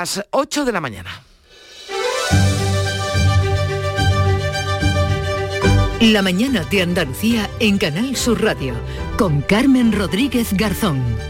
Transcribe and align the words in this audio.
Las 0.00 0.24
8 0.30 0.64
de 0.64 0.72
la 0.72 0.80
mañana. 0.80 1.10
La 6.00 6.22
mañana 6.22 6.64
de 6.64 6.80
Andalucía 6.80 7.50
en 7.58 7.76
Canal 7.76 8.16
Sur 8.16 8.42
Radio 8.42 8.72
con 9.18 9.42
Carmen 9.42 9.92
Rodríguez 9.92 10.54
Garzón. 10.54 11.29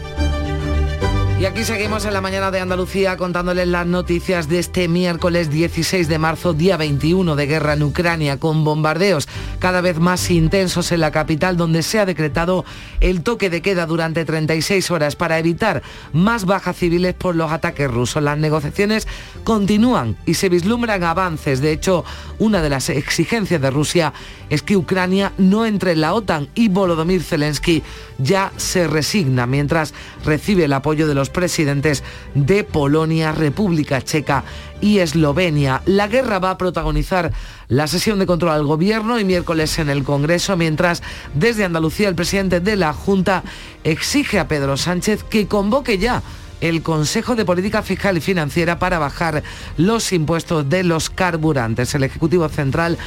Y 1.41 1.45
aquí 1.47 1.63
seguimos 1.63 2.05
en 2.05 2.13
la 2.13 2.21
mañana 2.21 2.51
de 2.51 2.59
Andalucía 2.59 3.17
contándoles 3.17 3.67
las 3.67 3.87
noticias 3.87 4.47
de 4.47 4.59
este 4.59 4.87
miércoles 4.87 5.49
16 5.49 6.07
de 6.07 6.19
marzo, 6.19 6.53
día 6.53 6.77
21 6.77 7.35
de 7.35 7.47
guerra 7.47 7.73
en 7.73 7.81
Ucrania, 7.81 8.37
con 8.37 8.63
bombardeos 8.63 9.27
cada 9.57 9.81
vez 9.81 9.97
más 9.99 10.29
intensos 10.29 10.91
en 10.91 10.99
la 10.99 11.09
capital, 11.09 11.57
donde 11.57 11.81
se 11.81 11.97
ha 11.97 12.05
decretado 12.05 12.63
el 12.99 13.23
toque 13.23 13.49
de 13.49 13.63
queda 13.63 13.87
durante 13.87 14.23
36 14.23 14.91
horas 14.91 15.15
para 15.15 15.39
evitar 15.39 15.81
más 16.13 16.45
bajas 16.45 16.77
civiles 16.77 17.15
por 17.15 17.35
los 17.35 17.51
ataques 17.51 17.89
rusos. 17.89 18.21
Las 18.21 18.37
negociaciones 18.37 19.07
continúan 19.43 20.17
y 20.27 20.35
se 20.35 20.47
vislumbran 20.47 21.03
avances. 21.03 21.59
De 21.59 21.71
hecho, 21.71 22.05
una 22.37 22.61
de 22.61 22.69
las 22.69 22.87
exigencias 22.89 23.59
de 23.59 23.71
Rusia 23.71 24.13
es 24.51 24.61
que 24.61 24.77
Ucrania 24.77 25.31
no 25.39 25.65
entre 25.65 25.93
en 25.93 26.01
la 26.01 26.13
OTAN 26.13 26.49
y 26.53 26.67
Volodymyr 26.67 27.23
Zelensky 27.23 27.81
ya 28.19 28.51
se 28.57 28.85
resigna 28.85 29.47
mientras 29.47 29.95
recibe 30.23 30.65
el 30.65 30.73
apoyo 30.73 31.07
de 31.07 31.15
los 31.15 31.30
presidentes 31.31 32.03
de 32.35 32.63
Polonia, 32.63 33.31
República 33.31 34.01
Checa 34.01 34.43
y 34.79 34.99
Eslovenia. 34.99 35.81
La 35.85 36.07
guerra 36.07 36.39
va 36.39 36.51
a 36.51 36.57
protagonizar 36.57 37.31
la 37.67 37.87
sesión 37.87 38.19
de 38.19 38.25
control 38.25 38.51
al 38.51 38.65
gobierno 38.65 39.19
y 39.19 39.25
miércoles 39.25 39.79
en 39.79 39.89
el 39.89 40.03
Congreso, 40.03 40.57
mientras 40.57 41.01
desde 41.33 41.65
Andalucía 41.65 42.09
el 42.09 42.15
presidente 42.15 42.59
de 42.59 42.75
la 42.75 42.93
Junta 42.93 43.43
exige 43.83 44.39
a 44.39 44.47
Pedro 44.47 44.77
Sánchez 44.77 45.23
que 45.23 45.47
convoque 45.47 45.97
ya 45.97 46.21
el 46.61 46.83
Consejo 46.83 47.35
de 47.35 47.43
Política 47.43 47.81
Fiscal 47.81 48.17
y 48.17 48.21
Financiera 48.21 48.79
para 48.79 48.99
bajar 48.99 49.43
los 49.77 50.13
impuestos 50.13 50.69
de 50.69 50.83
los 50.83 51.09
carburantes. 51.09 51.93
El 51.95 52.03
Ejecutivo 52.03 52.47
Central 52.49 52.97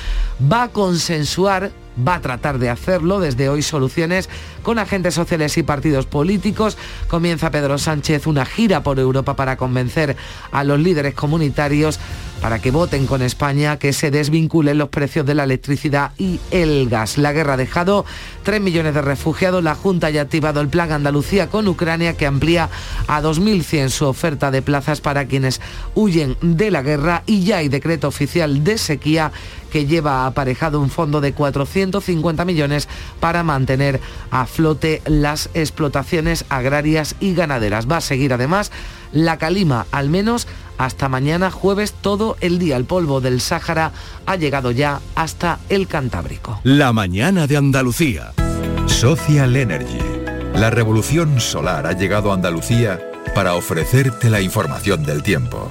va 0.53 0.65
a 0.65 0.69
consensuar 0.69 1.71
va 1.97 2.17
a 2.17 2.21
tratar 2.21 2.59
de 2.59 2.71
hacerlo 2.71 3.21
desde 3.21 3.49
hoy 3.49 3.63
soluciones 3.63 4.29
con 4.63 4.79
agentes 4.79 5.15
sociales 5.15 5.57
y 5.59 5.63
partidos 5.63 6.07
políticos. 6.07 6.77
Comienza 7.09 7.51
Pedro 7.51 7.79
Sánchez 7.79 8.27
una 8.27 8.45
gira 8.45 8.83
por 8.83 8.99
Europa 8.99 9.37
para 9.37 9.57
convencer 9.57 10.17
a 10.53 10.65
los 10.65 10.81
líderes 10.81 11.15
comunitarios 11.15 11.99
para 12.41 12.59
que 12.59 12.71
voten 12.71 13.07
con 13.07 13.23
España, 13.23 13.79
que 13.79 13.95
se 13.95 14.11
desvinculen 14.11 14.77
los 14.77 14.91
precios 14.91 15.25
de 15.25 15.35
la 15.35 15.45
electricidad 15.45 16.13
y 16.19 16.41
el 16.51 16.91
gas. 16.91 17.17
La 17.17 17.33
guerra 17.33 17.55
ha 17.55 17.57
dejado 17.57 18.05
3 18.43 18.61
millones 18.61 18.93
de 18.93 19.01
refugiados. 19.01 19.65
La 19.65 19.75
Junta 19.75 20.11
ya 20.11 20.21
ha 20.21 20.25
activado 20.25 20.61
el 20.61 20.69
plan 20.69 20.93
Andalucía 20.93 21.49
con 21.49 21.67
Ucrania, 21.69 22.19
que 22.19 22.27
amplía 22.27 22.69
a 23.07 23.23
2.100 23.23 23.89
su 23.89 24.05
oferta 24.05 24.51
de 24.51 24.61
plazas 24.61 25.01
para 25.01 25.25
quienes 25.25 25.63
huyen 25.95 26.37
de 26.43 26.71
la 26.71 26.83
guerra 26.83 27.23
y 27.25 27.45
ya 27.45 27.59
hay 27.59 27.69
decreto 27.69 28.09
oficial 28.09 28.63
de 28.63 28.77
sequía 28.77 29.33
que 29.75 29.87
lleva 29.87 30.25
aparejado 30.25 30.81
un 30.81 30.89
fondo 30.89 31.21
de 31.21 31.33
450 31.33 32.45
millones 32.45 32.89
para 33.19 33.43
mantener 33.43 34.01
a 34.31 34.47
flote 34.47 35.03
las 35.05 35.51
explotaciones 35.53 36.45
agrarias 36.49 37.17
y 37.19 37.35
ganaderas. 37.35 37.91
Va 37.91 37.97
a 37.97 38.01
seguir 38.01 38.33
además 38.33 38.71
la 39.11 39.37
calima, 39.37 39.87
al 39.91 40.11
menos 40.11 40.47
hasta 40.79 41.09
mañana 41.09 41.51
jueves 41.51 41.93
todo 41.93 42.37
el 42.41 42.61
día. 42.61 42.77
El 42.77 42.85
polvo 42.85 43.21
del 43.21 43.41
Sáhara 43.41 43.91
ha 44.27 44.37
llegado 44.37 44.71
ya 44.71 45.01
hasta 45.17 45.59
el 45.69 45.89
Cantábrico. 45.89 46.61
La 46.63 46.93
mañana 46.93 47.49
de 47.49 47.57
Andalucía. 47.57 48.33
Social 48.87 49.57
Energy. 49.57 49.99
La 50.55 50.71
revolución 50.71 51.41
solar 51.41 51.89
ha 51.89 51.95
llegado 51.95 52.31
a 52.31 52.35
Andalucía 52.35 53.01
para 53.35 53.55
ofrecerte 53.55 54.31
la 54.31 54.41
información 54.41 55.03
del 55.03 55.25
tiempo. 55.25 55.69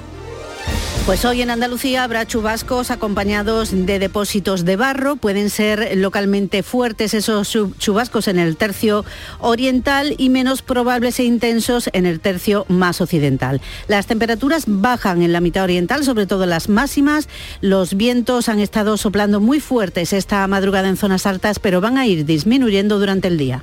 Pues 1.06 1.26
hoy 1.26 1.42
en 1.42 1.50
Andalucía 1.50 2.02
habrá 2.02 2.26
chubascos 2.26 2.90
acompañados 2.90 3.72
de 3.72 3.98
depósitos 3.98 4.64
de 4.64 4.76
barro. 4.76 5.16
Pueden 5.16 5.50
ser 5.50 5.98
localmente 5.98 6.62
fuertes 6.62 7.12
esos 7.12 7.54
chubascos 7.76 8.26
en 8.26 8.38
el 8.38 8.56
tercio 8.56 9.04
oriental 9.38 10.14
y 10.16 10.30
menos 10.30 10.62
probables 10.62 11.20
e 11.20 11.24
intensos 11.24 11.90
en 11.92 12.06
el 12.06 12.20
tercio 12.20 12.64
más 12.68 13.02
occidental. 13.02 13.60
Las 13.86 14.06
temperaturas 14.06 14.64
bajan 14.66 15.20
en 15.20 15.34
la 15.34 15.42
mitad 15.42 15.64
oriental, 15.64 16.04
sobre 16.04 16.26
todo 16.26 16.46
las 16.46 16.70
máximas. 16.70 17.28
Los 17.60 17.98
vientos 17.98 18.48
han 18.48 18.60
estado 18.60 18.96
soplando 18.96 19.40
muy 19.40 19.60
fuertes 19.60 20.14
esta 20.14 20.46
madrugada 20.46 20.88
en 20.88 20.96
zonas 20.96 21.26
altas, 21.26 21.58
pero 21.58 21.82
van 21.82 21.98
a 21.98 22.06
ir 22.06 22.24
disminuyendo 22.24 22.98
durante 22.98 23.28
el 23.28 23.36
día. 23.36 23.62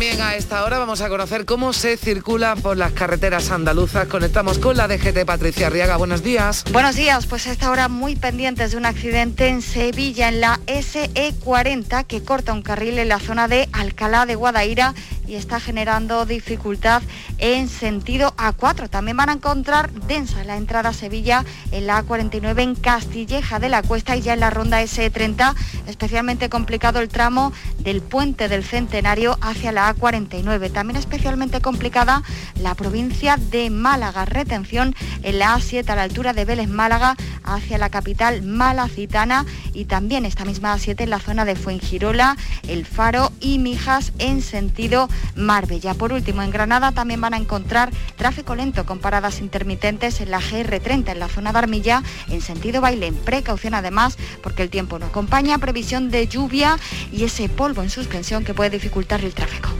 También 0.00 0.22
a 0.22 0.34
esta 0.34 0.64
hora 0.64 0.78
vamos 0.78 1.02
a 1.02 1.10
conocer 1.10 1.44
cómo 1.44 1.74
se 1.74 1.98
circula 1.98 2.56
por 2.56 2.74
las 2.74 2.92
carreteras 2.92 3.50
andaluzas. 3.50 4.08
Conectamos 4.08 4.58
con 4.58 4.78
la 4.78 4.88
DGT 4.88 5.26
Patricia 5.26 5.66
Arriaga. 5.66 5.98
Buenos 5.98 6.22
días. 6.22 6.64
Buenos 6.72 6.96
días, 6.96 7.26
pues 7.26 7.46
a 7.46 7.52
esta 7.52 7.70
hora 7.70 7.88
muy 7.88 8.16
pendientes 8.16 8.70
de 8.70 8.78
un 8.78 8.86
accidente 8.86 9.48
en 9.48 9.60
Sevilla, 9.60 10.30
en 10.30 10.40
la 10.40 10.58
SE40, 10.64 12.06
que 12.06 12.22
corta 12.22 12.54
un 12.54 12.62
carril 12.62 12.98
en 12.98 13.10
la 13.10 13.18
zona 13.18 13.46
de 13.46 13.68
Alcalá 13.72 14.24
de 14.24 14.36
Guadaira 14.36 14.94
y 15.26 15.34
está 15.34 15.60
generando 15.60 16.24
dificultad 16.24 17.02
en 17.36 17.68
sentido 17.68 18.34
A4. 18.36 18.88
También 18.88 19.18
van 19.18 19.28
a 19.28 19.34
encontrar 19.34 19.92
densa 19.92 20.42
la 20.44 20.56
entrada 20.56 20.88
a 20.88 20.94
Sevilla 20.94 21.44
en 21.72 21.86
la 21.86 22.02
A49 22.02 22.62
en 22.62 22.74
Castilleja 22.74 23.58
de 23.60 23.68
la 23.68 23.82
Cuesta 23.82 24.16
y 24.16 24.22
ya 24.22 24.32
en 24.32 24.40
la 24.40 24.50
ronda 24.50 24.82
S30, 24.82 25.54
especialmente 25.86 26.48
complicado 26.48 27.00
el 27.00 27.08
tramo 27.08 27.52
del 27.78 28.00
puente 28.00 28.48
del 28.48 28.64
Centenario 28.64 29.38
hacia 29.42 29.72
la 29.72 29.89
A49. 29.94 30.72
También 30.72 30.96
especialmente 30.96 31.60
complicada 31.60 32.22
la 32.56 32.74
provincia 32.74 33.36
de 33.36 33.70
Málaga, 33.70 34.24
retención 34.24 34.94
en 35.22 35.38
la 35.38 35.56
A7 35.56 35.88
a 35.88 35.96
la 35.96 36.02
altura 36.02 36.32
de 36.32 36.44
Vélez 36.44 36.68
Málaga 36.68 37.16
hacia 37.44 37.78
la 37.78 37.90
capital 37.90 38.42
malacitana 38.42 39.46
y 39.72 39.86
también 39.86 40.24
esta 40.24 40.44
misma 40.44 40.74
A7 40.74 41.02
en 41.02 41.10
la 41.10 41.18
zona 41.18 41.44
de 41.44 41.56
Fuengirola, 41.56 42.36
El 42.68 42.86
Faro 42.86 43.32
y 43.40 43.58
Mijas 43.58 44.12
en 44.18 44.42
sentido 44.42 45.08
Marbella. 45.34 45.94
Por 45.94 46.12
último, 46.12 46.42
en 46.42 46.50
Granada 46.50 46.92
también 46.92 47.20
van 47.20 47.34
a 47.34 47.38
encontrar 47.38 47.90
tráfico 48.16 48.54
lento 48.54 48.86
con 48.86 48.98
paradas 48.98 49.40
intermitentes 49.40 50.20
en 50.20 50.30
la 50.30 50.40
GR30 50.40 51.12
en 51.12 51.18
la 51.18 51.28
zona 51.28 51.52
de 51.52 51.58
Armilla 51.58 52.02
en 52.28 52.40
sentido 52.40 52.80
Bailén. 52.80 53.14
Precaución 53.14 53.74
además 53.74 54.16
porque 54.42 54.62
el 54.62 54.70
tiempo 54.70 54.98
no 54.98 55.06
acompaña, 55.06 55.58
previsión 55.58 56.10
de 56.10 56.26
lluvia 56.26 56.78
y 57.12 57.24
ese 57.24 57.48
polvo 57.48 57.82
en 57.82 57.90
suspensión 57.90 58.44
que 58.44 58.54
puede 58.54 58.70
dificultar 58.70 59.24
el 59.24 59.34
tráfico. 59.34 59.79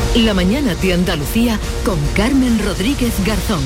La 0.15 0.33
mañana 0.33 0.75
de 0.75 0.91
Andalucía 0.91 1.57
con 1.85 1.97
Carmen 2.17 2.59
Rodríguez 2.65 3.13
Garzón. 3.25 3.61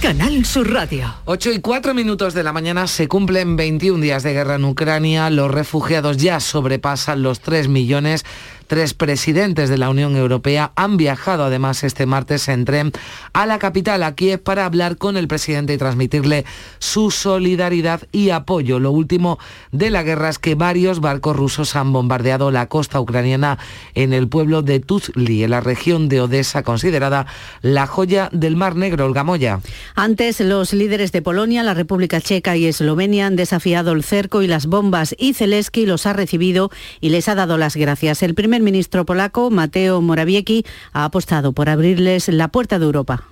Canal 0.00 0.46
Sur 0.46 0.72
Radio. 0.72 1.14
8 1.26 1.52
y 1.52 1.60
4 1.60 1.92
minutos 1.92 2.32
de 2.32 2.42
la 2.42 2.54
mañana 2.54 2.86
se 2.86 3.06
cumplen 3.06 3.56
21 3.56 4.00
días 4.02 4.22
de 4.22 4.32
guerra 4.32 4.54
en 4.54 4.64
Ucrania. 4.64 5.28
Los 5.28 5.50
refugiados 5.50 6.16
ya 6.16 6.40
sobrepasan 6.40 7.22
los 7.22 7.40
3 7.40 7.68
millones 7.68 8.24
Tres 8.70 8.94
presidentes 8.94 9.68
de 9.68 9.78
la 9.78 9.90
Unión 9.90 10.14
Europea 10.14 10.70
han 10.76 10.96
viajado 10.96 11.42
además 11.42 11.82
este 11.82 12.06
martes 12.06 12.46
en 12.46 12.64
tren 12.64 12.92
a 13.32 13.44
la 13.44 13.58
capital, 13.58 14.04
a 14.04 14.14
Kiev, 14.14 14.40
para 14.40 14.64
hablar 14.64 14.96
con 14.96 15.16
el 15.16 15.26
presidente 15.26 15.74
y 15.74 15.76
transmitirle 15.76 16.44
su 16.78 17.10
solidaridad 17.10 18.02
y 18.12 18.30
apoyo. 18.30 18.78
Lo 18.78 18.92
último 18.92 19.40
de 19.72 19.90
la 19.90 20.04
guerra 20.04 20.28
es 20.28 20.38
que 20.38 20.54
varios 20.54 21.00
barcos 21.00 21.34
rusos 21.34 21.74
han 21.74 21.92
bombardeado 21.92 22.52
la 22.52 22.68
costa 22.68 23.00
ucraniana 23.00 23.58
en 23.96 24.12
el 24.12 24.28
pueblo 24.28 24.62
de 24.62 24.78
Tuzli, 24.78 25.42
en 25.42 25.50
la 25.50 25.60
región 25.60 25.89
de 25.98 26.20
Odessa, 26.20 26.62
considerada 26.62 27.26
la 27.62 27.86
joya 27.86 28.28
del 28.32 28.54
Mar 28.54 28.76
Negro, 28.76 29.06
el 29.06 29.12
Gamoya. 29.12 29.60
Antes, 29.96 30.40
los 30.40 30.72
líderes 30.72 31.10
de 31.10 31.20
Polonia, 31.20 31.64
la 31.64 31.74
República 31.74 32.20
Checa 32.20 32.56
y 32.56 32.66
Eslovenia 32.66 33.26
han 33.26 33.36
desafiado 33.36 33.92
el 33.92 34.04
cerco 34.04 34.42
y 34.42 34.46
las 34.46 34.66
bombas 34.66 35.16
y 35.18 35.34
Zelensky 35.34 35.86
los 35.86 36.06
ha 36.06 36.12
recibido 36.12 36.70
y 37.00 37.08
les 37.08 37.28
ha 37.28 37.34
dado 37.34 37.58
las 37.58 37.76
gracias. 37.76 38.22
El 38.22 38.34
primer 38.34 38.62
ministro 38.62 39.04
polaco, 39.04 39.50
Mateo 39.50 40.00
Morawiecki, 40.00 40.64
ha 40.92 41.04
apostado 41.04 41.52
por 41.52 41.68
abrirles 41.68 42.28
la 42.28 42.48
puerta 42.48 42.78
de 42.78 42.84
Europa. 42.84 43.24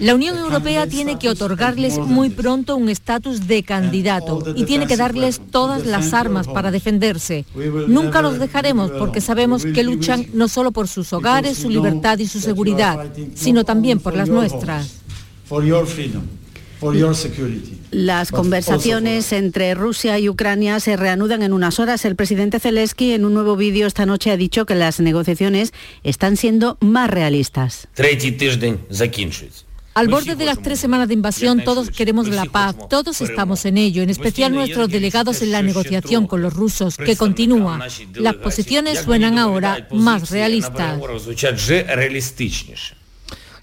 La 0.00 0.14
Unión 0.14 0.36
Europea 0.38 0.86
tiene 0.88 1.18
que 1.18 1.28
otorgarles 1.28 1.98
muy 1.98 2.30
pronto 2.30 2.76
un 2.76 2.88
estatus 2.88 3.46
de 3.46 3.62
candidato 3.62 4.42
y 4.56 4.64
tiene 4.64 4.86
que 4.86 4.96
darles 4.96 5.40
todas 5.50 5.86
las 5.86 6.12
armas 6.12 6.48
para 6.48 6.70
defenderse. 6.70 7.44
Nunca 7.86 8.20
los 8.20 8.38
dejaremos 8.38 8.90
porque 8.90 9.20
sabemos 9.20 9.64
que 9.64 9.84
luchan 9.84 10.26
no 10.32 10.48
solo 10.48 10.72
por 10.72 10.88
sus 10.88 11.12
hogares, 11.12 11.58
su 11.58 11.70
libertad 11.70 12.18
y 12.18 12.26
su 12.26 12.40
seguridad, 12.40 13.06
sino 13.34 13.64
también 13.64 14.00
por 14.00 14.16
las 14.16 14.28
nuestras. 14.28 14.96
Las 17.90 18.30
conversaciones 18.30 19.32
entre 19.32 19.74
Rusia 19.74 20.18
y 20.18 20.28
Ucrania 20.28 20.80
se 20.80 20.96
reanudan 20.96 21.42
en 21.42 21.52
unas 21.52 21.78
horas. 21.80 22.04
El 22.04 22.16
presidente 22.16 22.60
Zelensky 22.60 23.12
en 23.12 23.24
un 23.24 23.34
nuevo 23.34 23.56
vídeo 23.56 23.86
esta 23.86 24.06
noche 24.06 24.30
ha 24.30 24.36
dicho 24.36 24.66
que 24.66 24.74
las 24.74 25.00
negociaciones 25.00 25.72
están 26.02 26.36
siendo 26.36 26.78
más 26.80 27.10
realistas. 27.10 27.88
Al 29.98 30.06
borde 30.06 30.36
de 30.36 30.44
las 30.44 30.62
tres 30.62 30.78
semanas 30.78 31.08
de 31.08 31.14
invasión, 31.14 31.64
todos 31.64 31.90
queremos 31.90 32.28
la 32.28 32.44
paz, 32.44 32.76
todos 32.88 33.20
estamos 33.20 33.64
en 33.64 33.78
ello, 33.78 34.00
en 34.00 34.10
especial 34.10 34.52
nuestros 34.52 34.88
delegados 34.88 35.42
en 35.42 35.50
la 35.50 35.60
negociación 35.60 36.28
con 36.28 36.40
los 36.40 36.54
rusos, 36.54 36.96
que 36.96 37.16
continúa. 37.16 37.80
Las 38.14 38.34
posiciones 38.36 39.00
suenan 39.00 39.38
ahora 39.38 39.88
más 39.90 40.30
realistas. 40.30 41.00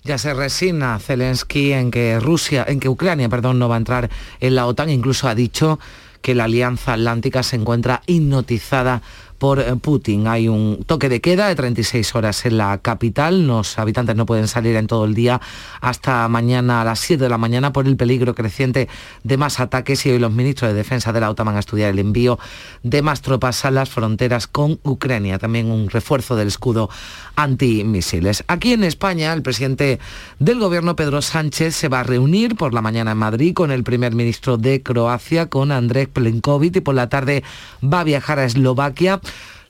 Ya 0.05 0.19
se 0.19 0.35
resigna 0.35 0.99
Zelensky 0.99 1.73
en 1.73 1.89
que 1.89 2.19
Rusia, 2.19 2.63
en 2.67 2.79
que 2.79 2.87
Ucrania, 2.87 3.27
perdón, 3.27 3.57
no 3.57 3.67
va 3.67 3.73
a 3.73 3.79
entrar 3.79 4.11
en 4.39 4.53
la 4.53 4.67
OTAN. 4.67 4.91
Incluso 4.91 5.27
ha 5.27 5.33
dicho 5.33 5.79
que 6.21 6.35
la 6.35 6.43
Alianza 6.43 6.93
Atlántica 6.93 7.41
se 7.41 7.55
encuentra 7.55 8.03
hipnotizada 8.05 9.01
por 9.45 9.59
eh, 9.59 9.75
Putin. 9.79 10.25
Hay 10.27 10.47
un 10.47 10.83
toque 10.87 11.07
de 11.07 11.21
queda 11.21 11.47
de 11.47 11.53
36 11.53 12.15
horas 12.15 12.47
en 12.47 12.57
la 12.57 12.79
capital. 12.79 13.45
Los 13.45 13.77
habitantes 13.77 14.15
no 14.15 14.25
pueden 14.25 14.47
salir 14.47 14.75
en 14.75 14.87
todo 14.87 15.05
el 15.05 15.13
día 15.13 15.39
hasta 15.81 16.27
mañana 16.29 16.81
a 16.81 16.83
las 16.83 16.99
7 17.01 17.25
de 17.25 17.29
la 17.29 17.37
mañana 17.37 17.71
por 17.71 17.85
el 17.85 17.95
peligro 17.95 18.33
creciente 18.33 18.89
de 19.23 19.37
más 19.37 19.59
ataques 19.59 20.03
y 20.07 20.09
hoy 20.09 20.17
los 20.17 20.31
ministros 20.31 20.71
de 20.71 20.75
Defensa 20.75 21.13
de 21.13 21.19
la 21.19 21.29
OTAN 21.29 21.45
van 21.45 21.57
a 21.57 21.59
estudiar 21.59 21.91
el 21.91 21.99
envío 21.99 22.39
de 22.81 23.03
más 23.03 23.21
tropas 23.21 23.65
a 23.65 23.69
las 23.69 23.87
fronteras 23.87 24.47
con 24.47 24.79
Ucrania. 24.81 25.37
También 25.37 25.69
un 25.69 25.91
refuerzo 25.91 26.35
del 26.35 26.47
escudo 26.47 26.89
antimisiles. 27.35 28.43
Aquí 28.47 28.73
en 28.73 28.83
España, 28.83 29.31
el 29.31 29.43
presidente 29.43 29.99
del 30.39 30.57
gobierno, 30.57 30.95
Pedro 30.95 31.21
Sánchez, 31.21 31.75
se 31.75 31.87
va 31.87 31.99
a 31.99 32.03
reunir 32.03 32.55
por 32.55 32.73
la 32.73 32.81
mañana 32.81 33.11
en 33.11 33.19
Madrid 33.19 33.53
con 33.53 33.69
el 33.69 33.83
primer 33.83 34.15
ministro 34.15 34.57
de 34.57 34.81
Croacia, 34.81 35.51
con 35.51 35.71
Andrés 35.71 36.07
Plenkovic, 36.07 36.77
y 36.77 36.81
por 36.81 36.95
la 36.95 37.09
tarde 37.09 37.43
va 37.83 37.99
a 37.99 38.03
viajar 38.03 38.39
a 38.39 38.45
Eslovaquia 38.45 39.21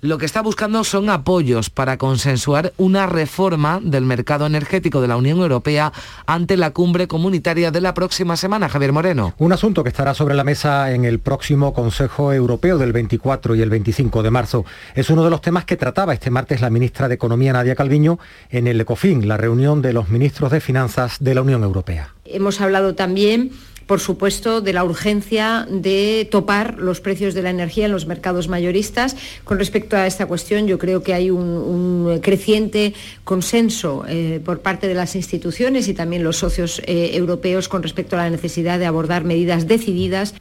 lo 0.06 0.18
que 0.18 0.26
está 0.26 0.42
buscando 0.42 0.84
son 0.84 1.10
apoyos 1.10 1.70
para 1.70 1.98
consensuar 1.98 2.74
una 2.78 3.08
reforma 3.08 3.80
del 3.82 4.06
mercado 4.06 4.46
energético 4.46 5.02
de 5.02 5.08
la 5.08 5.18
Unión 5.18 5.40
Europea 5.40 5.92
ante 6.28 6.58
la 6.58 6.72
cumbre 6.72 7.08
comunitaria 7.08 7.72
de 7.72 7.82
la 7.82 7.94
próxima 7.94 8.38
semana. 8.38 8.70
Javier 8.70 8.94
Moreno. 8.94 9.34
Un 9.40 9.52
asunto 9.52 9.84
que 9.84 9.90
estará 9.90 10.14
sobre 10.14 10.36
la 10.36 10.44
mesa 10.44 10.92
en 10.92 11.06
el 11.06 11.20
próximo 11.20 11.74
Consejo 11.74 12.34
Europeo 12.34 12.78
del 12.78 12.94
24 12.94 13.56
y 13.56 13.62
el 13.62 13.70
25 13.70 14.22
de 14.22 14.32
marzo. 14.32 14.66
Es 14.94 15.10
uno 15.10 15.24
de 15.24 15.32
los 15.32 15.42
temas 15.42 15.66
que 15.66 15.76
trataba 15.76 16.14
este 16.14 16.30
martes 16.30 16.62
la 16.62 16.70
ministra 16.70 17.08
de 17.08 17.16
Economía, 17.16 17.54
Nadia 17.54 17.76
Calviño, 17.76 18.20
en 18.50 18.68
el 18.68 18.80
ECOFIN, 18.82 19.28
la 19.28 19.38
reunión 19.38 19.82
de 19.82 19.94
los 19.94 20.10
ministros 20.10 20.52
de 20.52 20.62
Finanzas 20.62 21.18
de 21.20 21.34
la 21.34 21.42
Unión 21.42 21.64
Europea. 21.64 22.14
Hemos 22.26 22.62
hablado 22.62 22.96
también 22.96 23.52
por 23.88 24.00
supuesto, 24.00 24.62
de 24.62 24.74
la 24.74 24.84
urgencia 24.84 25.68
de 25.70 26.28
topar 26.30 26.78
los 26.80 27.02
precios 27.02 27.34
de 27.34 27.42
la 27.42 27.50
energía 27.50 27.86
en 27.86 27.92
los 27.92 28.08
mercados 28.08 28.48
mayoristas. 28.48 29.16
Con 29.44 29.60
respecto 29.60 29.96
a 29.96 30.08
esta 30.08 30.26
cuestión, 30.26 30.68
yo 30.68 30.78
creo 30.78 31.04
que 31.04 31.14
hay 31.14 31.30
un, 31.30 32.20
creciente 32.22 32.94
consenso 33.24 34.06
eh, 34.08 34.42
por 34.44 34.62
parte 34.62 34.88
de 34.88 34.94
las 34.94 35.16
instituciones 35.16 35.88
y 35.88 35.94
también 35.94 36.24
los 36.24 36.38
socios 36.38 36.82
eh, 36.86 37.12
europeos 37.14 37.68
con 37.68 37.84
respecto 37.84 38.16
a 38.16 38.20
la 38.20 38.30
necesidad 38.30 38.80
de 38.80 38.86
abordar 38.86 39.24
medidas 39.24 39.68
decididas 39.68 40.34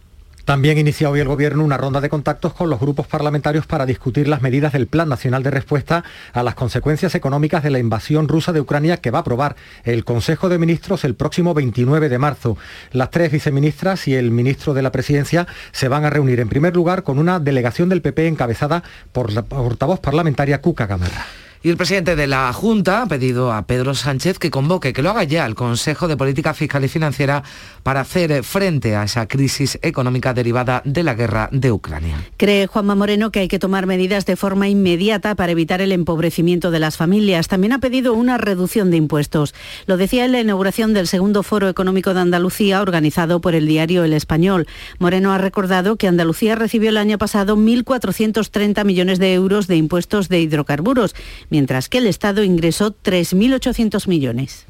también 0.44 0.76
inicia 0.76 1.08
hoy 1.08 1.20
el 1.20 1.28
Gobierno 1.28 1.64
una 1.64 1.78
ronda 1.78 2.00
de 2.02 2.10
contactos 2.10 2.52
con 2.52 2.68
los 2.68 2.78
grupos 2.78 3.06
parlamentarios 3.06 3.66
para 3.66 3.86
discutir 3.86 4.28
las 4.28 4.42
medidas 4.42 4.74
del 4.74 4.86
Plan 4.86 5.08
Nacional 5.08 5.42
de 5.42 5.50
Respuesta 5.50 6.04
a 6.32 6.42
las 6.42 6.54
consecuencias 6.54 7.14
económicas 7.14 7.62
de 7.62 7.70
la 7.70 7.78
invasión 7.78 8.28
rusa 8.28 8.52
de 8.52 8.60
Ucrania 8.60 8.98
que 8.98 9.10
va 9.10 9.18
a 9.18 9.20
aprobar 9.22 9.56
el 9.84 10.04
Consejo 10.04 10.50
de 10.50 10.58
Ministros 10.58 11.04
el 11.04 11.14
próximo 11.14 11.54
29 11.54 12.08
de 12.10 12.18
marzo. 12.18 12.58
Las 12.92 13.10
tres 13.10 13.32
viceministras 13.32 14.06
y 14.06 14.14
el 14.14 14.30
ministro 14.30 14.74
de 14.74 14.82
la 14.82 14.92
Presidencia 14.92 15.46
se 15.72 15.88
van 15.88 16.04
a 16.04 16.10
reunir 16.10 16.40
en 16.40 16.50
primer 16.50 16.74
lugar 16.74 17.04
con 17.04 17.18
una 17.18 17.40
delegación 17.40 17.88
del 17.88 18.02
PP 18.02 18.28
encabezada 18.28 18.82
por 19.12 19.32
la 19.32 19.42
portavoz 19.42 20.00
parlamentaria 20.00 20.60
Cuca 20.60 20.86
Gamarra. 20.86 21.24
Y 21.64 21.70
el 21.70 21.78
presidente 21.78 22.14
de 22.14 22.26
la 22.26 22.52
Junta 22.52 23.00
ha 23.00 23.06
pedido 23.06 23.50
a 23.50 23.66
Pedro 23.66 23.94
Sánchez 23.94 24.38
que 24.38 24.50
convoque, 24.50 24.92
que 24.92 25.00
lo 25.00 25.08
haga 25.08 25.24
ya 25.24 25.46
el 25.46 25.54
Consejo 25.54 26.08
de 26.08 26.16
Política 26.18 26.52
Fiscal 26.52 26.84
y 26.84 26.88
Financiera 26.88 27.42
para 27.82 28.00
hacer 28.02 28.44
frente 28.44 28.96
a 28.96 29.04
esa 29.04 29.26
crisis 29.28 29.78
económica 29.80 30.34
derivada 30.34 30.82
de 30.84 31.02
la 31.02 31.14
guerra 31.14 31.48
de 31.52 31.72
Ucrania. 31.72 32.22
Cree 32.36 32.66
Juanma 32.66 32.94
Moreno 32.94 33.32
que 33.32 33.40
hay 33.40 33.48
que 33.48 33.58
tomar 33.58 33.86
medidas 33.86 34.26
de 34.26 34.36
forma 34.36 34.68
inmediata 34.68 35.36
para 35.36 35.52
evitar 35.52 35.80
el 35.80 35.92
empobrecimiento 35.92 36.70
de 36.70 36.80
las 36.80 36.98
familias. 36.98 37.48
También 37.48 37.72
ha 37.72 37.78
pedido 37.78 38.12
una 38.12 38.36
reducción 38.36 38.90
de 38.90 38.98
impuestos. 38.98 39.54
Lo 39.86 39.96
decía 39.96 40.26
en 40.26 40.32
la 40.32 40.42
inauguración 40.42 40.92
del 40.92 41.08
segundo 41.08 41.42
Foro 41.42 41.70
Económico 41.70 42.12
de 42.12 42.20
Andalucía 42.20 42.82
organizado 42.82 43.40
por 43.40 43.54
el 43.54 43.66
diario 43.66 44.04
El 44.04 44.12
Español. 44.12 44.66
Moreno 44.98 45.32
ha 45.32 45.38
recordado 45.38 45.96
que 45.96 46.08
Andalucía 46.08 46.56
recibió 46.56 46.90
el 46.90 46.98
año 46.98 47.16
pasado 47.16 47.56
1.430 47.56 48.84
millones 48.84 49.18
de 49.18 49.32
euros 49.32 49.66
de 49.66 49.76
impuestos 49.76 50.28
de 50.28 50.40
hidrocarburos 50.42 51.14
mientras 51.54 51.88
que 51.88 51.98
el 51.98 52.08
Estado 52.08 52.42
ingresó 52.42 52.92
3.800 53.04 54.08
millones. 54.08 54.66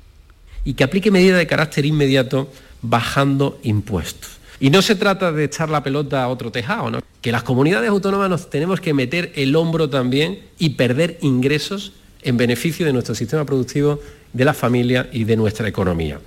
Y 0.66 0.74
que 0.74 0.84
aplique 0.84 1.10
medidas 1.10 1.38
de 1.38 1.46
carácter 1.46 1.86
inmediato 1.86 2.50
bajando 2.82 3.58
impuestos. 3.62 4.32
Y 4.60 4.68
no 4.68 4.82
se 4.82 4.94
trata 4.94 5.32
de 5.32 5.44
echar 5.44 5.70
la 5.70 5.82
pelota 5.82 6.22
a 6.22 6.28
otro 6.28 6.52
tejado, 6.52 6.90
¿no? 6.90 6.98
que 7.22 7.32
las 7.32 7.42
comunidades 7.42 7.88
autónomas 7.88 8.28
nos 8.28 8.50
tenemos 8.50 8.82
que 8.82 8.92
meter 8.92 9.32
el 9.34 9.56
hombro 9.56 9.88
también 9.88 10.40
y 10.58 10.70
perder 10.70 11.16
ingresos 11.22 11.94
en 12.20 12.36
beneficio 12.36 12.84
de 12.84 12.92
nuestro 12.92 13.14
sistema 13.14 13.46
productivo, 13.46 13.98
de 14.34 14.44
la 14.44 14.52
familia 14.52 15.08
y 15.10 15.24
de 15.24 15.38
nuestra 15.38 15.66
economía. 15.66 16.20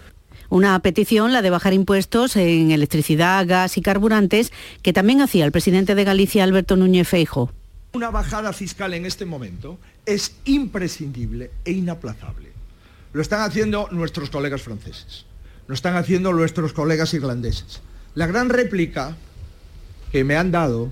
Una 0.49 0.79
petición, 0.79 1.33
la 1.33 1.43
de 1.43 1.51
bajar 1.51 1.73
impuestos 1.73 2.35
en 2.35 2.71
electricidad, 2.71 3.45
gas 3.45 3.77
y 3.77 3.81
carburantes, 3.81 4.51
que 4.81 4.91
también 4.91 5.21
hacía 5.21 5.45
el 5.45 5.51
presidente 5.51 5.93
de 5.93 6.03
Galicia, 6.03 6.43
Alberto 6.43 6.77
Núñez 6.77 7.07
Feijo. 7.07 7.51
Una 7.93 8.09
bajada 8.09 8.53
fiscal 8.53 8.95
en 8.95 9.05
este 9.05 9.25
momento 9.25 9.77
es 10.07 10.35
imprescindible 10.45 11.51
e 11.63 11.73
inaplazable. 11.73 12.51
Lo 13.13 13.21
están 13.21 13.41
haciendo 13.41 13.89
nuestros 13.91 14.31
colegas 14.31 14.63
franceses, 14.63 15.25
lo 15.67 15.75
están 15.75 15.95
haciendo 15.95 16.33
nuestros 16.33 16.73
colegas 16.73 17.13
irlandeses. 17.13 17.81
La 18.15 18.25
gran 18.25 18.49
réplica 18.49 19.15
que 20.11 20.23
me 20.23 20.35
han 20.35 20.51
dado 20.51 20.91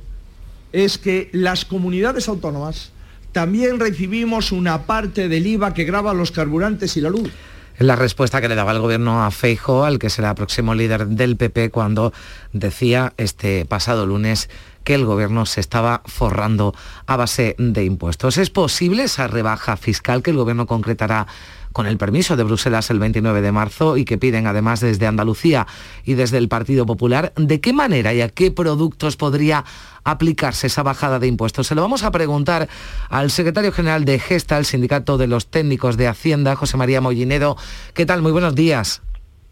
es 0.74 0.98
que 0.98 1.30
las 1.32 1.66
comunidades 1.66 2.28
autónomas 2.28 2.92
también 3.32 3.80
recibimos 3.80 4.52
una 4.52 4.84
parte 4.84 5.28
del 5.28 5.48
IVA 5.48 5.74
que 5.74 5.86
graba 5.86 6.14
los 6.14 6.32
carburantes 6.32 6.96
y 6.98 7.02
la 7.02 7.10
luz. 7.10 7.32
La 7.80 7.98
respuesta 7.98 8.40
que 8.40 8.48
le 8.48 8.56
daba 8.56 8.72
el 8.72 8.80
gobierno 8.80 9.26
a 9.26 9.32
Feijo, 9.32 9.84
al 9.84 10.00
que 10.00 10.10
será 10.10 10.36
próximo 10.36 10.76
líder 10.76 11.08
del 11.08 11.36
PP, 11.36 11.72
cuando 11.72 12.14
decía 12.54 13.14
este 13.18 13.66
pasado 13.66 14.06
lunes 14.06 14.50
que 14.86 14.94
el 14.94 15.04
gobierno 15.04 15.46
se 15.46 15.60
estaba 15.60 16.02
forrando 16.06 16.74
a 17.08 17.18
base 17.18 17.56
de 17.58 17.84
impuestos. 17.84 18.38
¿Es 18.38 18.50
posible 18.50 19.04
esa 19.04 19.28
rebaja 19.28 19.76
fiscal 19.76 20.24
que 20.24 20.32
el 20.32 20.38
gobierno 20.38 20.68
concretará 20.68 21.28
con 21.74 21.88
el 21.88 21.98
permiso 21.98 22.38
de 22.38 22.44
Bruselas 22.44 22.90
el 22.90 23.00
29 23.00 23.42
de 23.42 23.52
marzo 23.52 23.98
y 23.98 24.06
que 24.06 24.18
piden 24.18 24.48
además 24.48 24.80
desde 24.80 25.08
Andalucía 25.08 25.68
y 26.06 26.14
desde 26.14 26.38
el 26.38 26.48
Partido 26.48 26.86
Popular, 26.86 27.34
¿de 27.36 27.60
qué 27.60 27.74
manera 27.74 28.14
y 28.14 28.22
a 28.22 28.30
qué 28.30 28.50
productos 28.50 29.18
podría 29.18 29.66
aplicarse 30.06 30.68
esa 30.68 30.84
bajada 30.84 31.20
de 31.20 31.28
impuestos? 31.28 31.68
Se 31.68 31.76
lo 31.76 31.82
vamos 31.82 32.04
a 32.04 32.12
preguntar 32.12 32.70
al 33.10 33.30
secretario 33.30 33.74
general 33.74 34.06
de 34.06 34.20
Gesta, 34.20 34.58
el 34.58 34.64
Sindicato 34.64 35.18
de 35.18 35.28
los 35.28 35.48
Técnicos 35.48 35.98
de 35.98 36.08
Hacienda, 36.08 36.56
José 36.56 36.78
María 36.78 37.02
Mollinedo. 37.02 37.58
¿Qué 37.94 38.06
tal? 38.06 38.22
Muy 38.22 38.32
buenos 38.32 38.56
días. 38.56 39.02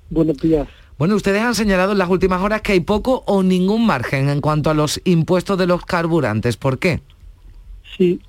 Buenos 0.09 0.37
días. 0.37 0.69
Bueno, 0.97 1.15
ustedes 1.15 1.41
han 1.41 1.55
señalado 1.55 1.93
en 1.93 1.97
las 1.97 2.09
últimas 2.09 2.41
horas 2.41 2.61
que 2.61 2.73
hay 2.73 2.79
poco 2.79 3.23
o 3.25 3.41
ningún 3.41 3.85
margen 3.85 4.29
en 4.29 4.41
cuanto 4.41 4.69
a 4.69 4.73
los 4.73 5.01
impuestos 5.05 5.57
de 5.57 5.67
los 5.67 5.85
carburantes. 5.85 6.55
¿Por 6.55 6.77
qué? 6.77 7.01
Sí, 7.97 8.19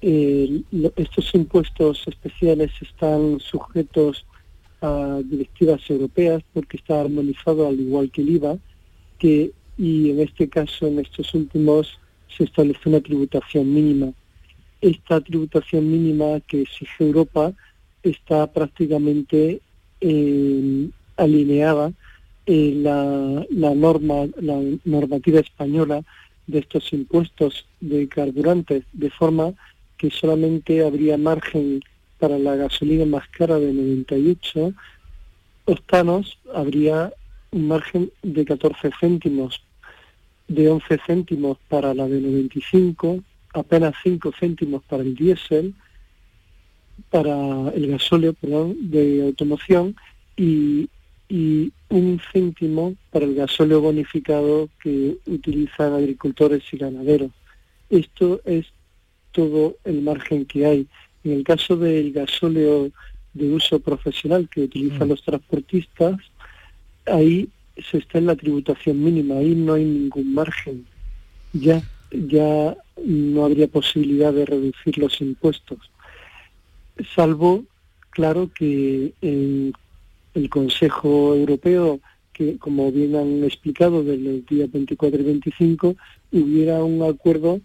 estos 0.96 1.34
impuestos 1.34 2.02
especiales 2.06 2.70
están 2.80 3.38
sujetos 3.40 4.26
a 4.80 5.20
directivas 5.24 5.80
europeas 5.88 6.42
porque 6.52 6.76
está 6.76 7.00
armonizado 7.00 7.66
al 7.66 7.80
igual 7.80 8.10
que 8.10 8.22
el 8.22 8.30
IVA, 8.30 8.56
que, 9.18 9.52
y 9.78 10.10
en 10.10 10.20
este 10.20 10.48
caso, 10.48 10.86
en 10.86 10.98
estos 10.98 11.32
últimos, 11.34 11.98
se 12.36 12.44
establece 12.44 12.88
una 12.88 13.00
tributación 13.00 13.72
mínima. 13.72 14.12
Esta 14.80 15.20
tributación 15.20 15.90
mínima 15.90 16.40
que 16.46 16.62
exige 16.62 17.04
Europa 17.04 17.52
está 18.02 18.46
prácticamente 18.52 19.62
eh, 20.00 20.88
alineada 21.16 21.92
la, 22.46 23.46
la, 23.50 23.74
norma, 23.74 24.26
la 24.40 24.60
normativa 24.84 25.40
española 25.40 26.02
de 26.46 26.58
estos 26.58 26.92
impuestos 26.92 27.66
de 27.80 28.08
carburantes, 28.08 28.84
de 28.92 29.10
forma 29.10 29.54
que 29.96 30.10
solamente 30.10 30.84
habría 30.84 31.16
margen 31.16 31.80
para 32.18 32.38
la 32.38 32.56
gasolina 32.56 33.06
más 33.06 33.28
cara 33.28 33.58
de 33.58 33.72
98 33.72 34.72
octanos, 35.64 36.38
habría 36.54 37.12
un 37.50 37.68
margen 37.68 38.10
de 38.22 38.44
14 38.44 38.90
céntimos, 39.00 39.62
de 40.48 40.68
11 40.68 40.98
céntimos 41.06 41.58
para 41.68 41.94
la 41.94 42.06
de 42.06 42.20
95, 42.20 43.20
apenas 43.54 43.94
5 44.02 44.32
céntimos 44.38 44.82
para 44.84 45.02
el 45.02 45.14
diésel, 45.14 45.74
para 47.10 47.70
el 47.70 47.86
gasóleo 47.86 48.34
perdón, 48.34 48.76
de 48.90 49.22
automoción 49.24 49.96
y 50.36 50.88
y 51.28 51.72
un 51.94 52.20
céntimo 52.32 52.96
para 53.12 53.24
el 53.24 53.36
gasóleo 53.36 53.80
bonificado 53.80 54.68
que 54.82 55.16
utilizan 55.26 55.92
agricultores 55.92 56.64
y 56.72 56.76
ganaderos. 56.76 57.30
Esto 57.88 58.40
es 58.44 58.66
todo 59.30 59.76
el 59.84 60.02
margen 60.02 60.44
que 60.44 60.66
hay. 60.66 60.86
En 61.22 61.32
el 61.32 61.44
caso 61.44 61.76
del 61.76 62.12
gasóleo 62.12 62.90
de 63.32 63.48
uso 63.48 63.78
profesional 63.78 64.48
que 64.48 64.62
utilizan 64.62 65.06
mm. 65.06 65.10
los 65.10 65.22
transportistas, 65.22 66.16
ahí 67.06 67.48
se 67.90 67.98
está 67.98 68.18
en 68.18 68.26
la 68.26 68.34
tributación 68.34 69.02
mínima, 69.02 69.36
ahí 69.36 69.54
no 69.54 69.74
hay 69.74 69.84
ningún 69.84 70.34
margen. 70.34 70.84
Ya, 71.52 71.80
ya 72.10 72.76
no 73.04 73.44
habría 73.44 73.68
posibilidad 73.68 74.32
de 74.32 74.46
reducir 74.46 74.98
los 74.98 75.20
impuestos, 75.20 75.78
salvo, 77.14 77.64
claro, 78.10 78.50
que 78.52 79.12
en 79.20 79.72
el 80.34 80.48
Consejo 80.50 81.34
Europeo, 81.34 82.00
que 82.32 82.58
como 82.58 82.90
bien 82.90 83.14
han 83.14 83.44
explicado 83.44 84.02
desde 84.02 84.30
el 84.30 84.44
día 84.44 84.66
24 84.70 85.20
y 85.20 85.24
25, 85.24 85.96
hubiera 86.32 86.82
un 86.82 87.02
acuerdo 87.02 87.60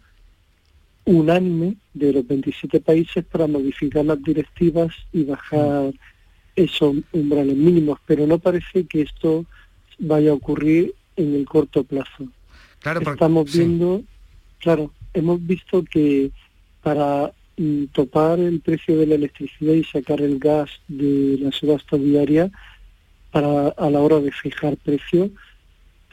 unánime 1.06 1.76
de 1.94 2.14
los 2.14 2.28
27 2.28 2.80
países 2.82 3.26
para 3.26 3.48
modificar 3.48 4.06
las 4.06 4.22
directivas 4.22 4.94
y 5.12 5.24
bajar 5.24 5.92
esos 6.56 6.98
umbrales 7.12 7.56
mínimos, 7.56 8.00
pero 8.06 8.28
no 8.28 8.38
parece 8.38 8.86
que 8.86 9.02
esto 9.02 9.46
vaya 9.98 10.32
a 10.32 10.36
ocurrir 10.36 10.94
en 11.16 11.34
el 11.34 11.46
corto 11.46 11.84
plazo. 11.84 12.28
Claro, 12.80 13.02
Estamos 13.02 13.52
viendo, 13.52 14.04
claro, 14.60 14.92
hemos 15.14 15.46
visto 15.46 15.84
que 15.84 16.32
para 16.82 17.34
topar 17.92 18.40
el 18.40 18.62
precio 18.62 18.98
de 18.98 19.08
la 19.08 19.16
electricidad 19.16 19.74
y 19.74 19.84
sacar 19.84 20.22
el 20.22 20.40
gas 20.40 20.70
de 20.88 21.38
la 21.42 21.52
subasta 21.52 21.98
diaria 21.98 22.52
para 23.32 23.70
a 23.70 23.90
la 23.90 24.00
hora 24.00 24.20
de 24.20 24.32
fijar 24.32 24.78
precio, 24.78 25.30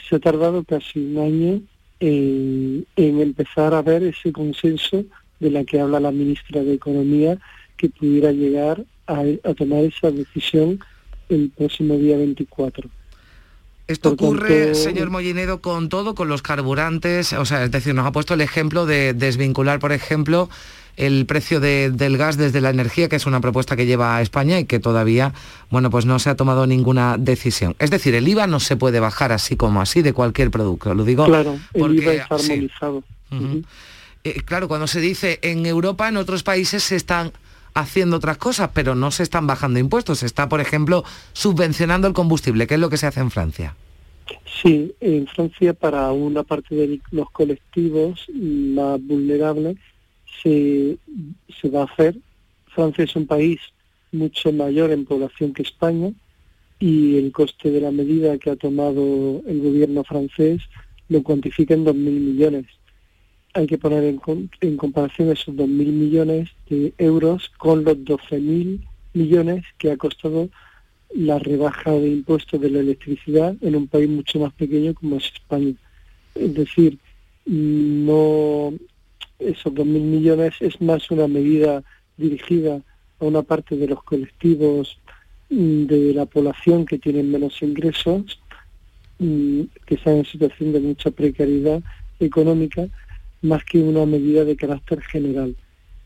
se 0.09 0.17
ha 0.17 0.19
tardado 0.19 0.65
casi 0.65 0.99
un 0.99 1.19
año 1.19 1.61
en, 2.01 2.87
empezar 2.97 3.75
a 3.75 3.83
ver 3.83 4.03
ese 4.03 4.33
consenso 4.33 5.05
de 5.41 5.51
la 5.51 5.65
que 5.65 5.81
habla 5.81 6.01
la 6.01 6.13
ministra 6.13 6.63
de 6.63 6.75
Economía 6.75 7.39
que 7.77 7.89
pudiera 7.89 8.33
llegar 8.33 8.85
a, 9.07 9.23
tomar 9.57 9.85
esa 9.85 10.11
decisión 10.11 10.81
el 11.29 11.51
próximo 11.57 11.97
día 11.97 12.17
24. 12.17 12.89
Esto 13.87 14.11
ocurre, 14.11 14.75
señor 14.75 15.11
Mollinedo, 15.11 15.61
con 15.61 15.89
todo, 15.89 16.17
con 16.17 16.29
los 16.29 16.43
carburantes, 16.43 17.33
o 17.33 17.45
sea, 17.45 17.65
es 17.65 17.71
decir, 17.71 17.95
nos 17.95 18.05
ha 18.05 18.13
puesto 18.13 18.35
el 18.35 18.41
ejemplo 18.41 18.85
de 18.85 19.15
desvincular, 19.15 19.79
por 19.79 19.93
ejemplo, 19.93 20.49
el 20.97 21.27
precio 21.27 21.61
del 21.61 22.17
gas 22.17 22.37
desde 22.37 22.61
la 22.61 22.71
energía, 22.71 23.09
que 23.09 23.17
es 23.17 23.27
una 23.27 23.41
propuesta 23.41 23.77
que 23.77 23.87
lleva 23.87 24.17
a 24.17 24.23
España 24.23 24.59
y 24.59 24.65
que 24.65 24.81
todavía, 24.81 25.33
bueno, 25.71 25.91
pues 25.91 26.07
no 26.07 26.19
se 26.19 26.31
ha 26.31 26.37
tomado 26.37 26.67
ninguna 26.67 27.17
decisión. 27.19 27.77
Es 27.79 27.91
decir, 27.91 28.15
el 28.15 28.27
IVA 28.27 28.47
no 28.47 28.61
se 28.61 28.77
puede 28.77 29.01
bajar 29.01 29.33
así 29.33 29.57
como 29.57 29.81
así 29.81 30.03
de 30.03 30.13
cualquier 30.13 30.51
producto. 30.51 30.95
Lo 30.95 31.05
digo 31.05 31.27
claro, 31.27 31.59
el 31.75 32.03
IVA 32.03 32.15
está 32.15 32.35
armonizado. 32.37 33.05
Eh, 34.25 34.43
claro, 34.45 34.69
cuando 34.69 34.87
se 34.87 35.01
dice 35.01 35.39
en 35.43 35.67
Europa, 35.67 36.09
en 36.09 36.17
otros 36.17 36.43
países 36.43 36.83
se 36.83 36.97
están 36.97 37.33
haciendo 37.75 38.17
otras 38.17 38.39
cosas, 38.39 38.71
pero 38.73 38.95
no 38.95 39.11
se 39.11 39.23
están 39.23 39.47
bajando 39.47 39.79
impuestos. 39.79 40.21
Se 40.21 40.27
está, 40.27 40.49
por 40.49 40.61
ejemplo, 40.61 41.05
subvencionando 41.33 42.09
el 42.09 42.15
combustible, 42.15 42.67
que 42.67 42.75
es 42.75 42.81
lo 42.81 42.89
que 42.91 42.97
se 42.97 43.07
hace 43.07 43.21
en 43.21 43.31
Francia. 43.31 43.77
Sí, 44.63 44.95
en 45.01 45.27
Francia 45.27 45.75
para 45.75 46.11
una 46.11 46.43
parte 46.43 46.75
de 46.75 47.01
los 47.11 47.31
colectivos 47.31 48.27
más 48.35 49.01
vulnerables 49.03 49.77
se, 50.43 50.99
se 51.61 51.69
va 51.69 51.83
a 51.83 51.85
hacer. 51.85 52.17
Francia 52.67 53.05
es 53.05 53.17
un 53.17 53.27
país 53.27 53.61
mucho 54.13 54.53
mayor 54.53 54.91
en 54.91 55.05
población 55.05 55.53
que 55.53 55.63
España 55.63 56.13
y 56.79 57.17
el 57.17 57.33
coste 57.33 57.71
de 57.71 57.81
la 57.81 57.91
medida 57.91 58.39
que 58.39 58.51
ha 58.51 58.57
tomado 58.57 59.43
el 59.47 59.61
gobierno 59.61 60.05
francés 60.05 60.63
lo 61.09 61.23
cuantifica 61.23 61.75
en 61.75 61.85
2.000 61.85 61.95
millones. 61.95 62.67
Hay 63.55 63.67
que 63.67 63.79
poner 63.79 64.05
en, 64.05 64.21
en 64.61 64.77
comparación 64.77 65.31
esos 65.31 65.55
2.000 65.55 65.67
millones 65.67 66.51
de 66.69 66.93
euros 66.99 67.51
con 67.57 67.85
los 67.85 67.97
12.000 67.99 68.81
millones 69.15 69.65
que 69.79 69.93
ha 69.93 69.97
costado 69.97 70.51
la 71.15 71.39
rebaja 71.39 71.93
de 71.93 72.09
impuestos 72.09 72.61
de 72.61 72.71
la 72.71 72.81
electricidad 72.81 73.57
en 73.61 73.77
un 73.77 73.87
país 73.87 74.09
mucho 74.09 74.41
más 74.41 74.53
pequeño 74.53 74.93
como 74.95 75.17
es 75.17 75.33
España. 75.33 75.75
Es 76.35 76.55
decir, 76.55 76.99
no 77.47 78.75
esos 79.39 79.73
2.000 79.73 79.85
millones 79.85 80.55
es 80.61 80.81
más 80.81 81.11
una 81.11 81.29
medida 81.29 81.83
dirigida 82.17 82.81
a 83.21 83.25
una 83.25 83.43
parte 83.43 83.77
de 83.77 83.89
los 83.89 84.03
colectivos 84.03 84.99
mm, 85.51 85.85
de 85.87 86.15
la 86.15 86.27
población 86.27 86.87
que 86.87 86.99
tienen 86.99 87.31
menos 87.31 87.61
ingresos, 87.63 88.41
mm, 89.19 89.63
que 89.87 89.95
están 89.95 90.17
en 90.17 90.25
situación 90.25 90.73
de 90.73 90.81
mucha 90.81 91.11
precariedad 91.11 91.83
económica, 92.21 92.87
más 93.43 93.65
que 93.65 93.79
una 93.79 94.07
medida 94.07 94.45
de 94.45 94.57
carácter 94.57 95.01
general. 95.03 95.55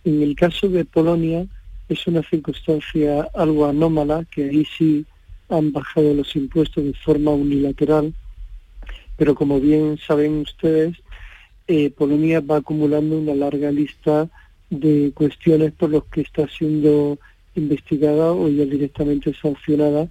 En 0.04 0.22
el 0.22 0.34
caso 0.34 0.68
de 0.68 0.84
Polonia 0.84 1.46
es 1.88 2.06
una 2.06 2.22
circunstancia 2.22 3.28
algo 3.34 3.66
anómala, 3.66 4.24
que 4.30 4.44
ahí 4.44 4.66
sí 4.76 5.04
han 5.48 5.72
bajado 5.72 6.14
los 6.14 6.34
impuestos 6.36 6.84
de 6.84 6.94
forma 6.94 7.32
unilateral, 7.32 8.14
pero 9.16 9.34
como 9.34 9.60
bien 9.60 9.98
saben 9.98 10.38
ustedes, 10.38 10.96
eh, 11.72 11.88
Polonia 11.96 12.40
va 12.40 12.56
acumulando 12.56 13.16
una 13.16 13.32
larga 13.32 13.70
lista 13.70 14.28
de 14.70 15.12
cuestiones 15.14 15.70
por 15.70 15.90
las 15.90 16.02
que 16.10 16.22
está 16.22 16.48
siendo 16.48 17.16
investigada 17.54 18.32
o 18.32 18.48
ya 18.48 18.64
directamente 18.64 19.32
sancionada 19.40 20.08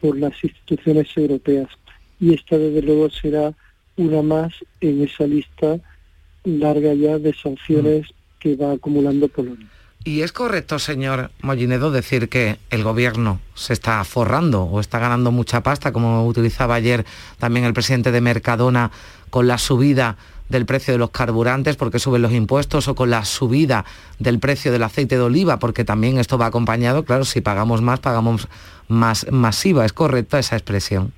por 0.00 0.16
las 0.16 0.32
instituciones 0.42 1.08
europeas. 1.14 1.68
Y 2.18 2.32
esta 2.32 2.56
desde 2.56 2.80
luego 2.80 3.10
será 3.10 3.52
una 3.98 4.22
más 4.22 4.54
en 4.80 5.02
esa 5.02 5.26
lista 5.26 5.78
larga 6.44 6.94
ya 6.94 7.18
de 7.18 7.34
sanciones 7.34 8.06
mm. 8.06 8.14
que 8.38 8.56
va 8.56 8.72
acumulando 8.72 9.28
Polonia. 9.28 9.68
¿Y 10.04 10.22
es 10.22 10.32
correcto, 10.32 10.78
señor 10.78 11.30
Mollinedo, 11.42 11.90
decir 11.90 12.30
que 12.30 12.56
el 12.70 12.84
gobierno 12.84 13.38
se 13.54 13.74
está 13.74 14.02
forrando 14.04 14.62
o 14.62 14.80
está 14.80 14.98
ganando 14.98 15.30
mucha 15.30 15.62
pasta, 15.62 15.92
como 15.92 16.26
utilizaba 16.26 16.74
ayer 16.74 17.04
también 17.38 17.66
el 17.66 17.74
presidente 17.74 18.10
de 18.12 18.22
Mercadona, 18.22 18.90
con 19.28 19.46
la 19.46 19.58
subida 19.58 20.16
del 20.52 20.66
precio 20.66 20.94
de 20.94 20.98
los 20.98 21.10
carburantes 21.10 21.76
porque 21.76 21.98
suben 21.98 22.22
los 22.22 22.32
impuestos 22.32 22.86
o 22.86 22.94
con 22.94 23.10
la 23.10 23.24
subida 23.24 23.84
del 24.20 24.38
precio 24.38 24.70
del 24.70 24.84
aceite 24.84 25.16
de 25.16 25.22
oliva 25.22 25.58
porque 25.58 25.84
también 25.84 26.18
esto 26.18 26.38
va 26.38 26.46
acompañado, 26.46 27.04
claro, 27.04 27.24
si 27.24 27.40
pagamos 27.40 27.82
más, 27.82 27.98
pagamos 27.98 28.46
más 28.86 29.26
masiva. 29.32 29.84
¿Es 29.84 29.92
correcta 29.92 30.38
esa 30.38 30.56
expresión? 30.56 31.12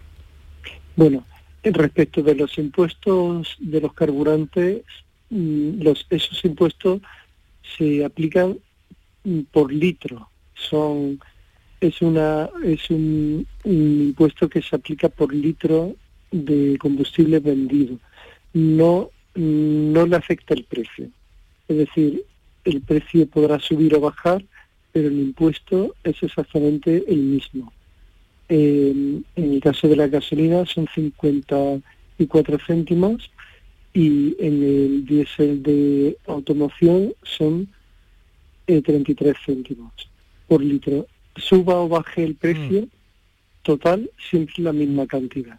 Bueno, 0.97 1.25
respecto 1.63 2.23
de 2.23 2.35
los 2.35 2.57
impuestos 2.59 3.57
de 3.59 3.81
los 3.81 3.93
carburantes, 3.93 4.83
mm, 5.31 5.83
los, 5.83 6.07
esos 6.11 6.45
impuestos 6.45 7.01
se 7.77 8.05
aplican 8.05 8.59
mm, 9.25 9.41
por 9.51 9.73
litro. 9.73 10.29
Son 10.55 11.21
es 11.81 12.01
una 12.01 12.49
es 12.65 12.89
un 12.89 13.47
impuesto 13.65 14.49
que 14.49 14.63
se 14.63 14.77
aplica 14.77 15.09
por 15.09 15.35
litro 15.35 15.95
de 16.31 16.79
combustible 16.79 17.41
vendido. 17.41 17.99
No 18.53 19.11
no 19.35 20.07
le 20.07 20.17
afecta 20.17 20.55
el 20.55 20.65
precio. 20.65 21.09
Es 21.69 21.77
decir, 21.77 22.25
el 22.65 22.81
precio 22.81 23.27
podrá 23.27 23.59
subir 23.59 23.95
o 23.95 24.01
bajar, 24.01 24.45
pero 24.93 25.09
el 25.09 25.19
impuesto 25.19 25.95
es 26.05 26.23
exactamente 26.23 27.05
el 27.09 27.19
mismo. 27.19 27.73
en 28.49 29.25
el 29.37 29.61
caso 29.61 29.89
de 29.89 29.97
la 29.97 30.07
gasolina 30.09 30.67
son 30.67 30.87
54 30.95 32.59
céntimos 32.67 33.31
y 33.95 34.37
en 34.39 34.63
el 34.63 35.07
diésel 35.07 35.63
de 35.63 36.19
automoción 36.27 37.15
son 37.23 37.69
33 38.67 39.35
eh, 39.35 39.39
céntimos 39.47 39.93
por 40.49 40.63
litro. 40.63 41.07
Suba 41.37 41.77
o 41.77 41.89
baje 41.89 42.25
el 42.25 42.35
precio 42.35 42.83
mm. 42.83 42.89
total, 43.63 44.11
siempre 44.31 44.55
la 44.59 44.73
misma 44.73 45.07
cantidad. 45.07 45.59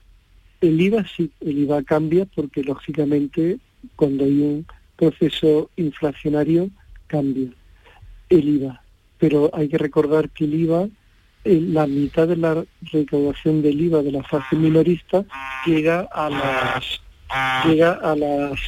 El 0.65 0.81
IVA 0.81 1.05
sí, 1.05 1.31
el 1.41 1.59
IVA 1.59 1.83
cambia 1.83 2.25
porque 2.25 2.63
lógicamente 2.63 3.59
cuando 3.95 4.23
hay 4.23 4.41
un 4.41 4.65
proceso 4.95 5.69
inflacionario 5.75 6.71
cambia 7.05 7.49
el 8.29 8.49
IVA. 8.49 8.81
Pero 9.19 9.51
hay 9.53 9.69
que 9.69 9.77
recordar 9.77 10.29
que 10.29 10.45
el 10.45 10.55
IVA, 10.55 10.87
eh, 11.43 11.61
la 11.61 11.85
mitad 11.85 12.27
de 12.27 12.37
la 12.37 12.65
recaudación 12.91 13.61
del 13.61 13.79
IVA 13.79 14.01
de 14.01 14.11
la 14.11 14.23
fase 14.23 14.55
minorista 14.55 15.23
llega 15.67 16.01
a 16.11 16.29
las 16.31 17.01
llega 17.65 17.93
a 17.93 18.15
las 18.15 18.59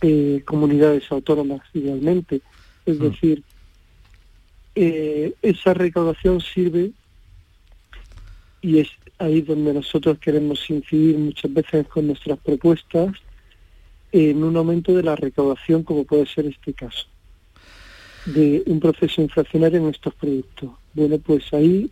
eh, 0.00 0.42
comunidades 0.44 1.10
autónomas 1.12 1.60
igualmente. 1.74 2.40
Es 2.86 2.98
mm. 2.98 3.02
decir, 3.02 3.42
eh, 4.74 5.32
esa 5.42 5.74
recaudación 5.74 6.40
sirve 6.40 6.90
y 8.62 8.80
es 8.80 8.88
ahí 9.20 9.42
donde 9.42 9.72
nosotros 9.72 10.18
queremos 10.18 10.68
incidir 10.68 11.16
muchas 11.18 11.52
veces 11.52 11.86
con 11.86 12.06
nuestras 12.08 12.38
propuestas 12.38 13.14
en 14.12 14.42
un 14.42 14.56
aumento 14.56 14.94
de 14.94 15.02
la 15.02 15.14
recaudación 15.14 15.82
como 15.84 16.04
puede 16.04 16.26
ser 16.26 16.46
este 16.46 16.72
caso 16.72 17.06
de 18.26 18.62
un 18.66 18.80
proceso 18.80 19.22
inflacionario 19.22 19.78
en 19.78 19.88
estos 19.88 20.14
productos. 20.14 20.70
Bueno, 20.94 21.18
pues 21.18 21.52
ahí 21.52 21.90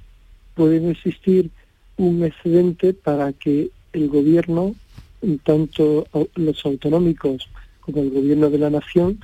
pueden 0.55 0.91
existir 0.91 1.51
un 1.97 2.25
excedente 2.25 2.93
para 2.93 3.33
que 3.33 3.71
el 3.93 4.09
gobierno 4.09 4.75
tanto 5.45 6.07
los 6.37 6.65
autonómicos 6.65 7.49
como 7.81 8.03
el 8.03 8.11
gobierno 8.11 8.51
de 8.51 8.59
la 8.59 8.71
nación 8.71 9.21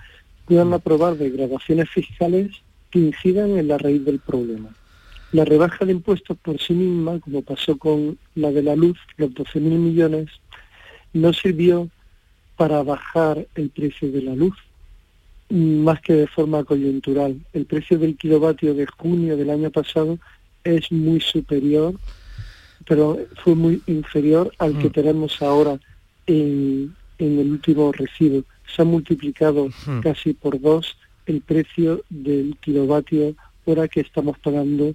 puedan 0.46 0.70
mm. 0.70 0.75
aprobar 0.75 1.16
degradaciones 1.16 1.88
fiscales 1.90 2.50
que 2.90 2.99
incidan 2.99 3.56
en 3.58 3.68
la 3.68 3.78
raíz 3.78 4.04
del 4.04 4.18
problema. 4.18 4.75
La 5.34 5.44
rebaja 5.44 5.84
de 5.84 5.92
impuestos 5.92 6.36
por 6.38 6.60
sí 6.60 6.72
misma, 6.72 7.18
como 7.20 7.42
pasó 7.42 7.76
con 7.76 8.16
la 8.34 8.50
de 8.52 8.62
la 8.62 8.76
luz, 8.76 8.98
los 9.16 9.30
12.000 9.30 9.60
millones, 9.60 10.30
no 11.12 11.32
sirvió 11.32 11.90
para 12.56 12.82
bajar 12.82 13.46
el 13.56 13.70
precio 13.70 14.10
de 14.12 14.22
la 14.22 14.34
luz, 14.34 14.56
más 15.50 16.00
que 16.00 16.12
de 16.12 16.26
forma 16.28 16.62
coyuntural. 16.64 17.40
El 17.52 17.66
precio 17.66 17.98
del 17.98 18.16
kilovatio 18.16 18.74
de 18.74 18.86
junio 18.86 19.36
del 19.36 19.50
año 19.50 19.70
pasado 19.70 20.18
es 20.62 20.90
muy 20.92 21.20
superior 21.20 21.94
pero 22.86 23.18
fue 23.42 23.54
muy 23.54 23.82
inferior 23.86 24.52
al 24.58 24.78
que 24.78 24.88
mm. 24.88 24.92
tenemos 24.92 25.42
ahora 25.42 25.78
en, 26.26 26.94
el 27.18 27.50
último 27.50 27.92
recibo. 27.92 28.44
Se 28.74 28.82
ha 28.82 28.84
multiplicado 28.84 29.68
casi 30.02 30.32
por 30.34 30.60
dos 30.60 30.96
el 31.26 31.40
precio 31.40 32.02
del 32.10 32.56
kilovatio 32.60 33.34
hora 33.64 33.88
que 33.88 34.00
estamos 34.00 34.38
pagando 34.38 34.94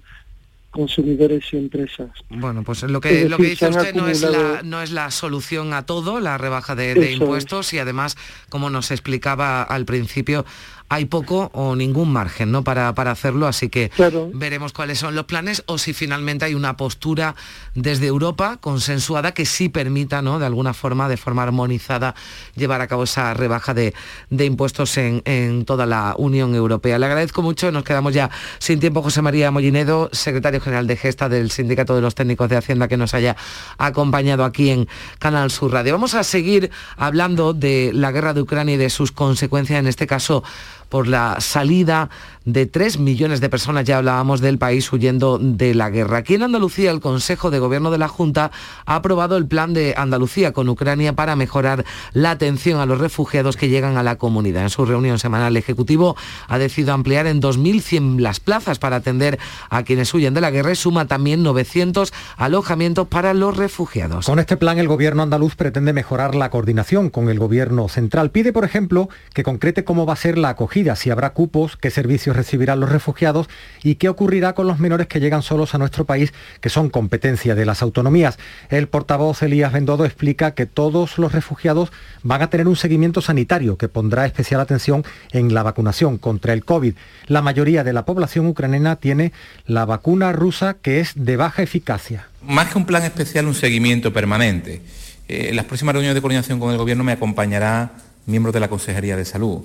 consumidores 0.70 1.44
y 1.52 1.56
empresas. 1.56 2.10
Bueno, 2.28 2.62
pues 2.62 2.82
lo 2.84 3.00
que, 3.00 3.28
lo 3.28 3.36
que 3.36 3.50
dice 3.50 3.68
usted 3.68 3.94
no 3.94 4.08
es, 4.08 4.22
la, 4.22 4.62
no 4.62 4.82
es 4.82 4.92
la 4.92 5.10
solución 5.10 5.72
a 5.72 5.84
todo, 5.84 6.20
la 6.20 6.38
rebaja 6.38 6.74
de, 6.74 7.12
impuestos, 7.12 7.72
y 7.72 7.78
además, 7.78 8.16
como 8.48 8.70
nos 8.70 8.90
explicaba 8.90 9.62
al 9.62 9.84
principio, 9.84 10.44
hay 10.90 11.04
poco 11.04 11.50
o 11.54 11.76
ningún 11.76 12.12
margen 12.12 12.50
¿no? 12.50 12.64
para, 12.64 12.92
para 12.94 13.12
hacerlo, 13.12 13.46
así 13.46 13.68
que 13.68 13.92
veremos 14.34 14.72
cuáles 14.72 14.98
son 14.98 15.14
los 15.14 15.24
planes 15.24 15.62
o 15.66 15.78
si 15.78 15.92
finalmente 15.92 16.44
hay 16.44 16.54
una 16.54 16.76
postura 16.76 17.36
desde 17.76 18.08
Europa 18.08 18.58
consensuada 18.60 19.32
que 19.32 19.46
sí 19.46 19.68
permita 19.68 20.20
¿no? 20.20 20.40
de 20.40 20.46
alguna 20.46 20.74
forma, 20.74 21.08
de 21.08 21.16
forma 21.16 21.44
armonizada, 21.44 22.16
llevar 22.56 22.80
a 22.80 22.88
cabo 22.88 23.04
esa 23.04 23.32
rebaja 23.34 23.72
de, 23.72 23.94
impuestos 24.30 24.98
en, 24.98 25.22
en, 25.26 25.64
toda 25.64 25.86
la 25.86 26.16
Unión 26.18 26.56
Europea. 26.56 26.98
Le 26.98 27.06
agradezco 27.06 27.40
mucho, 27.40 27.70
nos 27.70 27.84
quedamos 27.84 28.12
ya 28.12 28.28
sin 28.58 28.80
tiempo 28.80 29.00
José 29.00 29.22
María 29.22 29.52
Mollinedo, 29.52 30.10
secretario 30.12 30.60
general 30.60 30.88
de 30.88 30.96
Gesta 30.96 31.28
del 31.28 31.52
Sindicato 31.52 31.94
de 31.94 32.00
los 32.00 32.16
Técnicos 32.16 32.48
de 32.48 32.56
Hacienda, 32.56 32.88
que 32.88 32.96
nos 32.96 33.14
haya 33.14 33.36
acompañado 33.78 34.44
aquí 34.44 34.70
en 34.70 34.88
Canal 35.20 35.52
Sur 35.52 35.72
Radio. 35.72 35.92
Vamos 35.92 36.14
a 36.14 36.24
seguir 36.24 36.72
hablando 36.96 37.52
de 37.52 37.92
la 37.94 38.10
guerra 38.10 38.34
de 38.34 38.42
Ucrania 38.42 38.74
y 38.74 38.78
de 38.78 38.90
sus 38.90 39.12
consecuencias, 39.12 39.78
en 39.78 39.86
este 39.86 40.08
caso 40.08 40.42
por 40.90 41.08
la 41.08 41.36
salida 41.40 42.10
de 42.44 42.66
3 42.66 42.98
millones 42.98 43.40
de 43.40 43.48
personas, 43.48 43.84
ya 43.84 43.98
hablábamos 43.98 44.40
del 44.40 44.58
país 44.58 44.92
huyendo 44.92 45.38
de 45.38 45.74
la 45.74 45.88
guerra. 45.90 46.18
Aquí 46.18 46.34
en 46.34 46.42
Andalucía 46.42 46.90
el 46.90 47.00
Consejo 47.00 47.50
de 47.50 47.58
Gobierno 47.58 47.90
de 47.90 47.98
la 47.98 48.08
Junta 48.08 48.50
ha 48.86 48.96
aprobado 48.96 49.36
el 49.36 49.46
plan 49.46 49.72
de 49.72 49.94
Andalucía 49.96 50.52
con 50.52 50.68
Ucrania 50.68 51.14
para 51.14 51.36
mejorar 51.36 51.84
la 52.12 52.32
atención 52.32 52.80
a 52.80 52.86
los 52.86 52.98
refugiados 52.98 53.56
que 53.56 53.68
llegan 53.68 53.96
a 53.96 54.02
la 54.02 54.16
comunidad. 54.16 54.64
En 54.64 54.70
su 54.70 54.84
reunión 54.84 55.18
semanal 55.18 55.52
el 55.52 55.56
Ejecutivo 55.58 56.16
ha 56.48 56.58
decidido 56.58 56.92
ampliar 56.92 57.26
en 57.26 57.40
2.100 57.40 58.18
las 58.18 58.40
plazas 58.40 58.78
para 58.78 58.96
atender 58.96 59.38
a 59.68 59.82
quienes 59.84 60.12
huyen 60.12 60.34
de 60.34 60.40
la 60.40 60.50
guerra 60.50 60.72
y 60.72 60.76
suma 60.76 61.06
también 61.06 61.42
900 61.42 62.12
alojamientos 62.36 63.06
para 63.06 63.32
los 63.34 63.56
refugiados. 63.56 64.26
Con 64.26 64.38
este 64.38 64.56
plan 64.56 64.78
el 64.78 64.88
Gobierno 64.88 65.22
andaluz 65.22 65.54
pretende 65.54 65.92
mejorar 65.92 66.34
la 66.34 66.50
coordinación 66.50 67.10
con 67.10 67.28
el 67.28 67.38
Gobierno 67.38 67.88
central. 67.88 68.30
Pide, 68.30 68.52
por 68.52 68.64
ejemplo, 68.64 69.08
que 69.34 69.42
concrete 69.42 69.84
cómo 69.84 70.06
va 70.06 70.14
a 70.14 70.16
ser 70.16 70.38
la 70.38 70.50
acogida, 70.50 70.79
si 70.96 71.10
habrá 71.10 71.30
cupos, 71.30 71.76
qué 71.76 71.90
servicios 71.90 72.34
recibirán 72.34 72.80
los 72.80 72.90
refugiados 72.90 73.48
y 73.82 73.96
qué 73.96 74.08
ocurrirá 74.08 74.54
con 74.54 74.66
los 74.66 74.78
menores 74.78 75.06
que 75.06 75.20
llegan 75.20 75.42
solos 75.42 75.74
a 75.74 75.78
nuestro 75.78 76.06
país, 76.06 76.32
que 76.60 76.70
son 76.70 76.88
competencia 76.88 77.54
de 77.54 77.66
las 77.66 77.82
autonomías. 77.82 78.38
El 78.70 78.88
portavoz 78.88 79.42
Elías 79.42 79.72
Bendodo 79.72 80.04
explica 80.04 80.52
que 80.52 80.66
todos 80.66 81.18
los 81.18 81.32
refugiados 81.32 81.92
van 82.22 82.42
a 82.42 82.50
tener 82.50 82.66
un 82.66 82.76
seguimiento 82.76 83.20
sanitario 83.20 83.76
que 83.76 83.88
pondrá 83.88 84.26
especial 84.26 84.60
atención 84.60 85.04
en 85.32 85.52
la 85.52 85.62
vacunación 85.62 86.18
contra 86.18 86.54
el 86.54 86.64
COVID. 86.64 86.94
La 87.26 87.42
mayoría 87.42 87.84
de 87.84 87.92
la 87.92 88.04
población 88.04 88.46
ucraniana 88.46 88.96
tiene 88.96 89.32
la 89.66 89.84
vacuna 89.84 90.32
rusa 90.32 90.74
que 90.80 91.00
es 91.00 91.12
de 91.14 91.36
baja 91.36 91.62
eficacia. 91.62 92.28
Más 92.42 92.72
que 92.72 92.78
un 92.78 92.86
plan 92.86 93.04
especial, 93.04 93.46
un 93.46 93.54
seguimiento 93.54 94.12
permanente. 94.12 94.80
Eh, 95.28 95.52
las 95.54 95.66
próximas 95.66 95.92
reuniones 95.92 96.14
de 96.14 96.22
coordinación 96.22 96.58
con 96.58 96.72
el 96.72 96.78
Gobierno 96.78 97.04
me 97.04 97.12
acompañará 97.12 97.92
miembros 98.26 98.52
de 98.54 98.60
la 98.60 98.68
Consejería 98.68 99.16
de 99.16 99.24
Salud. 99.24 99.62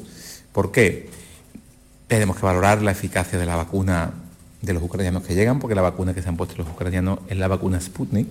¿Por 0.55 0.71
qué? 0.71 1.09
Tenemos 2.07 2.37
que 2.37 2.45
valorar 2.45 2.81
la 2.81 2.91
eficacia 2.91 3.37
de 3.37 3.45
la 3.45 3.57
vacuna 3.57 4.11
de 4.61 4.73
los 4.73 4.81
ucranianos 4.81 5.23
que 5.23 5.35
llegan, 5.35 5.59
porque 5.59 5.75
la 5.75 5.81
vacuna 5.81 6.13
que 6.13 6.21
se 6.21 6.29
han 6.29 6.37
puesto 6.37 6.55
los 6.55 6.69
ucranianos 6.69 7.19
es 7.27 7.37
la 7.37 7.49
vacuna 7.49 7.81
Sputnik, 7.81 8.29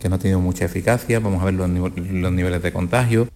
que 0.00 0.08
no 0.08 0.16
ha 0.16 0.18
tenido 0.18 0.40
mucha 0.40 0.64
eficacia. 0.64 1.20
Vamos 1.20 1.40
a 1.40 1.44
ver 1.44 1.54
los, 1.54 1.68
niveles 1.68 2.60
de 2.60 2.72
contagio. 2.72 3.28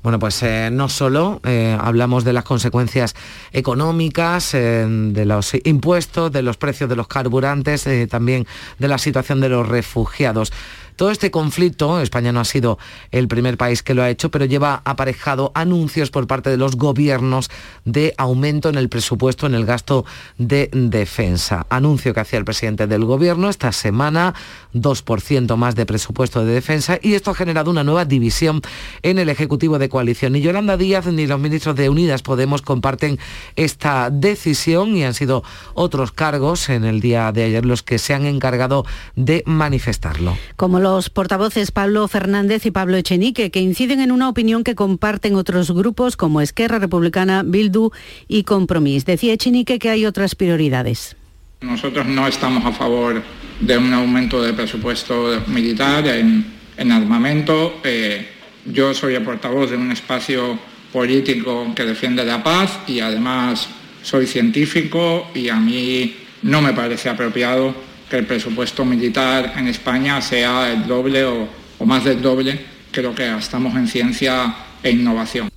Bueno, 0.00 0.20
pues 0.20 0.40
eh, 0.44 0.70
no 0.70 0.88
solo 0.88 1.40
eh, 1.44 1.76
hablamos 1.78 2.22
de 2.22 2.34
las 2.34 2.44
consecuencias 2.44 3.16
económicas, 3.50 4.54
eh, 4.54 4.86
de 4.88 5.24
los 5.24 5.50
impuestos, 5.64 6.30
de 6.30 6.42
los 6.42 6.56
precios 6.56 6.88
de 6.88 6.94
los 6.94 7.08
carburantes, 7.08 7.88
también 8.08 8.46
de 8.78 8.86
la 8.86 8.96
situación 8.96 9.40
de 9.40 9.48
los 9.48 9.68
refugiados. 9.68 10.52
Todo 11.00 11.12
este 11.12 11.30
conflicto, 11.30 11.98
España 12.02 12.30
no 12.30 12.40
ha 12.40 12.44
sido 12.44 12.78
el 13.10 13.26
primer 13.26 13.56
país 13.56 13.82
que 13.82 13.94
lo 13.94 14.02
ha 14.02 14.10
hecho, 14.10 14.30
pero 14.30 14.44
lleva 14.44 14.82
aparejado 14.84 15.50
anuncios 15.54 16.10
por 16.10 16.26
parte 16.26 16.50
de 16.50 16.58
los 16.58 16.76
gobiernos 16.76 17.50
de 17.86 18.12
aumento 18.18 18.68
en 18.68 18.74
el 18.74 18.90
presupuesto, 18.90 19.46
en 19.46 19.54
el 19.54 19.64
gasto 19.64 20.04
de 20.36 20.68
defensa. 20.74 21.64
Anuncio 21.70 22.12
que 22.12 22.20
hacía 22.20 22.38
el 22.38 22.44
presidente 22.44 22.86
del 22.86 23.06
gobierno 23.06 23.48
esta 23.48 23.72
semana, 23.72 24.34
2% 24.74 25.56
más 25.56 25.74
de 25.74 25.86
presupuesto 25.86 26.44
de 26.44 26.52
defensa 26.52 26.98
y 27.00 27.14
esto 27.14 27.30
ha 27.30 27.34
generado 27.34 27.70
una 27.70 27.82
nueva 27.82 28.04
división 28.04 28.60
en 29.00 29.18
el 29.18 29.30
Ejecutivo 29.30 29.78
de 29.78 29.88
Coalición. 29.88 30.34
Ni 30.34 30.42
Yolanda 30.42 30.76
Díaz 30.76 31.06
ni 31.06 31.26
los 31.26 31.40
ministros 31.40 31.76
de 31.76 31.88
Unidas 31.88 32.20
Podemos 32.20 32.60
comparten 32.60 33.18
esta 33.56 34.10
decisión 34.10 34.94
y 34.94 35.04
han 35.04 35.14
sido 35.14 35.44
otros 35.72 36.12
cargos 36.12 36.68
en 36.68 36.84
el 36.84 37.00
día 37.00 37.32
de 37.32 37.44
ayer 37.44 37.64
los 37.64 37.82
que 37.82 37.98
se 37.98 38.12
han 38.12 38.26
encargado 38.26 38.84
de 39.16 39.42
manifestarlo. 39.46 40.36
Como 40.56 40.78
los 40.90 41.08
portavoces 41.08 41.70
Pablo 41.70 42.08
Fernández 42.08 42.66
y 42.66 42.72
Pablo 42.72 42.96
Echenique, 42.96 43.52
que 43.52 43.60
inciden 43.60 44.00
en 44.00 44.10
una 44.10 44.28
opinión 44.28 44.64
que 44.64 44.74
comparten 44.74 45.36
otros 45.36 45.70
grupos 45.70 46.16
como 46.16 46.40
Esquerra 46.40 46.80
Republicana, 46.80 47.44
Bildu 47.44 47.92
y 48.26 48.42
Compromís. 48.42 49.04
Decía 49.04 49.32
Echenique 49.32 49.78
que 49.78 49.88
hay 49.88 50.04
otras 50.04 50.34
prioridades. 50.34 51.16
Nosotros 51.60 52.06
no 52.06 52.26
estamos 52.26 52.64
a 52.64 52.72
favor 52.72 53.22
de 53.60 53.78
un 53.78 53.92
aumento 53.92 54.42
de 54.42 54.52
presupuesto 54.52 55.40
militar 55.46 56.06
en, 56.08 56.44
armamento. 56.90 57.80
Eh, 57.84 58.26
yo 58.66 58.92
soy 58.92 59.14
el 59.14 59.22
portavoz 59.22 59.70
de 59.70 59.76
un 59.76 59.92
espacio 59.92 60.58
político 60.92 61.72
que 61.76 61.84
defiende 61.84 62.24
la 62.24 62.42
paz 62.42 62.80
y 62.88 62.98
además 62.98 63.68
soy 64.02 64.26
científico 64.26 65.30
y 65.36 65.50
a 65.50 65.56
mí 65.56 66.16
no 66.42 66.60
me 66.60 66.72
parece 66.72 67.08
apropiado 67.08 67.89
que 68.10 68.18
el 68.18 68.26
presupuesto 68.26 68.84
militar 68.84 69.54
en 69.56 69.68
España 69.68 70.20
sea 70.20 70.72
el 70.72 70.86
doble 70.86 71.24
o, 71.24 71.48
más 71.86 72.04
del 72.04 72.20
doble 72.20 72.60
que 72.92 73.00
lo 73.00 73.14
que 73.14 73.26
gastamos 73.26 73.74
en 73.76 73.86
ciencia 73.86 74.54
e 74.82 74.90
innovación. 74.90 75.48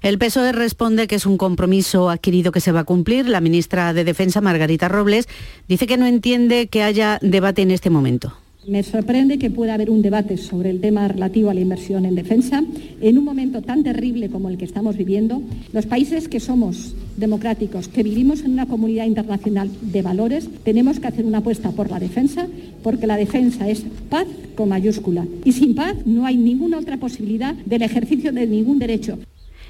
El 0.00 0.18
PSOE 0.18 0.52
responde 0.52 1.06
que 1.06 1.16
es 1.16 1.26
un 1.26 1.36
compromiso 1.36 2.08
adquirido 2.08 2.50
que 2.50 2.60
se 2.60 2.72
va 2.72 2.80
a 2.80 2.84
cumplir. 2.84 3.28
La 3.28 3.40
ministra 3.40 3.92
de 3.92 4.04
Defensa, 4.04 4.40
Margarita 4.40 4.88
Robles, 4.88 5.28
dice 5.68 5.86
que 5.86 5.96
no 5.96 6.06
entiende 6.06 6.68
que 6.68 6.82
haya 6.82 7.18
debate 7.20 7.62
en 7.62 7.70
este 7.70 7.90
momento. 7.90 8.32
Me 8.68 8.82
sorprende 8.82 9.38
que 9.38 9.50
pueda 9.50 9.72
haber 9.72 9.88
un 9.88 10.02
debate 10.02 10.36
sobre 10.36 10.68
el 10.68 10.82
tema 10.82 11.08
relativo 11.08 11.48
a 11.48 11.54
la 11.54 11.60
inversión 11.60 12.04
en 12.04 12.14
defensa 12.14 12.62
en 13.00 13.16
un 13.16 13.24
momento 13.24 13.62
tan 13.62 13.82
terrible 13.82 14.28
como 14.28 14.50
el 14.50 14.58
que 14.58 14.66
estamos 14.66 14.94
viviendo. 14.94 15.40
Los 15.72 15.86
países 15.86 16.28
que 16.28 16.38
somos 16.38 16.94
democráticos, 17.16 17.88
que 17.88 18.02
vivimos 18.02 18.42
en 18.42 18.52
una 18.52 18.66
comunidad 18.66 19.06
internacional 19.06 19.70
de 19.80 20.02
valores, 20.02 20.50
tenemos 20.64 21.00
que 21.00 21.06
hacer 21.06 21.24
una 21.24 21.38
apuesta 21.38 21.70
por 21.70 21.90
la 21.90 21.98
defensa, 21.98 22.46
porque 22.82 23.06
la 23.06 23.16
defensa 23.16 23.66
es 23.70 23.86
paz 24.10 24.26
con 24.54 24.68
mayúscula. 24.68 25.26
Y 25.46 25.52
sin 25.52 25.74
paz 25.74 25.94
no 26.04 26.26
hay 26.26 26.36
ninguna 26.36 26.76
otra 26.76 26.98
posibilidad 26.98 27.54
del 27.54 27.80
ejercicio 27.80 28.32
de 28.32 28.46
ningún 28.46 28.78
derecho. 28.78 29.18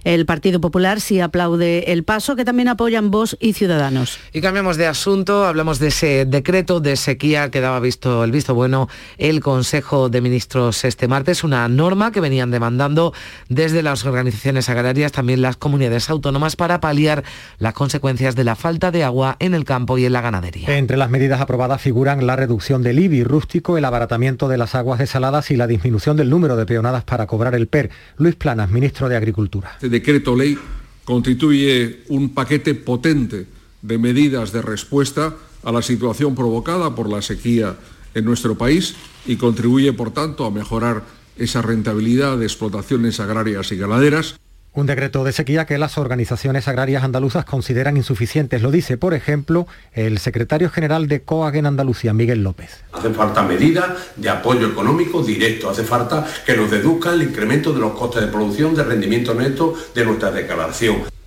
El 0.08 0.24
Partido 0.24 0.58
Popular 0.58 1.02
sí 1.02 1.20
aplaude 1.20 1.92
el 1.92 2.02
paso, 2.02 2.34
que 2.34 2.46
también 2.46 2.68
apoyan 2.68 3.10
Vox 3.10 3.36
y 3.40 3.52
Ciudadanos. 3.52 4.18
Y 4.32 4.40
cambiamos 4.40 4.78
de 4.78 4.86
asunto, 4.86 5.44
hablamos 5.44 5.80
de 5.80 5.88
ese 5.88 6.24
decreto 6.24 6.80
de 6.80 6.96
sequía 6.96 7.50
que 7.50 7.60
daba 7.60 7.78
visto, 7.78 8.24
el 8.24 8.32
visto 8.32 8.54
bueno 8.54 8.88
el 9.18 9.40
Consejo 9.40 10.08
de 10.08 10.22
Ministros 10.22 10.86
este 10.86 11.08
martes, 11.08 11.44
una 11.44 11.68
norma 11.68 12.10
que 12.10 12.20
venían 12.20 12.50
demandando 12.50 13.12
desde 13.50 13.82
las 13.82 14.06
organizaciones 14.06 14.70
agrarias, 14.70 15.12
también 15.12 15.42
las 15.42 15.58
comunidades 15.58 16.08
autónomas, 16.08 16.56
para 16.56 16.80
paliar 16.80 17.22
las 17.58 17.74
consecuencias 17.74 18.34
de 18.34 18.44
la 18.44 18.56
falta 18.56 18.90
de 18.90 19.04
agua 19.04 19.36
en 19.40 19.52
el 19.52 19.66
campo 19.66 19.98
y 19.98 20.06
en 20.06 20.14
la 20.14 20.22
ganadería. 20.22 20.74
Entre 20.74 20.96
las 20.96 21.10
medidas 21.10 21.42
aprobadas 21.42 21.82
figuran 21.82 22.26
la 22.26 22.34
reducción 22.34 22.82
del 22.82 22.98
IBI 22.98 23.24
rústico, 23.24 23.76
el 23.76 23.84
abaratamiento 23.84 24.48
de 24.48 24.56
las 24.56 24.74
aguas 24.74 25.00
desaladas 25.00 25.50
y 25.50 25.56
la 25.56 25.66
disminución 25.66 26.16
del 26.16 26.30
número 26.30 26.56
de 26.56 26.64
peonadas 26.64 27.04
para 27.04 27.26
cobrar 27.26 27.54
el 27.54 27.66
PER. 27.66 27.90
Luis 28.16 28.36
Planas, 28.36 28.70
ministro 28.70 29.10
de 29.10 29.16
Agricultura. 29.18 29.76
Este 29.82 29.97
decreto 29.98 30.36
ley 30.36 30.56
constituye 31.04 32.04
un 32.08 32.30
paquete 32.30 32.74
potente 32.74 33.46
de 33.82 33.98
medidas 33.98 34.52
de 34.52 34.62
respuesta 34.62 35.34
a 35.64 35.72
la 35.72 35.82
situación 35.82 36.34
provocada 36.34 36.94
por 36.94 37.10
la 37.10 37.20
sequía 37.20 37.76
en 38.14 38.24
nuestro 38.24 38.56
país 38.56 38.94
y 39.26 39.36
contribuye, 39.36 39.92
por 39.92 40.12
tanto, 40.12 40.44
a 40.44 40.50
mejorar 40.50 41.02
esa 41.36 41.62
rentabilidad 41.62 42.38
de 42.38 42.46
explotaciones 42.46 43.18
agrarias 43.18 43.72
y 43.72 43.76
ganaderas. 43.76 44.38
Un 44.78 44.86
decreto 44.86 45.24
de 45.24 45.32
sequía 45.32 45.66
que 45.66 45.76
las 45.76 45.98
organizaciones 45.98 46.68
agrarias 46.68 47.02
andaluzas 47.02 47.44
consideran 47.44 47.96
insuficientes. 47.96 48.62
Lo 48.62 48.70
dice, 48.70 48.96
por 48.96 49.12
ejemplo, 49.12 49.66
el 49.92 50.18
secretario 50.18 50.70
general 50.70 51.08
de 51.08 51.22
COAG 51.22 51.56
en 51.56 51.66
Andalucía, 51.66 52.12
Miguel 52.14 52.44
López. 52.44 52.84
Hace 52.92 53.10
falta 53.10 53.42
medidas 53.42 53.88
de 54.14 54.28
apoyo 54.28 54.68
económico 54.68 55.20
directo, 55.24 55.68
hace 55.68 55.82
falta 55.82 56.24
que 56.46 56.56
nos 56.56 56.70
deduzca 56.70 57.12
el 57.12 57.24
incremento 57.24 57.72
de 57.72 57.80
los 57.80 57.90
costes 57.98 58.22
de 58.22 58.28
producción, 58.28 58.76
de 58.76 58.84
rendimiento 58.84 59.34
neto 59.34 59.74
de 59.96 60.04
nuestra 60.04 60.30
declaración. 60.30 61.17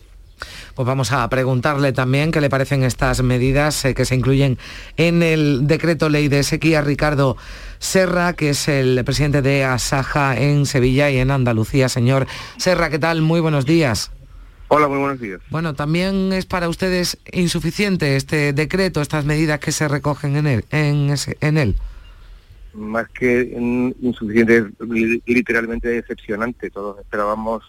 Pues 0.75 0.85
vamos 0.85 1.11
a 1.11 1.27
preguntarle 1.29 1.91
también 1.91 2.31
qué 2.31 2.41
le 2.41 2.49
parecen 2.49 2.83
estas 2.83 3.21
medidas 3.23 3.83
eh, 3.85 3.93
que 3.93 4.05
se 4.05 4.15
incluyen 4.15 4.57
en 4.97 5.21
el 5.23 5.67
decreto 5.67 6.09
ley 6.09 6.27
de 6.27 6.43
sequía. 6.43 6.81
Ricardo 6.81 7.37
Serra, 7.79 8.33
que 8.33 8.51
es 8.51 8.67
el 8.67 9.03
presidente 9.03 9.41
de 9.41 9.63
Asaja 9.65 10.37
en 10.37 10.65
Sevilla 10.65 11.09
y 11.09 11.17
en 11.17 11.31
Andalucía. 11.31 11.89
Señor 11.89 12.27
Serra, 12.57 12.89
¿qué 12.89 12.99
tal? 12.99 13.21
Muy 13.21 13.41
buenos 13.41 13.65
días. 13.65 14.11
Hola, 14.73 14.87
muy 14.87 14.99
buenos 14.99 15.19
días. 15.19 15.41
Bueno, 15.49 15.73
también 15.73 16.31
es 16.31 16.45
para 16.45 16.69
ustedes 16.69 17.17
insuficiente 17.33 18.15
este 18.15 18.53
decreto, 18.53 19.01
estas 19.01 19.25
medidas 19.25 19.59
que 19.59 19.73
se 19.73 19.89
recogen 19.89 20.37
en 20.37 20.47
él. 20.47 20.65
En, 20.71 21.13
en 21.41 21.57
él. 21.57 21.75
Más 22.73 23.09
que 23.09 23.51
insuficiente, 23.99 24.67
literalmente 25.25 25.89
decepcionante. 25.89 26.69
Todos 26.69 26.97
esperábamos 26.99 27.63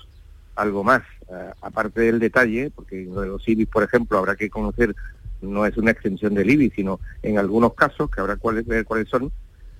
algo 0.54 0.84
más. 0.84 1.02
Eh, 1.32 1.52
aparte 1.62 2.02
del 2.02 2.18
detalle, 2.18 2.70
porque 2.70 3.06
lo 3.06 3.24
los 3.24 3.48
IBI, 3.48 3.64
por 3.64 3.82
ejemplo, 3.82 4.18
habrá 4.18 4.36
que 4.36 4.50
conocer, 4.50 4.94
no 5.40 5.64
es 5.64 5.74
una 5.78 5.90
extensión 5.90 6.34
del 6.34 6.50
IBI, 6.50 6.70
sino 6.76 7.00
en 7.22 7.38
algunos 7.38 7.72
casos, 7.72 8.10
que 8.10 8.20
habrá 8.20 8.36
ver 8.66 8.84
cuáles 8.84 9.08
son, 9.08 9.32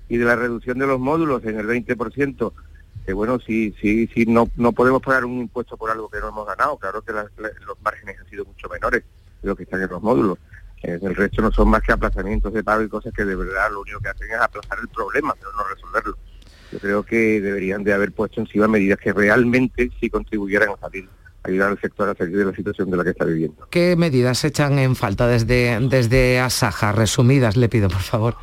y 0.09 0.17
de 0.17 0.25
la 0.25 0.35
reducción 0.35 0.79
de 0.79 0.87
los 0.87 0.99
módulos 0.99 1.43
en 1.45 1.59
el 1.59 1.67
20%, 1.67 2.53
que 3.05 3.13
bueno, 3.13 3.39
si, 3.39 3.71
si, 3.79 4.07
si 4.07 4.25
no, 4.25 4.49
no 4.55 4.71
podemos 4.71 5.03
pagar 5.03 5.25
un 5.25 5.41
impuesto 5.41 5.77
por 5.77 5.91
algo 5.91 6.09
que 6.09 6.19
no 6.19 6.29
hemos 6.29 6.47
ganado, 6.47 6.75
claro 6.77 7.03
que 7.03 7.11
los 7.11 7.81
márgenes 7.83 8.19
han 8.19 8.29
sido 8.29 8.45
mucho 8.45 8.67
menores 8.69 9.03
de 9.43 9.47
lo 9.47 9.55
que 9.55 9.63
están 9.63 9.83
en 9.83 9.89
los 9.89 10.01
módulos. 10.01 10.39
el 10.81 11.15
resto 11.15 11.43
no 11.43 11.51
son 11.51 11.69
más 11.69 11.83
que 11.83 11.91
aplazamientos 11.91 12.51
de 12.51 12.63
pago 12.63 12.81
y 12.81 12.89
cosas 12.89 13.13
que 13.13 13.25
de 13.25 13.35
verdad 13.35 13.69
lo 13.71 13.81
único 13.81 13.99
que 13.99 14.09
hacen 14.09 14.31
es 14.31 14.39
aplazar 14.39 14.79
el 14.81 14.87
problema, 14.87 15.35
pero 15.35 15.51
no 15.51 15.63
resolverlo. 15.67 16.17
Yo 16.71 16.79
creo 16.79 17.03
que 17.03 17.39
deberían 17.39 17.83
de 17.83 17.93
haber 17.93 18.11
puesto 18.11 18.41
encima 18.41 18.67
medidas 18.67 18.97
que 18.97 19.13
realmente 19.13 19.91
sí 19.99 20.09
contribuyeran 20.09 20.69
a 20.69 20.77
salir 20.77 21.07
ayudar 21.43 21.71
al 21.71 21.79
sector 21.79 22.09
a 22.09 22.15
salir 22.15 22.37
de 22.37 22.45
la 22.45 22.55
situación 22.55 22.89
de 22.89 22.97
la 22.97 23.03
que 23.03 23.09
está 23.11 23.25
viviendo. 23.25 23.67
¿Qué 23.69 23.95
medidas 23.95 24.43
echan 24.43 24.79
en 24.79 24.95
falta 24.95 25.27
desde, 25.27 25.79
desde 25.87 26.39
Asaja? 26.39 26.91
Resumidas, 26.91 27.57
le 27.57 27.69
pido, 27.69 27.89
por 27.89 28.01
favor. 28.01 28.35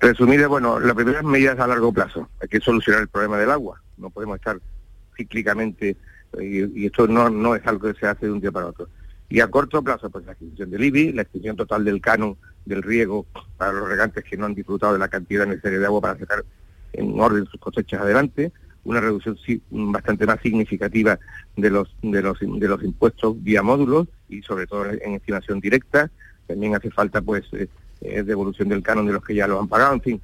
Resumidas, 0.00 0.48
bueno, 0.48 0.80
las 0.80 0.94
primeras 0.94 1.24
medidas 1.24 1.58
a 1.58 1.66
largo 1.66 1.92
plazo. 1.92 2.28
Hay 2.40 2.48
que 2.48 2.60
solucionar 2.60 3.02
el 3.02 3.08
problema 3.08 3.38
del 3.38 3.50
agua. 3.50 3.82
No 3.96 4.10
podemos 4.10 4.36
estar 4.36 4.58
cíclicamente, 5.16 5.96
y, 6.40 6.86
esto 6.86 7.06
no, 7.06 7.28
no 7.28 7.54
es 7.54 7.66
algo 7.66 7.92
que 7.92 7.98
se 7.98 8.06
hace 8.06 8.26
de 8.26 8.32
un 8.32 8.40
día 8.40 8.52
para 8.52 8.66
otro. 8.66 8.88
Y 9.28 9.40
a 9.40 9.48
corto 9.48 9.82
plazo, 9.82 10.10
pues 10.10 10.24
la 10.24 10.32
extinción 10.32 10.70
del 10.70 10.84
IBI, 10.84 11.12
la 11.12 11.22
extinción 11.22 11.56
total 11.56 11.84
del 11.84 12.00
canon 12.00 12.36
del 12.64 12.82
riego 12.82 13.26
para 13.56 13.72
los 13.72 13.88
regantes 13.88 14.24
que 14.24 14.36
no 14.36 14.46
han 14.46 14.54
disfrutado 14.54 14.92
de 14.92 14.98
la 14.98 15.08
cantidad 15.08 15.46
necesaria 15.46 15.78
de 15.78 15.86
agua 15.86 16.00
para 16.00 16.18
sacar 16.18 16.44
en 16.92 17.18
orden 17.20 17.46
sus 17.46 17.60
cosechas 17.60 18.00
adelante, 18.00 18.52
una 18.84 19.00
reducción 19.00 19.36
bastante 19.70 20.26
más 20.26 20.40
significativa 20.40 21.18
de 21.56 21.70
los, 21.70 21.94
de 22.02 22.22
los, 22.22 22.38
de 22.40 22.68
los 22.68 22.82
impuestos 22.82 23.42
vía 23.42 23.62
módulos 23.62 24.08
y 24.28 24.42
sobre 24.42 24.66
todo 24.66 24.86
en 24.86 25.14
estimación 25.14 25.60
directa. 25.60 26.10
También 26.46 26.74
hace 26.74 26.90
falta 26.90 27.20
pues 27.20 27.44
eh, 27.52 27.68
eh, 28.00 28.22
devolución 28.22 28.68
del 28.68 28.82
canon 28.82 29.06
de 29.06 29.12
los 29.12 29.24
que 29.24 29.34
ya 29.34 29.46
lo 29.46 29.60
han 29.60 29.68
pagado, 29.68 29.94
en 29.94 30.00
fin, 30.00 30.22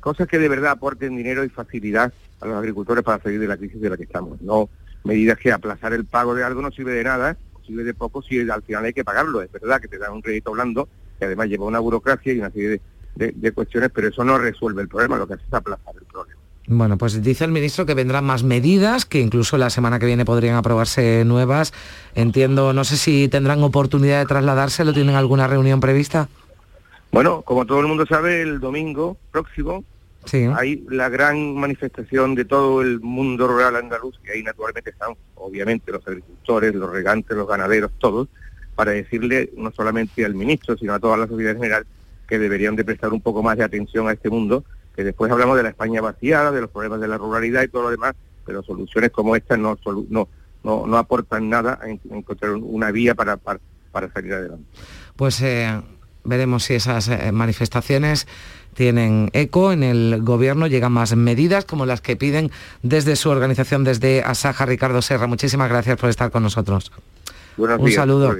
cosas 0.00 0.26
que 0.26 0.38
de 0.38 0.48
verdad 0.48 0.72
aporten 0.72 1.16
dinero 1.16 1.44
y 1.44 1.48
facilidad 1.48 2.12
a 2.40 2.46
los 2.46 2.56
agricultores 2.56 3.04
para 3.04 3.22
salir 3.22 3.40
de 3.40 3.48
la 3.48 3.56
crisis 3.56 3.80
de 3.80 3.90
la 3.90 3.96
que 3.96 4.04
estamos. 4.04 4.40
No 4.40 4.68
medidas 5.04 5.38
que 5.38 5.52
aplazar 5.52 5.92
el 5.92 6.04
pago 6.04 6.34
de 6.34 6.44
algo 6.44 6.62
no 6.62 6.70
sirve 6.70 6.92
de 6.92 7.04
nada, 7.04 7.36
sirve 7.66 7.84
de 7.84 7.94
poco 7.94 8.22
si 8.22 8.48
al 8.48 8.62
final 8.62 8.84
hay 8.84 8.92
que 8.92 9.04
pagarlo. 9.04 9.42
Es 9.42 9.52
verdad 9.52 9.80
que 9.80 9.88
te 9.88 9.98
dan 9.98 10.12
un 10.12 10.22
crédito 10.22 10.52
blando, 10.52 10.88
que 11.18 11.26
además 11.26 11.48
lleva 11.48 11.66
una 11.66 11.78
burocracia 11.78 12.32
y 12.32 12.38
una 12.38 12.50
serie 12.50 12.80
de, 13.14 13.32
de 13.32 13.52
cuestiones, 13.52 13.90
pero 13.94 14.08
eso 14.08 14.24
no 14.24 14.38
resuelve 14.38 14.82
el 14.82 14.88
problema, 14.88 15.18
lo 15.18 15.26
que 15.26 15.34
hace 15.34 15.44
es 15.46 15.54
aplazar 15.54 15.94
el 15.98 16.06
problema. 16.06 16.39
Bueno, 16.66 16.98
pues 16.98 17.20
dice 17.22 17.44
el 17.44 17.50
ministro 17.50 17.84
que 17.86 17.94
vendrán 17.94 18.24
más 18.24 18.44
medidas, 18.44 19.04
que 19.04 19.20
incluso 19.20 19.58
la 19.58 19.70
semana 19.70 19.98
que 19.98 20.06
viene 20.06 20.24
podrían 20.24 20.54
aprobarse 20.54 21.24
nuevas. 21.24 21.72
Entiendo, 22.14 22.72
no 22.72 22.84
sé 22.84 22.96
si 22.96 23.28
tendrán 23.28 23.62
oportunidad 23.62 24.20
de 24.20 24.26
trasladarse, 24.26 24.84
¿lo 24.84 24.92
tienen 24.92 25.16
alguna 25.16 25.48
reunión 25.48 25.80
prevista? 25.80 26.28
Bueno, 27.10 27.42
como 27.42 27.66
todo 27.66 27.80
el 27.80 27.86
mundo 27.86 28.06
sabe, 28.06 28.42
el 28.42 28.60
domingo 28.60 29.16
próximo 29.32 29.84
hay 30.54 30.84
la 30.90 31.08
gran 31.08 31.54
manifestación 31.54 32.34
de 32.34 32.44
todo 32.44 32.82
el 32.82 33.00
mundo 33.00 33.48
rural 33.48 33.76
andaluz, 33.76 34.14
y 34.24 34.30
ahí 34.30 34.42
naturalmente 34.42 34.90
están, 34.90 35.14
obviamente, 35.34 35.90
los 35.90 36.06
agricultores, 36.06 36.74
los 36.74 36.90
regantes, 36.90 37.36
los 37.36 37.48
ganaderos, 37.48 37.90
todos, 37.98 38.28
para 38.74 38.92
decirle 38.92 39.50
no 39.56 39.72
solamente 39.72 40.24
al 40.24 40.34
ministro, 40.34 40.76
sino 40.76 40.94
a 40.94 41.00
toda 41.00 41.16
la 41.16 41.26
sociedad 41.26 41.52
en 41.52 41.58
general, 41.58 41.86
que 42.28 42.38
deberían 42.38 42.76
de 42.76 42.84
prestar 42.84 43.12
un 43.12 43.20
poco 43.20 43.42
más 43.42 43.56
de 43.56 43.64
atención 43.64 44.08
a 44.08 44.12
este 44.12 44.30
mundo 44.30 44.64
que 44.94 45.04
después 45.04 45.30
hablamos 45.30 45.56
de 45.56 45.62
la 45.62 45.70
España 45.70 46.00
vaciada, 46.00 46.50
de 46.50 46.60
los 46.60 46.70
problemas 46.70 47.00
de 47.00 47.08
la 47.08 47.18
ruralidad 47.18 47.62
y 47.62 47.68
todo 47.68 47.84
lo 47.84 47.90
demás, 47.90 48.14
pero 48.44 48.62
soluciones 48.62 49.10
como 49.10 49.36
esta 49.36 49.56
no, 49.56 49.78
no, 50.08 50.28
no, 50.62 50.86
no 50.86 50.98
aportan 50.98 51.48
nada 51.48 51.78
a 51.82 51.88
encontrar 51.88 52.52
una 52.52 52.90
vía 52.90 53.14
para, 53.14 53.36
para, 53.36 53.60
salir 54.12 54.34
adelante. 54.34 54.64
Pues 55.16 55.40
eh, 55.42 55.80
veremos 56.24 56.64
si 56.64 56.74
esas 56.74 57.08
eh, 57.08 57.32
manifestaciones 57.32 58.26
tienen 58.74 59.30
eco 59.32 59.72
en 59.72 59.82
el 59.82 60.22
gobierno, 60.22 60.66
llegan 60.66 60.92
más 60.92 61.14
medidas 61.16 61.64
como 61.64 61.86
las 61.86 62.00
que 62.00 62.16
piden 62.16 62.50
desde 62.82 63.16
su 63.16 63.30
organización, 63.30 63.84
desde 63.84 64.22
Asaja, 64.22 64.64
Ricardo 64.66 65.02
Serra. 65.02 65.26
Muchísimas 65.26 65.68
gracias 65.68 65.96
por 65.98 66.08
estar 66.08 66.30
con 66.30 66.42
nosotros. 66.42 66.92
Un 67.56 67.92
saludo. 67.92 68.36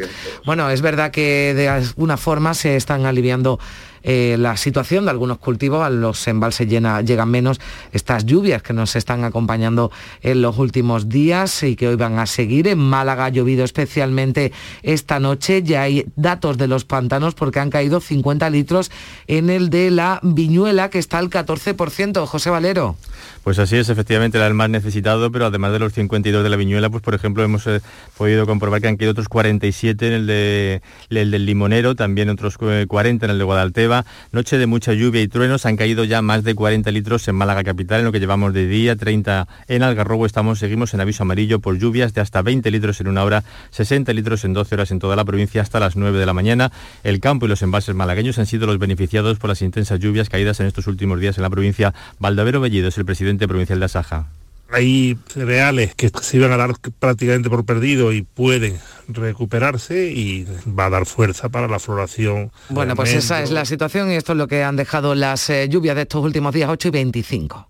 Bueno, 0.46 0.70
es 0.70 0.80
verdad 0.82 1.10
que 1.10 1.52
de 1.54 1.68
alguna 1.68 2.16
forma 2.16 2.54
se 2.54 2.76
están 2.76 3.06
aliviando 3.06 3.58
eh, 4.02 4.36
la 4.38 4.56
situación 4.56 5.04
de 5.04 5.10
algunos 5.10 5.38
cultivos, 5.38 5.84
a 5.84 5.90
los 5.90 6.26
embalses 6.28 6.68
llegan 6.68 7.30
menos 7.30 7.60
estas 7.92 8.24
lluvias 8.24 8.62
que 8.62 8.72
nos 8.72 8.96
están 8.96 9.24
acompañando 9.24 9.90
en 10.22 10.42
los 10.42 10.58
últimos 10.58 11.08
días 11.08 11.62
y 11.62 11.76
que 11.76 11.88
hoy 11.88 11.96
van 11.96 12.18
a 12.18 12.26
seguir. 12.26 12.68
En 12.68 12.78
Málaga 12.78 13.26
ha 13.26 13.28
llovido 13.28 13.64
especialmente 13.64 14.52
esta 14.82 15.20
noche, 15.20 15.62
ya 15.62 15.82
hay 15.82 16.06
datos 16.16 16.58
de 16.58 16.68
los 16.68 16.84
pantanos 16.84 17.34
porque 17.34 17.60
han 17.60 17.70
caído 17.70 18.00
50 18.00 18.48
litros 18.50 18.90
en 19.26 19.50
el 19.50 19.70
de 19.70 19.90
la 19.90 20.20
Viñuela 20.22 20.90
que 20.90 20.98
está 20.98 21.18
al 21.18 21.30
14%. 21.30 22.26
José 22.26 22.50
Valero. 22.50 22.96
Pues 23.44 23.58
así 23.58 23.76
es, 23.76 23.88
efectivamente, 23.88 24.38
era 24.38 24.46
el 24.46 24.54
más 24.54 24.70
necesitado, 24.70 25.30
pero 25.32 25.46
además 25.46 25.72
de 25.72 25.78
los 25.78 25.92
52 25.92 26.42
de 26.42 26.48
la 26.48 26.56
Viñuela, 26.56 26.90
pues 26.90 27.02
por 27.02 27.14
ejemplo 27.14 27.42
hemos 27.42 27.66
eh, 27.66 27.80
podido 28.16 28.46
comprobar 28.46 28.80
que 28.80 28.88
han 28.88 28.96
caído 28.96 29.12
otros 29.12 29.28
47 29.28 30.06
en 30.06 30.12
el, 30.12 30.26
de, 30.26 30.82
el 31.08 31.30
del 31.30 31.46
Limonero, 31.46 31.94
también 31.94 32.28
otros 32.28 32.58
40 32.58 33.24
en 33.24 33.30
el 33.30 33.38
de 33.38 33.44
Guadalteo 33.44 33.89
Noche 34.32 34.58
de 34.58 34.66
mucha 34.66 34.92
lluvia 34.92 35.22
y 35.22 35.28
truenos. 35.28 35.66
Han 35.66 35.76
caído 35.76 36.04
ya 36.04 36.22
más 36.22 36.44
de 36.44 36.54
40 36.54 36.90
litros 36.90 37.26
en 37.28 37.34
Málaga 37.34 37.64
capital 37.64 38.00
en 38.00 38.06
lo 38.06 38.12
que 38.12 38.20
llevamos 38.20 38.52
de 38.54 38.66
día, 38.66 38.96
30 38.96 39.48
en 39.68 39.82
Algarrobo. 39.82 40.26
Estamos, 40.26 40.58
seguimos 40.58 40.94
en 40.94 41.00
aviso 41.00 41.22
amarillo 41.22 41.60
por 41.60 41.78
lluvias 41.78 42.14
de 42.14 42.20
hasta 42.20 42.42
20 42.42 42.70
litros 42.70 43.00
en 43.00 43.08
una 43.08 43.24
hora, 43.24 43.44
60 43.70 44.12
litros 44.12 44.44
en 44.44 44.54
12 44.54 44.74
horas 44.74 44.90
en 44.90 44.98
toda 44.98 45.16
la 45.16 45.24
provincia 45.24 45.62
hasta 45.62 45.80
las 45.80 45.96
9 45.96 46.18
de 46.18 46.26
la 46.26 46.32
mañana. 46.32 46.72
El 47.04 47.20
campo 47.20 47.46
y 47.46 47.48
los 47.48 47.62
embalses 47.62 47.94
malagueños 47.94 48.38
han 48.38 48.46
sido 48.46 48.66
los 48.66 48.78
beneficiados 48.78 49.38
por 49.38 49.48
las 49.48 49.62
intensas 49.62 49.98
lluvias 50.00 50.28
caídas 50.28 50.60
en 50.60 50.66
estos 50.66 50.86
últimos 50.86 51.20
días 51.20 51.36
en 51.36 51.42
la 51.42 51.50
provincia. 51.50 51.94
Valdavero 52.18 52.60
Bellido 52.60 52.88
es 52.88 52.98
el 52.98 53.04
presidente 53.04 53.48
provincial 53.48 53.78
de 53.80 53.86
Asaja 53.86 54.39
hay 54.72 55.18
cereales 55.26 55.94
que 55.94 56.10
se 56.20 56.36
iban 56.36 56.52
a 56.52 56.56
dar 56.56 56.74
prácticamente 56.98 57.50
por 57.50 57.64
perdido 57.64 58.12
y 58.12 58.22
pueden 58.22 58.78
recuperarse 59.08 60.06
y 60.06 60.46
va 60.66 60.86
a 60.86 60.90
dar 60.90 61.06
fuerza 61.06 61.48
para 61.48 61.68
la 61.68 61.78
floración. 61.78 62.52
Bueno, 62.68 62.94
pues 62.94 63.14
esa 63.14 63.42
es 63.42 63.50
la 63.50 63.64
situación 63.64 64.10
y 64.10 64.14
esto 64.14 64.32
es 64.32 64.38
lo 64.38 64.46
que 64.46 64.62
han 64.62 64.76
dejado 64.76 65.14
las 65.14 65.50
eh, 65.50 65.68
lluvias 65.68 65.96
de 65.96 66.02
estos 66.02 66.24
últimos 66.24 66.54
días 66.54 66.70
8 66.70 66.88
y 66.88 66.90
25. 66.90 67.69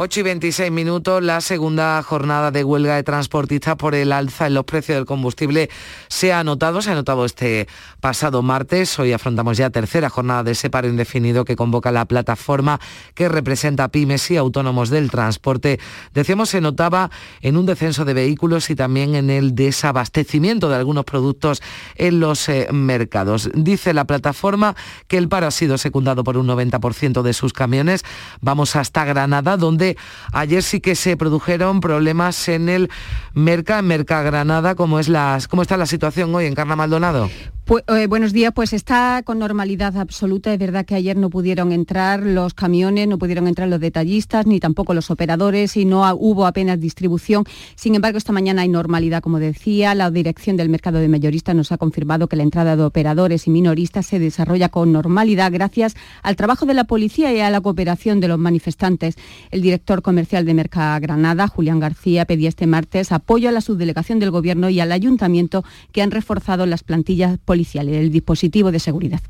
8 0.00 0.20
y 0.20 0.22
26 0.22 0.70
minutos, 0.70 1.20
la 1.24 1.40
segunda 1.40 2.00
jornada 2.04 2.52
de 2.52 2.62
huelga 2.62 2.94
de 2.94 3.02
transportistas 3.02 3.74
por 3.74 3.96
el 3.96 4.12
alza 4.12 4.46
en 4.46 4.54
los 4.54 4.62
precios 4.62 4.94
del 4.94 5.06
combustible 5.06 5.70
se 6.06 6.32
ha 6.32 6.38
anotado, 6.38 6.80
se 6.82 6.90
ha 6.90 6.92
anotado 6.92 7.24
este 7.24 7.66
pasado 8.00 8.40
martes. 8.42 8.96
Hoy 9.00 9.12
afrontamos 9.12 9.56
ya 9.56 9.70
tercera 9.70 10.08
jornada 10.08 10.44
de 10.44 10.52
ese 10.52 10.70
paro 10.70 10.86
indefinido 10.86 11.44
que 11.44 11.56
convoca 11.56 11.90
la 11.90 12.04
plataforma 12.04 12.78
que 13.16 13.28
representa 13.28 13.88
pymes 13.88 14.30
y 14.30 14.36
autónomos 14.36 14.88
del 14.90 15.10
transporte. 15.10 15.80
Decíamos, 16.14 16.50
se 16.50 16.60
notaba 16.60 17.10
en 17.40 17.56
un 17.56 17.66
descenso 17.66 18.04
de 18.04 18.14
vehículos 18.14 18.70
y 18.70 18.76
también 18.76 19.16
en 19.16 19.30
el 19.30 19.56
desabastecimiento 19.56 20.68
de 20.68 20.76
algunos 20.76 21.06
productos 21.06 21.60
en 21.96 22.20
los 22.20 22.48
eh, 22.48 22.68
mercados. 22.70 23.50
Dice 23.52 23.92
la 23.94 24.04
plataforma 24.04 24.76
que 25.08 25.18
el 25.18 25.28
paro 25.28 25.48
ha 25.48 25.50
sido 25.50 25.76
secundado 25.76 26.22
por 26.22 26.36
un 26.36 26.46
90% 26.46 27.22
de 27.22 27.32
sus 27.32 27.52
camiones. 27.52 28.04
Vamos 28.40 28.76
hasta 28.76 29.04
Granada, 29.04 29.56
donde 29.56 29.87
ayer 30.32 30.62
sí 30.62 30.80
que 30.80 30.94
se 30.94 31.16
produjeron 31.16 31.80
problemas 31.80 32.48
en 32.48 32.68
el 32.68 32.90
Merca, 33.34 33.78
en 33.78 33.86
Merca 33.86 34.22
Granada. 34.22 34.74
¿Cómo, 34.74 34.98
es 34.98 35.10
¿Cómo 35.48 35.62
está 35.62 35.76
la 35.76 35.86
situación 35.86 36.34
hoy 36.34 36.46
en 36.46 36.54
Carna 36.54 36.76
Maldonado? 36.76 37.30
Eh, 37.68 38.06
buenos 38.06 38.32
días, 38.32 38.54
pues 38.54 38.72
está 38.72 39.22
con 39.22 39.38
normalidad 39.38 39.94
absoluta. 39.98 40.50
Es 40.54 40.58
verdad 40.58 40.86
que 40.86 40.94
ayer 40.94 41.18
no 41.18 41.28
pudieron 41.28 41.70
entrar 41.70 42.22
los 42.22 42.54
camiones, 42.54 43.06
no 43.06 43.18
pudieron 43.18 43.46
entrar 43.46 43.68
los 43.68 43.78
detallistas, 43.78 44.46
ni 44.46 44.58
tampoco 44.58 44.94
los 44.94 45.10
operadores 45.10 45.76
y 45.76 45.84
no 45.84 46.10
hubo 46.14 46.46
apenas 46.46 46.80
distribución. 46.80 47.44
Sin 47.74 47.94
embargo, 47.94 48.16
esta 48.16 48.32
mañana 48.32 48.62
hay 48.62 48.68
normalidad, 48.68 49.22
como 49.22 49.38
decía. 49.38 49.94
La 49.94 50.10
dirección 50.10 50.56
del 50.56 50.70
mercado 50.70 50.98
de 50.98 51.08
mayoristas 51.08 51.54
nos 51.54 51.70
ha 51.70 51.76
confirmado 51.76 52.26
que 52.26 52.36
la 52.36 52.42
entrada 52.42 52.74
de 52.74 52.84
operadores 52.84 53.46
y 53.46 53.50
minoristas 53.50 54.06
se 54.06 54.18
desarrolla 54.18 54.70
con 54.70 54.90
normalidad 54.90 55.52
gracias 55.52 55.94
al 56.22 56.36
trabajo 56.36 56.64
de 56.64 56.72
la 56.72 56.84
policía 56.84 57.34
y 57.34 57.40
a 57.40 57.50
la 57.50 57.60
cooperación 57.60 58.20
de 58.20 58.28
los 58.28 58.38
manifestantes. 58.38 59.16
El 59.50 59.60
director 59.60 60.00
comercial 60.00 60.46
de 60.46 60.54
Merca 60.54 60.98
Granada, 61.00 61.48
Julián 61.48 61.80
García, 61.80 62.24
pedía 62.24 62.48
este 62.48 62.66
martes 62.66 63.12
apoyo 63.12 63.50
a 63.50 63.52
la 63.52 63.60
subdelegación 63.60 64.20
del 64.20 64.30
Gobierno 64.30 64.70
y 64.70 64.80
al 64.80 64.90
Ayuntamiento 64.90 65.64
que 65.92 66.00
han 66.00 66.10
reforzado 66.10 66.64
las 66.64 66.82
plantillas 66.82 67.36
policiales 67.36 67.57
el 67.74 68.10
dispositivo 68.10 68.70
de 68.70 68.80
seguridad. 68.80 69.20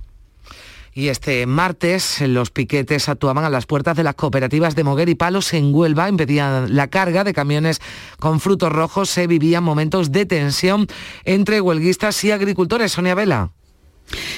Y 0.95 1.09
este 1.09 1.47
martes 1.47 2.21
los 2.23 2.51
piquetes 2.51 3.09
actuaban 3.09 3.45
a 3.45 3.51
las 3.51 3.67
puertas 3.67 3.97
de 3.97 4.03
las 4.03 4.17
cooperativas 4.17 4.75
de 4.75 4.83
Moguer 4.85 5.09
y 5.09 5.15
Palos 5.15 5.53
en 5.55 5.73
Huelva, 5.73 6.09
impedían 6.09 6.75
la 6.75 6.89
carga 6.89 7.23
de 7.23 7.35
camiones 7.35 7.81
con 8.19 8.41
frutos 8.41 8.73
rojos, 8.73 9.09
se 9.09 9.27
vivían 9.27 9.63
momentos 9.63 10.11
de 10.11 10.27
tensión 10.27 10.89
entre 11.25 11.61
huelguistas 11.61 12.25
y 12.25 12.33
agricultores. 12.33 12.93
Sonia 12.93 13.15
Vela. 13.15 13.53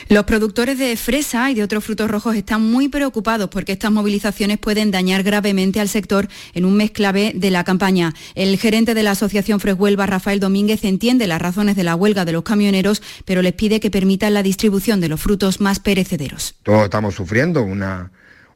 Los 0.08 0.24
productores 0.24 0.78
de 0.78 0.96
fresa 0.96 1.50
y 1.50 1.54
de 1.54 1.62
otros 1.62 1.84
frutos 1.84 2.10
rojos 2.10 2.34
están 2.36 2.62
muy 2.62 2.88
preocupados 2.88 3.48
porque 3.48 3.72
estas 3.72 3.92
movilizaciones 3.92 4.58
pueden 4.58 4.90
dañar 4.90 5.22
gravemente 5.22 5.80
al 5.80 5.88
sector 5.88 6.28
en 6.54 6.64
un 6.64 6.76
mes 6.76 6.90
clave 6.90 7.32
de 7.34 7.50
la 7.50 7.64
campaña. 7.64 8.14
El 8.34 8.58
gerente 8.58 8.94
de 8.94 9.02
la 9.02 9.12
Asociación 9.12 9.60
Freshuelva, 9.60 10.06
Rafael 10.06 10.40
Domínguez, 10.40 10.84
entiende 10.84 11.26
las 11.26 11.40
razones 11.40 11.76
de 11.76 11.84
la 11.84 11.94
huelga 11.94 12.24
de 12.24 12.32
los 12.32 12.42
camioneros, 12.42 13.02
pero 13.24 13.42
les 13.42 13.52
pide 13.52 13.80
que 13.80 13.90
permitan 13.90 14.34
la 14.34 14.42
distribución 14.42 15.00
de 15.00 15.08
los 15.08 15.20
frutos 15.20 15.60
más 15.60 15.78
perecederos. 15.78 16.56
Todos 16.62 16.84
estamos 16.84 17.14
sufriendo 17.14 17.62
una, 17.62 18.10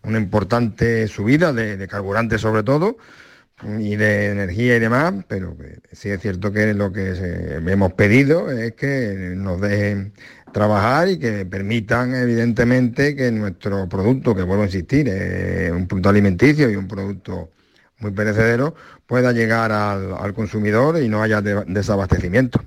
importante 0.05 1.09
subida 1.09 1.53
de, 1.53 1.77
de 1.77 1.88
carburante 1.88 2.38
sobre 2.38 2.62
todo 2.62 2.96
y 3.79 3.96
de 3.96 4.31
energía 4.31 4.77
y 4.77 4.81
demás, 4.81 5.14
pero 5.29 5.57
sí 5.92 6.11
es 6.11 6.20
cierto 6.20 6.53
que 6.53 6.74
lo 6.74 6.92
que 6.92 7.12
hemos 7.66 7.92
pedido 7.92 8.50
es 8.50 8.74
que 8.74 9.35
nos 9.37 9.61
dejen 9.61 10.12
trabajar 10.55 11.09
y 11.09 11.19
que 11.19 11.45
permitan 11.45 12.14
evidentemente 12.14 13.14
que 13.14 13.31
nuestro 13.33 13.87
producto, 13.88 14.35
que 14.35 14.43
vuelvo 14.43 14.62
a 14.62 14.67
insistir, 14.67 15.09
es 15.09 15.73
un 15.73 15.87
producto 15.87 16.09
alimenticio 16.09 16.71
y 16.71 16.77
un 16.77 16.88
producto 16.88 17.51
muy 17.99 18.12
perecedero, 18.12 18.75
pueda 19.07 19.33
llegar 19.33 19.73
al, 19.73 20.33
consumidor 20.33 21.03
y 21.03 21.09
no 21.09 21.23
haya 21.23 21.43
desabastecimiento. 21.43 22.62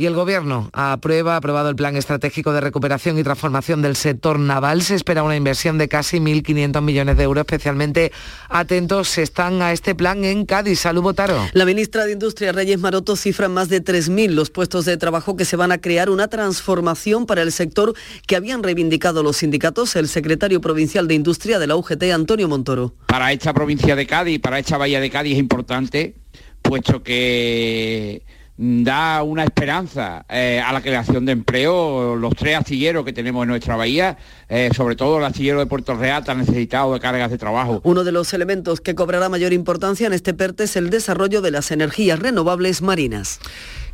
Y 0.00 0.06
el 0.06 0.14
Gobierno 0.14 0.70
aprueba, 0.74 1.34
ha 1.34 1.38
aprobado 1.38 1.68
el 1.68 1.74
Plan 1.74 1.96
Estratégico 1.96 2.52
de 2.52 2.60
Recuperación 2.60 3.18
y 3.18 3.24
Transformación 3.24 3.82
del 3.82 3.96
Sector 3.96 4.38
Naval. 4.38 4.82
Se 4.82 4.94
espera 4.94 5.24
una 5.24 5.34
inversión 5.34 5.76
de 5.76 5.88
casi 5.88 6.18
1.500 6.18 6.80
millones 6.82 7.16
de 7.16 7.24
euros. 7.24 7.42
Especialmente 7.42 8.12
atentos 8.48 9.18
están 9.18 9.60
a 9.60 9.72
este 9.72 9.96
plan 9.96 10.24
en 10.24 10.46
Cádiz. 10.46 10.78
Salud, 10.78 11.02
Botaro. 11.02 11.44
La 11.52 11.64
ministra 11.64 12.06
de 12.06 12.12
Industria, 12.12 12.52
Reyes 12.52 12.78
Maroto, 12.78 13.16
cifra 13.16 13.46
en 13.46 13.54
más 13.54 13.68
de 13.70 13.82
3.000 13.82 14.28
los 14.28 14.50
puestos 14.50 14.84
de 14.84 14.96
trabajo 14.98 15.36
que 15.36 15.44
se 15.44 15.56
van 15.56 15.72
a 15.72 15.78
crear. 15.78 16.10
Una 16.10 16.28
transformación 16.28 17.26
para 17.26 17.42
el 17.42 17.50
sector 17.50 17.92
que 18.24 18.36
habían 18.36 18.62
reivindicado 18.62 19.24
los 19.24 19.38
sindicatos. 19.38 19.96
El 19.96 20.06
secretario 20.06 20.60
provincial 20.60 21.08
de 21.08 21.14
Industria 21.14 21.58
de 21.58 21.66
la 21.66 21.74
UGT, 21.74 22.04
Antonio 22.14 22.46
Montoro. 22.46 22.94
Para 23.06 23.32
esta 23.32 23.52
provincia 23.52 23.96
de 23.96 24.06
Cádiz, 24.06 24.38
para 24.38 24.60
esta 24.60 24.78
bahía 24.78 25.00
de 25.00 25.10
Cádiz 25.10 25.32
es 25.32 25.40
importante, 25.40 26.14
puesto 26.62 27.02
que 27.02 28.22
da 28.58 29.22
una 29.22 29.44
esperanza 29.44 30.26
eh, 30.28 30.60
a 30.64 30.72
la 30.72 30.80
creación 30.80 31.24
de 31.24 31.32
empleo. 31.32 32.16
Los 32.16 32.34
tres 32.34 32.56
astilleros 32.56 33.04
que 33.04 33.12
tenemos 33.12 33.44
en 33.44 33.50
nuestra 33.50 33.76
bahía, 33.76 34.18
eh, 34.48 34.70
sobre 34.76 34.96
todo 34.96 35.18
el 35.18 35.24
astillero 35.24 35.60
de 35.60 35.66
Puerto 35.66 35.94
Real, 35.94 36.24
tan 36.24 36.38
necesitado 36.38 36.92
de 36.92 37.00
cargas 37.00 37.30
de 37.30 37.38
trabajo. 37.38 37.80
Uno 37.84 38.02
de 38.02 38.10
los 38.10 38.34
elementos 38.34 38.80
que 38.80 38.96
cobrará 38.96 39.28
mayor 39.28 39.52
importancia 39.52 40.08
en 40.08 40.12
este 40.12 40.34
PERTE 40.34 40.64
es 40.64 40.74
el 40.74 40.90
desarrollo 40.90 41.40
de 41.40 41.52
las 41.52 41.70
energías 41.70 42.18
renovables 42.18 42.82
marinas. 42.82 43.38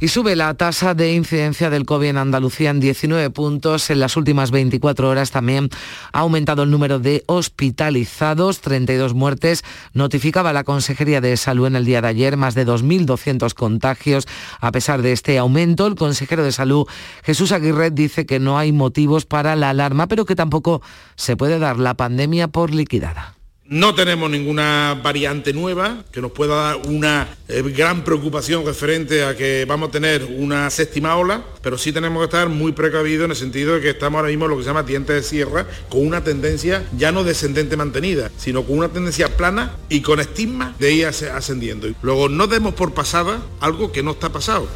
Y 0.04 0.08
sube 0.08 0.36
la 0.36 0.52
tasa 0.52 0.92
de 0.92 1.14
incidencia 1.14 1.70
del 1.70 1.86
COVID 1.86 2.08
en 2.08 2.18
Andalucía 2.18 2.68
en 2.68 2.78
19 2.78 3.30
puntos. 3.30 3.88
En 3.88 4.00
las 4.00 4.18
últimas 4.18 4.50
24 4.50 5.08
horas 5.08 5.30
también 5.30 5.70
ha 6.12 6.18
aumentado 6.18 6.64
el 6.64 6.70
número 6.70 6.98
de 6.98 7.24
hospitalizados, 7.24 8.60
32 8.60 9.14
muertes. 9.14 9.64
Notificaba 9.94 10.52
la 10.52 10.62
Consejería 10.62 11.22
de 11.22 11.38
Salud 11.38 11.68
en 11.68 11.76
el 11.76 11.86
día 11.86 12.02
de 12.02 12.08
ayer 12.08 12.36
más 12.36 12.54
de 12.54 12.66
2.200 12.66 13.54
contagios. 13.54 14.28
A 14.60 14.72
pesar 14.72 15.00
de 15.00 15.12
este 15.12 15.38
aumento, 15.38 15.86
el 15.86 15.94
consejero 15.94 16.44
de 16.44 16.52
Salud, 16.52 16.86
Jesús 17.22 17.50
Aguirre, 17.52 17.90
dice 17.90 18.26
que 18.26 18.38
no 18.38 18.58
hay 18.58 18.72
motivos 18.72 19.24
para 19.24 19.56
la 19.56 19.70
alarma, 19.70 20.06
pero 20.06 20.26
que 20.26 20.36
tampoco 20.36 20.82
se 21.16 21.38
puede 21.38 21.58
dar 21.58 21.78
la 21.78 21.94
pandemia 21.94 22.48
por 22.48 22.74
liquidada 22.74 23.33
No 23.66 23.94
tenemos 23.94 24.28
ninguna 24.28 25.00
variante 25.02 25.54
nueva 25.54 26.04
que 26.12 26.20
nos 26.20 26.32
pueda 26.32 26.54
dar 26.54 26.86
una 26.86 27.26
eh, 27.48 27.62
gran 27.74 28.04
preocupación 28.04 28.66
referente 28.66 29.24
a 29.24 29.34
que 29.34 29.64
vamos 29.66 29.88
a 29.88 29.92
tener 29.92 30.22
una 30.36 30.68
séptima 30.68 31.16
ola, 31.16 31.42
pero 31.62 31.78
sí 31.78 31.90
tenemos 31.90 32.20
que 32.20 32.24
estar 32.26 32.50
muy 32.50 32.72
precavidos 32.72 33.24
en 33.24 33.30
el 33.30 33.36
sentido 33.38 33.74
de 33.74 33.80
que 33.80 33.90
estamos 33.90 34.18
ahora 34.18 34.28
mismo 34.28 34.44
en 34.44 34.50
lo 34.50 34.56
que 34.58 34.64
se 34.64 34.68
llama 34.68 34.82
dientes 34.82 35.16
de 35.16 35.22
sierra, 35.22 35.66
con 35.88 36.06
una 36.06 36.22
tendencia 36.22 36.86
ya 36.94 37.10
no 37.10 37.24
descendente 37.24 37.74
mantenida, 37.78 38.30
sino 38.36 38.64
con 38.64 38.76
una 38.76 38.90
tendencia 38.90 39.34
plana 39.34 39.74
y 39.88 40.02
con 40.02 40.20
estigma 40.20 40.74
de 40.78 40.92
ir 40.92 41.06
ascendiendo. 41.06 41.88
Luego 42.02 42.28
no 42.28 42.46
demos 42.46 42.74
por 42.74 42.92
pasada 42.92 43.40
algo 43.60 43.92
que 43.92 44.02
no 44.02 44.10
está 44.10 44.28
pasado 44.30 44.68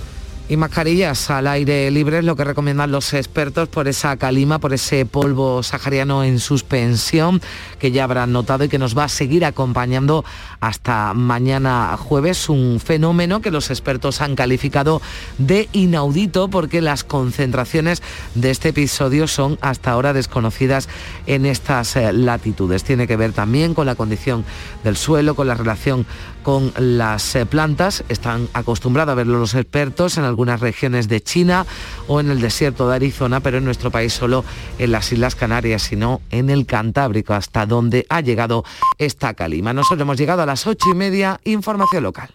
y 0.48 0.56
mascarillas 0.56 1.30
al 1.30 1.46
aire 1.46 1.90
libre 1.90 2.18
es 2.18 2.24
lo 2.24 2.34
que 2.34 2.44
recomiendan 2.44 2.90
los 2.90 3.12
expertos 3.12 3.68
por 3.68 3.86
esa 3.86 4.16
calima, 4.16 4.58
por 4.58 4.72
ese 4.72 5.04
polvo 5.04 5.62
sahariano 5.62 6.24
en 6.24 6.38
suspensión 6.38 7.42
que 7.78 7.92
ya 7.92 8.04
habrán 8.04 8.32
notado 8.32 8.64
y 8.64 8.68
que 8.68 8.78
nos 8.78 8.96
va 8.96 9.04
a 9.04 9.08
seguir 9.08 9.44
acompañando 9.44 10.24
hasta 10.60 11.12
mañana 11.12 11.96
jueves, 11.98 12.48
un 12.48 12.80
fenómeno 12.80 13.42
que 13.42 13.50
los 13.50 13.70
expertos 13.70 14.22
han 14.22 14.36
calificado 14.36 15.02
de 15.36 15.68
inaudito 15.72 16.48
porque 16.48 16.80
las 16.80 17.04
concentraciones 17.04 18.02
de 18.34 18.50
este 18.50 18.70
episodio 18.70 19.28
son 19.28 19.58
hasta 19.60 19.90
ahora 19.90 20.14
desconocidas 20.14 20.88
en 21.26 21.44
estas 21.44 21.94
eh, 21.96 22.12
latitudes. 22.12 22.84
Tiene 22.84 23.06
que 23.06 23.16
ver 23.16 23.32
también 23.32 23.74
con 23.74 23.86
la 23.86 23.96
condición 23.96 24.44
del 24.82 24.96
suelo, 24.96 25.34
con 25.34 25.46
la 25.46 25.54
relación 25.54 26.06
con 26.48 26.72
las 26.78 27.36
eh, 27.36 27.44
plantas. 27.44 28.04
Están 28.08 28.48
acostumbrados 28.54 29.12
a 29.12 29.16
verlo 29.16 29.38
los 29.38 29.54
expertos 29.54 30.16
en 30.16 30.24
algunas 30.24 30.60
regiones 30.60 31.06
de 31.06 31.20
China 31.20 31.66
o 32.06 32.20
en 32.20 32.30
el 32.30 32.40
desierto 32.40 32.88
de 32.88 32.96
Arizona, 32.96 33.40
pero 33.40 33.58
en 33.58 33.66
nuestro 33.66 33.90
país 33.90 34.14
solo 34.14 34.46
en 34.78 34.90
las 34.90 35.12
Islas 35.12 35.34
Canarias, 35.34 35.82
sino 35.82 36.22
en 36.30 36.48
el 36.48 36.64
Cantábrico, 36.64 37.34
hasta 37.34 37.66
donde 37.66 38.06
ha 38.08 38.22
llegado 38.22 38.64
esta 38.96 39.34
calima. 39.34 39.74
Nosotros 39.74 40.00
hemos 40.00 40.16
llegado 40.16 40.40
a 40.40 40.46
las 40.46 40.66
ocho 40.66 40.88
y 40.90 40.94
media, 40.94 41.38
información 41.44 42.02
local. 42.02 42.30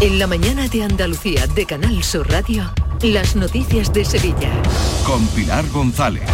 En 0.00 0.18
la 0.18 0.26
mañana 0.26 0.66
de 0.66 0.82
Andalucía 0.82 1.46
de 1.46 1.66
Canal 1.66 2.02
Sur 2.02 2.28
Radio, 2.28 2.68
las 3.00 3.36
noticias 3.36 3.92
de 3.92 4.04
Sevilla. 4.04 4.60
Con 5.06 5.24
Pilar 5.28 5.64
González. 5.68 6.28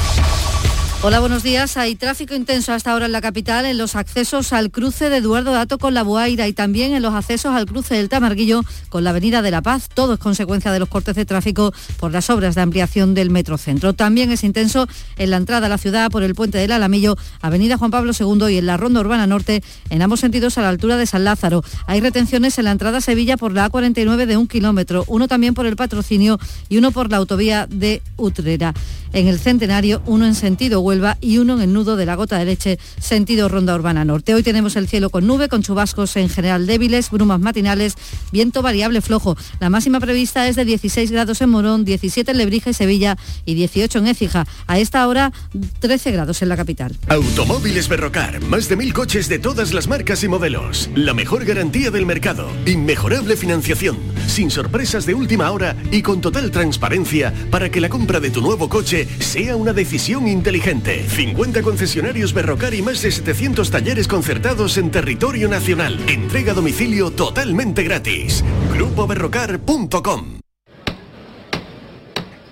Hola, 1.03 1.19
buenos 1.21 1.43
días. 1.43 1.79
Hay 1.79 1.95
tráfico 1.95 2.35
intenso 2.35 2.75
hasta 2.75 2.93
ahora 2.93 3.07
en 3.07 3.13
la 3.13 3.23
capital, 3.23 3.65
en 3.65 3.79
los 3.79 3.97
accesos 3.97 4.53
al 4.53 4.71
cruce 4.71 5.09
de 5.09 5.17
Eduardo 5.17 5.51
Dato 5.51 5.79
con 5.79 5.95
la 5.95 6.03
Boaira 6.03 6.47
y 6.47 6.53
también 6.53 6.93
en 6.93 7.01
los 7.01 7.15
accesos 7.15 7.55
al 7.55 7.65
cruce 7.65 7.95
del 7.95 8.11
Tamarguillo 8.11 8.61
con 8.91 9.03
la 9.03 9.09
Avenida 9.09 9.41
de 9.41 9.51
la 9.51 9.63
Paz. 9.63 9.89
Todo 9.89 10.13
es 10.13 10.19
consecuencia 10.19 10.71
de 10.73 10.79
los 10.79 10.91
cortes 10.91 11.17
de 11.17 11.25
tráfico 11.25 11.73
por 11.99 12.13
las 12.13 12.29
obras 12.29 12.55
de 12.55 12.61
ampliación 12.61 13.15
del 13.15 13.31
Metrocentro. 13.31 13.95
También 13.95 14.31
es 14.31 14.45
intenso 14.45 14.87
en 15.17 15.31
la 15.31 15.39
entrada 15.39 15.69
a 15.69 15.71
la 15.71 15.79
ciudad 15.79 16.11
por 16.11 16.23
el 16.23 16.35
puente 16.35 16.59
del 16.59 16.71
Alamillo, 16.71 17.17
Avenida 17.41 17.79
Juan 17.79 17.91
Pablo 17.91 18.13
II 18.13 18.53
y 18.53 18.59
en 18.59 18.67
la 18.67 18.77
Ronda 18.77 19.01
Urbana 19.01 19.27
Norte, 19.27 19.63
en 19.89 20.03
ambos 20.03 20.21
sentidos 20.21 20.59
a 20.59 20.61
la 20.61 20.69
altura 20.69 20.99
de 20.99 21.07
San 21.07 21.25
Lázaro. 21.25 21.65
Hay 21.87 22.03
retenciones 22.03 22.59
en 22.59 22.67
la 22.67 22.73
entrada 22.73 22.99
a 22.99 23.01
Sevilla 23.01 23.39
por 23.39 23.55
la 23.55 23.71
A49 23.71 24.27
de 24.27 24.37
un 24.37 24.47
kilómetro, 24.47 25.05
uno 25.07 25.29
también 25.29 25.55
por 25.55 25.65
el 25.65 25.77
patrocinio 25.77 26.39
y 26.69 26.77
uno 26.77 26.93
por 26.93 27.11
la 27.11 27.17
autovía 27.17 27.67
de 27.67 28.03
Utrera. 28.19 28.75
En 29.13 29.27
el 29.27 29.41
Centenario, 29.41 30.03
uno 30.07 30.27
en 30.27 30.37
sentido 30.37 30.81
Huelva 30.91 31.19
y 31.21 31.39
uno 31.39 31.55
en 31.55 31.63
el 31.63 31.73
nudo 31.73 31.95
de 31.95 32.05
la 32.05 32.17
Gota 32.17 32.37
de 32.37 32.45
Leche, 32.45 32.77
sentido 33.01 33.49
Ronda 33.49 33.77
Urbana 33.77 34.05
Norte. 34.05 34.35
Hoy 34.35 34.43
tenemos 34.43 34.75
el 34.75 34.89
cielo 34.89 35.09
con 35.09 35.25
nube, 35.25 35.49
con 35.49 35.63
chubascos 35.63 36.17
en 36.17 36.29
general 36.29 36.67
débiles, 36.67 37.13
brumas 37.13 37.39
matinales, 37.39 37.95
viento 38.33 38.61
variable 38.61 39.01
flojo. 39.01 39.37
La 39.61 39.71
máxima 39.71 40.01
prevista 40.01 40.49
es 40.49 40.57
de 40.57 40.65
16 40.65 41.13
grados 41.13 41.41
en 41.43 41.51
Morón, 41.51 41.85
17 41.85 42.33
en 42.33 42.39
Lebrija 42.39 42.71
y 42.71 42.75
Sevilla 42.75 43.17
y 43.45 43.55
18 43.55 44.01
en 44.01 44.09
Écija. 44.09 44.49
A 44.67 44.81
esta 44.81 45.07
hora, 45.07 45.33
13 45.79 46.11
grados 46.11 46.43
en 46.43 46.49
la 46.49 46.57
capital. 46.57 46.97
Automóviles 47.07 47.89
Berrocar, 47.89 48.41
más 48.43 48.69
de 48.69 48.75
mil 48.75 48.93
coches 48.93 49.29
de 49.29 49.39
todas 49.39 49.73
las 49.73 49.87
marcas 49.87 50.25
y 50.25 50.29
modelos. 50.29 50.91
La 50.97 51.15
mejor 51.15 51.45
garantía 51.45 51.93
del 51.93 52.05
mercado. 52.05 52.51
Inmejorable 52.67 53.37
financiación, 53.37 53.97
sin 54.27 54.51
sorpresas 54.51 55.07
de 55.07 55.15
última 55.15 55.53
hora 55.53 55.77
y 55.93 56.03
con 56.03 56.21
total 56.21 56.51
transparencia 56.51 57.33
para 57.53 57.71
que 57.71 57.81
la 57.81 57.89
compra 57.89 58.19
de 58.19 58.31
tu 58.31 58.41
nuevo 58.41 58.69
coche 58.69 59.07
sea 59.21 59.55
una 59.55 59.73
decisión 59.73 60.27
inteligente. 60.27 60.80
50 60.83 61.63
concesionarios 61.63 62.33
Berrocar 62.33 62.75
y 62.75 62.83
más 62.83 63.03
de 63.03 63.11
700 63.11 63.71
talleres 63.71 64.09
concertados 64.09 64.77
en 64.79 64.91
territorio 64.91 65.49
nacional. 65.49 65.99
Entrega 66.09 66.53
a 66.53 66.55
domicilio 66.55 67.11
totalmente 67.11 67.83
gratis. 67.83 68.45
GrupoBerrocar.com 68.73 70.41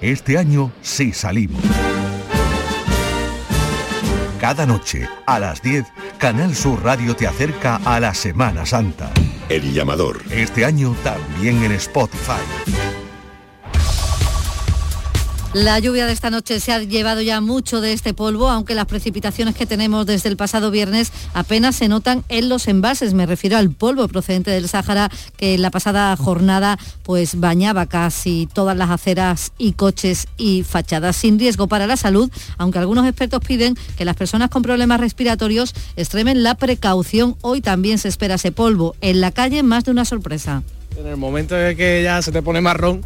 Este 0.00 0.38
año 0.38 0.72
sí 0.82 1.12
salimos. 1.12 1.62
Cada 4.40 4.66
noche, 4.66 5.08
a 5.26 5.40
las 5.40 5.62
10, 5.62 5.84
Canal 6.18 6.54
Sur 6.54 6.84
Radio 6.84 7.16
te 7.16 7.26
acerca 7.26 7.76
a 7.84 7.98
la 7.98 8.14
Semana 8.14 8.64
Santa. 8.66 9.10
El 9.48 9.72
llamador. 9.72 10.22
Este 10.30 10.64
año 10.64 10.94
también 11.02 11.64
en 11.64 11.72
Spotify. 11.72 12.97
La 15.58 15.80
lluvia 15.80 16.06
de 16.06 16.12
esta 16.12 16.30
noche 16.30 16.60
se 16.60 16.70
ha 16.70 16.78
llevado 16.78 17.20
ya 17.20 17.40
mucho 17.40 17.80
de 17.80 17.92
este 17.92 18.14
polvo, 18.14 18.48
aunque 18.48 18.76
las 18.76 18.86
precipitaciones 18.86 19.56
que 19.56 19.66
tenemos 19.66 20.06
desde 20.06 20.28
el 20.28 20.36
pasado 20.36 20.70
viernes 20.70 21.10
apenas 21.34 21.74
se 21.74 21.88
notan 21.88 22.22
en 22.28 22.48
los 22.48 22.68
envases. 22.68 23.12
Me 23.12 23.26
refiero 23.26 23.56
al 23.56 23.72
polvo 23.72 24.06
procedente 24.06 24.52
del 24.52 24.68
Sáhara 24.68 25.10
que 25.36 25.54
en 25.54 25.62
la 25.62 25.72
pasada 25.72 26.14
jornada 26.16 26.78
pues 27.02 27.40
bañaba 27.40 27.86
casi 27.86 28.48
todas 28.52 28.76
las 28.76 28.90
aceras 28.90 29.52
y 29.58 29.72
coches 29.72 30.28
y 30.36 30.62
fachadas 30.62 31.16
sin 31.16 31.40
riesgo 31.40 31.66
para 31.66 31.88
la 31.88 31.96
salud, 31.96 32.30
aunque 32.56 32.78
algunos 32.78 33.04
expertos 33.08 33.40
piden 33.44 33.76
que 33.96 34.04
las 34.04 34.14
personas 34.14 34.50
con 34.50 34.62
problemas 34.62 35.00
respiratorios 35.00 35.74
extremen 35.96 36.44
la 36.44 36.54
precaución. 36.54 37.34
Hoy 37.40 37.62
también 37.62 37.98
se 37.98 38.06
espera 38.06 38.36
ese 38.36 38.52
polvo. 38.52 38.94
En 39.00 39.20
la 39.20 39.32
calle 39.32 39.64
más 39.64 39.84
de 39.84 39.90
una 39.90 40.04
sorpresa. 40.04 40.62
En 40.96 41.08
el 41.08 41.16
momento 41.16 41.58
en 41.58 41.76
que 41.76 42.04
ya 42.04 42.22
se 42.22 42.30
te 42.30 42.42
pone 42.42 42.60
marrón, 42.60 43.04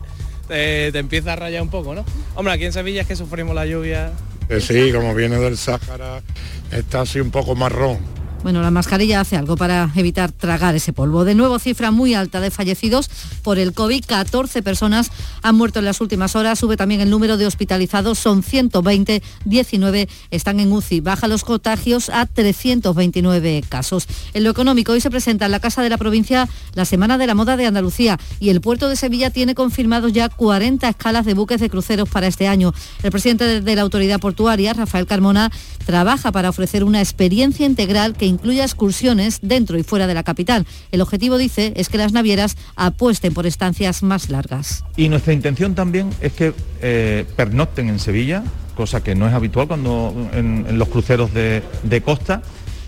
te, 0.52 0.98
empieza 0.98 1.32
a 1.32 1.36
rayar 1.36 1.62
un 1.62 1.70
poco, 1.70 1.94
¿no? 1.94 2.04
Hombre, 2.34 2.54
aquí 2.54 2.64
en 2.64 2.72
Sevilla 2.72 3.02
es 3.02 3.06
que 3.06 3.16
sufrimos 3.16 3.54
la 3.54 3.66
lluvia. 3.66 4.12
sí, 4.60 4.92
como 4.92 5.14
viene 5.14 5.38
del 5.38 5.56
Sáhara, 5.56 6.22
está 6.70 7.02
así 7.02 7.20
un 7.20 7.30
poco 7.30 7.54
marrón 7.54 8.21
bueno, 8.42 8.60
la 8.60 8.70
mascarilla 8.70 9.20
hace 9.20 9.36
algo 9.36 9.56
para 9.56 9.90
evitar 9.94 10.32
tragar 10.32 10.74
ese 10.74 10.92
polvo. 10.92 11.24
De 11.24 11.34
nuevo, 11.34 11.58
cifra 11.58 11.90
muy 11.90 12.14
alta 12.14 12.40
de 12.40 12.50
fallecidos 12.50 13.08
por 13.42 13.58
el 13.58 13.72
COVID. 13.72 14.04
14 14.04 14.62
personas 14.62 15.10
han 15.42 15.54
muerto 15.54 15.78
en 15.78 15.84
las 15.84 16.00
últimas 16.00 16.34
horas. 16.34 16.58
Sube 16.58 16.76
también 16.76 17.00
el 17.00 17.10
número 17.10 17.36
de 17.36 17.46
hospitalizados. 17.46 18.18
Son 18.18 18.42
120, 18.42 19.22
19 19.44 20.08
están 20.30 20.60
en 20.60 20.72
UCI. 20.72 21.00
Baja 21.00 21.28
los 21.28 21.44
contagios 21.44 22.08
a 22.10 22.26
329 22.26 23.62
casos. 23.68 24.06
En 24.34 24.44
lo 24.44 24.50
económico, 24.50 24.92
hoy 24.92 25.00
se 25.00 25.10
presenta 25.10 25.46
en 25.46 25.52
la 25.52 25.60
Casa 25.60 25.82
de 25.82 25.88
la 25.88 25.98
Provincia 25.98 26.48
la 26.74 26.84
Semana 26.84 27.18
de 27.18 27.26
la 27.26 27.34
Moda 27.34 27.56
de 27.56 27.66
Andalucía 27.66 28.18
y 28.40 28.50
el 28.50 28.60
puerto 28.60 28.88
de 28.88 28.96
Sevilla 28.96 29.30
tiene 29.30 29.54
confirmados 29.54 30.12
ya 30.12 30.28
40 30.28 30.88
escalas 30.88 31.24
de 31.24 31.34
buques 31.34 31.60
de 31.60 31.70
cruceros 31.70 32.08
para 32.08 32.26
este 32.26 32.48
año. 32.48 32.74
El 33.02 33.10
presidente 33.10 33.60
de 33.60 33.76
la 33.76 33.82
Autoridad 33.82 34.20
Portuaria, 34.20 34.72
Rafael 34.72 35.06
Carmona, 35.06 35.50
trabaja 35.86 36.32
para 36.32 36.48
ofrecer 36.48 36.84
una 36.84 37.00
experiencia 37.00 37.66
integral 37.66 38.14
que 38.16 38.31
incluya 38.32 38.64
excursiones 38.64 39.38
dentro 39.42 39.78
y 39.78 39.82
fuera 39.82 40.06
de 40.06 40.14
la 40.14 40.22
capital. 40.22 40.66
El 40.90 41.00
objetivo, 41.00 41.38
dice, 41.38 41.72
es 41.76 41.88
que 41.88 41.98
las 41.98 42.12
navieras 42.12 42.56
apuesten 42.76 43.34
por 43.34 43.46
estancias 43.46 44.02
más 44.02 44.30
largas. 44.30 44.84
Y 44.96 45.08
nuestra 45.08 45.32
intención 45.32 45.74
también 45.74 46.10
es 46.20 46.32
que 46.32 46.54
eh, 46.80 47.24
pernocten 47.36 47.88
en 47.88 47.98
Sevilla, 47.98 48.42
cosa 48.74 49.02
que 49.02 49.14
no 49.14 49.28
es 49.28 49.34
habitual 49.34 49.68
cuando 49.68 50.14
en, 50.32 50.78
los 50.78 50.88
cruceros 50.88 51.32
de, 51.34 51.62
de 51.82 52.02
costa, 52.02 52.42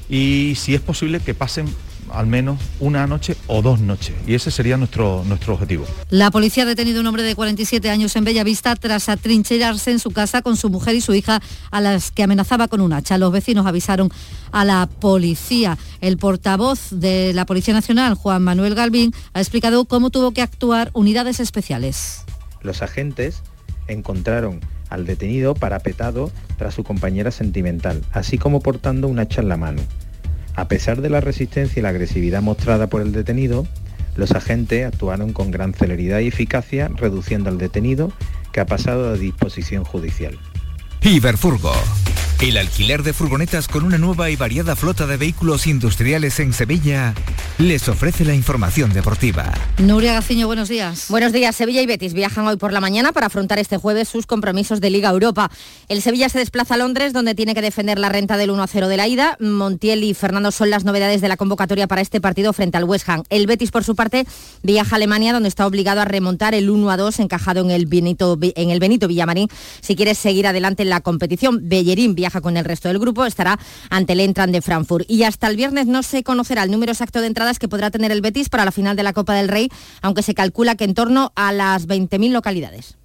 y 0.08 0.54
si 0.56 0.74
es 0.74 0.80
posible 0.80 1.20
que 1.20 1.34
pasen 1.34 1.66
al 2.14 2.26
menos 2.26 2.58
una 2.80 3.06
noche 3.06 3.36
o 3.46 3.62
dos 3.62 3.80
noches. 3.80 4.14
Y 4.26 4.34
ese 4.34 4.50
sería 4.50 4.76
nuestro, 4.76 5.24
nuestro 5.26 5.54
objetivo. 5.54 5.84
La 6.10 6.30
policía 6.30 6.62
ha 6.62 6.66
detenido 6.66 6.98
a 6.98 7.00
un 7.00 7.06
hombre 7.06 7.22
de 7.22 7.34
47 7.34 7.90
años 7.90 8.14
en 8.16 8.24
Bellavista 8.24 8.76
tras 8.76 9.08
atrincherarse 9.08 9.90
en 9.90 9.98
su 9.98 10.10
casa 10.10 10.42
con 10.42 10.56
su 10.56 10.70
mujer 10.70 10.94
y 10.94 11.00
su 11.00 11.14
hija 11.14 11.42
a 11.70 11.80
las 11.80 12.10
que 12.10 12.22
amenazaba 12.22 12.68
con 12.68 12.80
un 12.80 12.92
hacha. 12.92 13.18
Los 13.18 13.32
vecinos 13.32 13.66
avisaron 13.66 14.10
a 14.52 14.64
la 14.64 14.88
policía. 15.00 15.78
El 16.00 16.16
portavoz 16.16 16.88
de 16.90 17.32
la 17.34 17.46
Policía 17.46 17.74
Nacional, 17.74 18.14
Juan 18.14 18.42
Manuel 18.42 18.74
Galvín, 18.74 19.12
ha 19.32 19.40
explicado 19.40 19.84
cómo 19.84 20.10
tuvo 20.10 20.32
que 20.32 20.42
actuar 20.42 20.90
unidades 20.94 21.40
especiales. 21.40 22.24
Los 22.62 22.82
agentes 22.82 23.42
encontraron 23.88 24.60
al 24.90 25.06
detenido 25.06 25.54
parapetado 25.54 26.30
tras 26.56 26.74
su 26.74 26.84
compañera 26.84 27.30
sentimental, 27.30 28.02
así 28.12 28.38
como 28.38 28.60
portando 28.60 29.08
un 29.08 29.18
hacha 29.18 29.40
en 29.40 29.48
la 29.48 29.56
mano. 29.56 29.82
A 30.54 30.68
pesar 30.68 31.00
de 31.00 31.10
la 31.10 31.20
resistencia 31.20 31.80
y 31.80 31.82
la 31.82 31.88
agresividad 31.88 32.42
mostrada 32.42 32.86
por 32.86 33.02
el 33.02 33.12
detenido, 33.12 33.66
los 34.16 34.32
agentes 34.32 34.86
actuaron 34.86 35.32
con 35.32 35.50
gran 35.50 35.74
celeridad 35.74 36.20
y 36.20 36.28
eficacia, 36.28 36.88
reduciendo 36.88 37.50
al 37.50 37.58
detenido, 37.58 38.12
que 38.52 38.60
ha 38.60 38.66
pasado 38.66 39.10
a 39.10 39.14
disposición 39.14 39.84
judicial. 39.84 40.38
El 42.40 42.58
alquiler 42.58 43.02
de 43.02 43.12
furgonetas 43.12 43.68
con 43.68 43.84
una 43.84 43.96
nueva 43.96 44.28
y 44.28 44.36
variada 44.36 44.76
flota 44.76 45.06
de 45.06 45.16
vehículos 45.16 45.66
industriales 45.66 46.40
en 46.40 46.52
Sevilla 46.52 47.14
les 47.58 47.88
ofrece 47.88 48.24
la 48.24 48.34
información 48.34 48.92
deportiva. 48.92 49.52
Nuria 49.78 50.12
Gaciño, 50.14 50.46
buenos 50.46 50.68
días. 50.68 51.06
Buenos 51.08 51.32
días. 51.32 51.54
Sevilla 51.54 51.80
y 51.80 51.86
Betis 51.86 52.12
viajan 52.12 52.46
hoy 52.46 52.56
por 52.56 52.72
la 52.72 52.80
mañana 52.80 53.12
para 53.12 53.28
afrontar 53.28 53.58
este 53.60 53.78
jueves 53.78 54.08
sus 54.08 54.26
compromisos 54.26 54.80
de 54.80 54.90
Liga 54.90 55.10
Europa. 55.10 55.50
El 55.88 56.02
Sevilla 56.02 56.28
se 56.28 56.38
desplaza 56.38 56.74
a 56.74 56.76
Londres, 56.76 57.12
donde 57.12 57.34
tiene 57.34 57.54
que 57.54 57.62
defender 57.62 57.98
la 57.98 58.08
renta 58.08 58.36
del 58.36 58.50
1-0 58.50 58.88
de 58.88 58.96
la 58.96 59.06
ida. 59.06 59.36
Montiel 59.38 60.02
y 60.02 60.12
Fernando 60.12 60.50
son 60.50 60.70
las 60.70 60.84
novedades 60.84 61.20
de 61.20 61.28
la 61.28 61.36
convocatoria 61.36 61.86
para 61.86 62.02
este 62.02 62.20
partido 62.20 62.52
frente 62.52 62.76
al 62.76 62.84
West 62.84 63.08
Ham. 63.08 63.22
El 63.30 63.46
Betis, 63.46 63.70
por 63.70 63.84
su 63.84 63.94
parte, 63.94 64.26
viaja 64.62 64.96
a 64.96 64.96
Alemania, 64.96 65.32
donde 65.32 65.48
está 65.48 65.66
obligado 65.66 66.00
a 66.00 66.04
remontar 66.04 66.54
el 66.54 66.68
1-2 66.68 67.20
encajado 67.20 67.60
en 67.60 67.70
el, 67.70 67.86
Benito, 67.86 68.36
en 68.42 68.70
el 68.70 68.80
Benito 68.80 69.08
Villamarín 69.08 69.48
si 69.80 69.94
quiere 69.96 70.14
seguir 70.14 70.46
adelante 70.46 70.82
en 70.82 70.90
la 70.90 71.00
competición. 71.00 71.60
Bellerín 71.62 72.16
viaja 72.24 72.40
con 72.40 72.56
el 72.56 72.64
resto 72.64 72.88
del 72.88 72.98
grupo, 72.98 73.26
estará 73.26 73.58
ante 73.90 74.14
el 74.14 74.20
Entran 74.20 74.50
de 74.50 74.62
Frankfurt. 74.62 75.04
Y 75.10 75.24
hasta 75.24 75.46
el 75.46 75.56
viernes 75.56 75.86
no 75.86 76.02
se 76.02 76.22
conocerá 76.22 76.62
el 76.62 76.70
número 76.70 76.92
exacto 76.92 77.20
de 77.20 77.26
entradas 77.26 77.58
que 77.58 77.68
podrá 77.68 77.90
tener 77.90 78.12
el 78.12 78.22
Betis 78.22 78.48
para 78.48 78.64
la 78.64 78.72
final 78.72 78.96
de 78.96 79.02
la 79.02 79.12
Copa 79.12 79.34
del 79.34 79.48
Rey, 79.48 79.68
aunque 80.00 80.22
se 80.22 80.32
calcula 80.32 80.74
que 80.74 80.84
en 80.84 80.94
torno 80.94 81.32
a 81.36 81.52
las 81.52 81.86
20.000 81.86 82.30
localidades. 82.30 82.96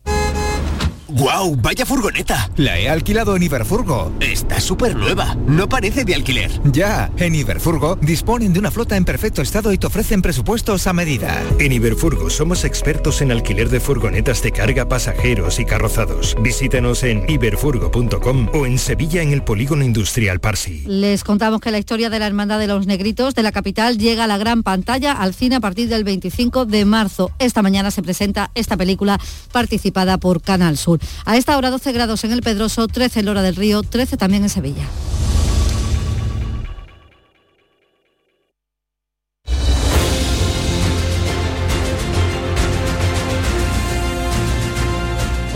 ¡Guau! 1.12 1.56
¡Vaya 1.56 1.86
furgoneta! 1.86 2.50
La 2.56 2.78
he 2.78 2.88
alquilado 2.88 3.36
en 3.36 3.44
Iberfurgo. 3.44 4.12
Está 4.20 4.60
súper 4.60 4.96
nueva. 4.96 5.36
No 5.48 5.68
parece 5.68 6.06
de 6.06 6.14
alquiler. 6.14 6.52
Ya, 6.72 7.12
en 7.18 7.34
Iberfurgo 7.34 7.96
disponen 7.96 8.54
de 8.54 8.60
una 8.60 8.70
flota 8.70 8.96
en 8.96 9.06
perfecto 9.06 9.42
estado 9.42 9.74
y 9.74 9.78
te 9.78 9.88
ofrecen 9.88 10.22
presupuestos 10.22 10.86
a 10.88 10.94
medida. 10.94 11.44
En 11.60 11.72
Iberfurgo 11.72 12.30
somos 12.30 12.64
expertos 12.64 13.22
en 13.22 13.32
alquiler 13.32 13.70
de 13.70 13.80
furgonetas 13.80 14.44
de 14.44 14.52
carga, 14.52 14.88
pasajeros 14.88 15.60
y 15.60 15.66
carrozados. 15.66 16.36
Visítenos 16.42 17.04
en 17.04 17.28
iberfurgo.com 17.28 18.50
o 18.54 18.66
en 18.66 18.78
Sevilla 18.78 19.22
en 19.24 19.34
el 19.34 19.44
Polígono 19.44 19.84
Industrial 19.84 20.40
Parsi. 20.40 20.84
Les 20.86 21.24
contamos 21.24 21.60
que 21.60 21.72
la 21.72 21.80
historia 21.80 22.10
de 22.10 22.20
la 22.20 22.28
Hermandad 22.28 22.60
de 22.60 22.68
los 22.68 22.86
Negritos 22.86 23.34
de 23.34 23.44
la 23.44 23.52
capital 23.52 23.98
llega 23.98 24.26
a 24.26 24.28
la 24.28 24.38
gran 24.38 24.62
pantalla 24.62 25.14
al 25.14 25.34
cine 25.34 25.56
a 25.56 25.60
partir 25.60 25.90
del 25.90 26.04
25 26.04 26.66
de 26.66 26.86
marzo. 26.86 27.32
Esta 27.40 27.62
mañana 27.62 27.90
se 27.90 28.04
presenta 28.04 28.52
esta 28.54 28.78
película 28.78 29.20
participada 29.52 30.18
por 30.18 30.42
Canal 30.42 30.78
Sur. 30.78 30.99
A 31.26 31.38
esta 31.38 31.58
hora 31.58 31.70
12 31.70 31.92
grados 31.92 32.24
en 32.24 32.32
el 32.32 32.42
Pedroso, 32.42 32.88
13 32.88 33.22
en 33.22 33.26
Lora 33.26 33.42
del 33.42 33.56
Río, 33.56 33.84
13 33.84 34.18
también 34.18 34.44
en 34.44 34.50
Sevilla. 34.50 34.88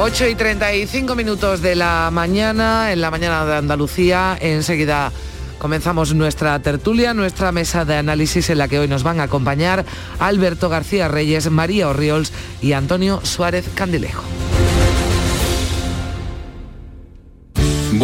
Ocho 0.06 0.28
y 0.28 0.36
35 0.36 1.16
minutos 1.16 1.62
de 1.62 1.76
la 1.76 2.10
mañana, 2.12 2.92
en 2.92 3.00
la 3.00 3.10
mañana 3.10 3.46
de 3.46 3.56
Andalucía. 3.56 4.38
Enseguida 4.42 5.14
comenzamos 5.60 6.14
nuestra 6.14 6.60
tertulia, 6.60 7.14
nuestra 7.14 7.54
mesa 7.54 7.86
de 7.86 7.96
análisis 7.96 8.50
en 8.50 8.58
la 8.58 8.68
que 8.68 8.80
hoy 8.80 8.90
nos 8.90 9.04
van 9.04 9.22
a 9.22 9.24
acompañar 9.24 9.86
Alberto 10.20 10.68
García 10.68 11.08
Reyes, 11.08 11.50
María 11.50 11.88
Orriols 11.88 12.34
y 12.62 12.74
Antonio 12.74 13.22
Suárez 13.24 13.66
Candilejo. 13.76 14.24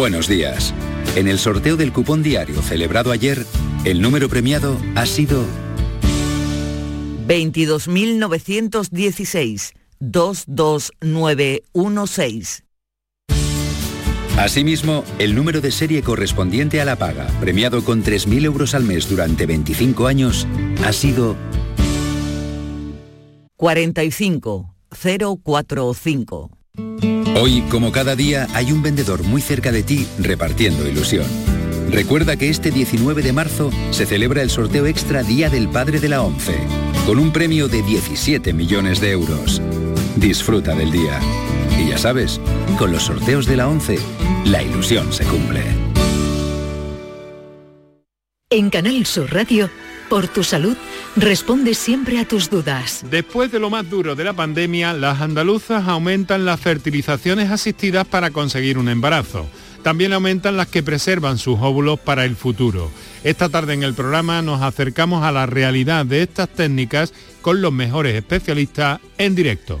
Buenos 0.00 0.26
días. 0.28 0.72
En 1.14 1.28
el 1.28 1.38
sorteo 1.38 1.76
del 1.76 1.92
cupón 1.92 2.22
diario 2.22 2.62
celebrado 2.62 3.12
ayer, 3.12 3.44
el 3.84 4.00
número 4.00 4.30
premiado 4.30 4.80
ha 4.94 5.04
sido 5.04 5.44
22.916 7.28 9.74
22916. 9.98 12.64
Asimismo, 14.38 15.04
el 15.18 15.34
número 15.34 15.60
de 15.60 15.70
serie 15.70 16.02
correspondiente 16.02 16.80
a 16.80 16.86
la 16.86 16.96
paga, 16.96 17.26
premiado 17.38 17.84
con 17.84 18.02
3.000 18.02 18.46
euros 18.46 18.74
al 18.74 18.84
mes 18.84 19.06
durante 19.06 19.44
25 19.44 20.06
años, 20.06 20.46
ha 20.82 20.94
sido 20.94 21.36
45045. 23.58 26.50
Hoy, 27.42 27.62
como 27.70 27.90
cada 27.90 28.16
día, 28.16 28.48
hay 28.52 28.70
un 28.70 28.82
vendedor 28.82 29.22
muy 29.22 29.40
cerca 29.40 29.72
de 29.72 29.82
ti 29.82 30.06
repartiendo 30.18 30.86
ilusión. 30.86 31.24
Recuerda 31.90 32.36
que 32.36 32.50
este 32.50 32.70
19 32.70 33.22
de 33.22 33.32
marzo 33.32 33.70
se 33.92 34.04
celebra 34.04 34.42
el 34.42 34.50
sorteo 34.50 34.84
extra 34.84 35.22
Día 35.22 35.48
del 35.48 35.66
Padre 35.70 36.00
de 36.00 36.10
la 36.10 36.20
ONCE, 36.20 36.58
con 37.06 37.18
un 37.18 37.32
premio 37.32 37.66
de 37.66 37.82
17 37.82 38.52
millones 38.52 39.00
de 39.00 39.12
euros. 39.12 39.62
Disfruta 40.16 40.74
del 40.74 40.92
día. 40.92 41.18
Y 41.82 41.88
ya 41.88 41.96
sabes, 41.96 42.42
con 42.78 42.92
los 42.92 43.04
sorteos 43.04 43.46
de 43.46 43.56
la 43.56 43.68
ONCE, 43.68 43.98
la 44.44 44.62
ilusión 44.62 45.10
se 45.10 45.24
cumple. 45.24 45.62
En 48.50 48.68
Canal 48.68 49.06
Sur 49.06 49.32
Radio, 49.32 49.70
por 50.10 50.28
tu 50.28 50.44
salud, 50.44 50.76
responde 51.16 51.74
siempre 51.74 52.18
a 52.18 52.24
tus 52.26 52.50
dudas. 52.50 53.04
Después 53.10 53.50
de 53.50 53.58
lo 53.58 53.70
más 53.70 53.88
duro 53.88 54.14
de 54.14 54.24
la 54.24 54.32
pandemia, 54.32 54.92
las 54.92 55.20
andaluzas 55.20 55.86
aumentan 55.88 56.44
las 56.44 56.60
fertilizaciones 56.60 57.50
asistidas 57.50 58.06
para 58.06 58.30
conseguir 58.30 58.78
un 58.78 58.88
embarazo. 58.88 59.46
También 59.82 60.12
aumentan 60.12 60.56
las 60.56 60.68
que 60.68 60.82
preservan 60.82 61.38
sus 61.38 61.58
óvulos 61.60 61.98
para 61.98 62.24
el 62.24 62.36
futuro. 62.36 62.90
Esta 63.24 63.48
tarde 63.48 63.74
en 63.74 63.82
el 63.82 63.94
programa 63.94 64.42
nos 64.42 64.62
acercamos 64.62 65.24
a 65.24 65.32
la 65.32 65.46
realidad 65.46 66.04
de 66.04 66.22
estas 66.22 66.48
técnicas 66.48 67.14
con 67.40 67.62
los 67.62 67.72
mejores 67.72 68.14
especialistas 68.14 69.00
en 69.16 69.34
directo. 69.34 69.80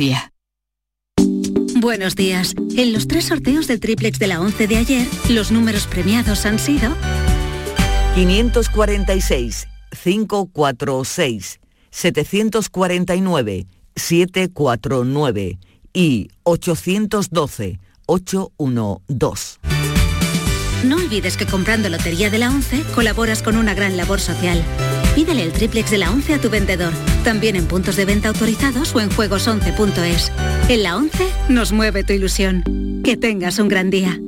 Buenos 1.75 2.15
días. 2.15 2.55
En 2.75 2.91
los 2.91 3.07
tres 3.07 3.25
sorteos 3.25 3.67
del 3.67 3.79
triplex 3.79 4.17
de 4.17 4.27
la 4.27 4.41
11 4.41 4.67
de 4.67 4.77
ayer, 4.77 5.07
los 5.29 5.51
números 5.51 5.85
premiados 5.85 6.45
han 6.45 6.57
sido 6.57 6.91
546 8.15 9.67
546 10.03 11.59
749 11.91 13.67
749 13.95 15.59
y 15.93 16.29
812 16.43 17.79
812. 18.07 19.59
No 20.85 20.95
olvides 20.95 21.37
que 21.37 21.45
comprando 21.45 21.89
Lotería 21.89 22.31
de 22.31 22.39
la 22.39 22.49
11 22.49 22.83
colaboras 22.95 23.43
con 23.43 23.55
una 23.55 23.75
gran 23.75 23.97
labor 23.97 24.19
social. 24.19 24.63
Pídele 25.15 25.43
el 25.43 25.51
triplex 25.51 25.91
de 25.91 25.97
la 25.97 26.09
11 26.09 26.35
a 26.35 26.41
tu 26.41 26.49
vendedor, 26.49 26.93
también 27.23 27.55
en 27.57 27.65
puntos 27.65 27.97
de 27.97 28.05
venta 28.05 28.29
autorizados 28.29 28.95
o 28.95 29.01
en 29.01 29.09
juegos11.es. 29.09 30.31
En 30.69 30.83
la 30.83 30.95
11 30.95 31.27
nos 31.49 31.73
mueve 31.73 32.03
tu 32.03 32.13
ilusión. 32.13 32.63
Que 33.03 33.17
tengas 33.17 33.59
un 33.59 33.67
gran 33.67 33.89
día. 33.89 34.19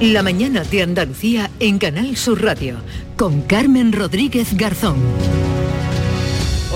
La 0.00 0.22
mañana 0.22 0.64
de 0.64 0.82
Andalucía 0.82 1.50
en 1.58 1.78
Canal 1.78 2.16
Sur 2.16 2.42
Radio 2.42 2.76
con 3.16 3.42
Carmen 3.42 3.92
Rodríguez 3.92 4.56
Garzón. 4.56 4.96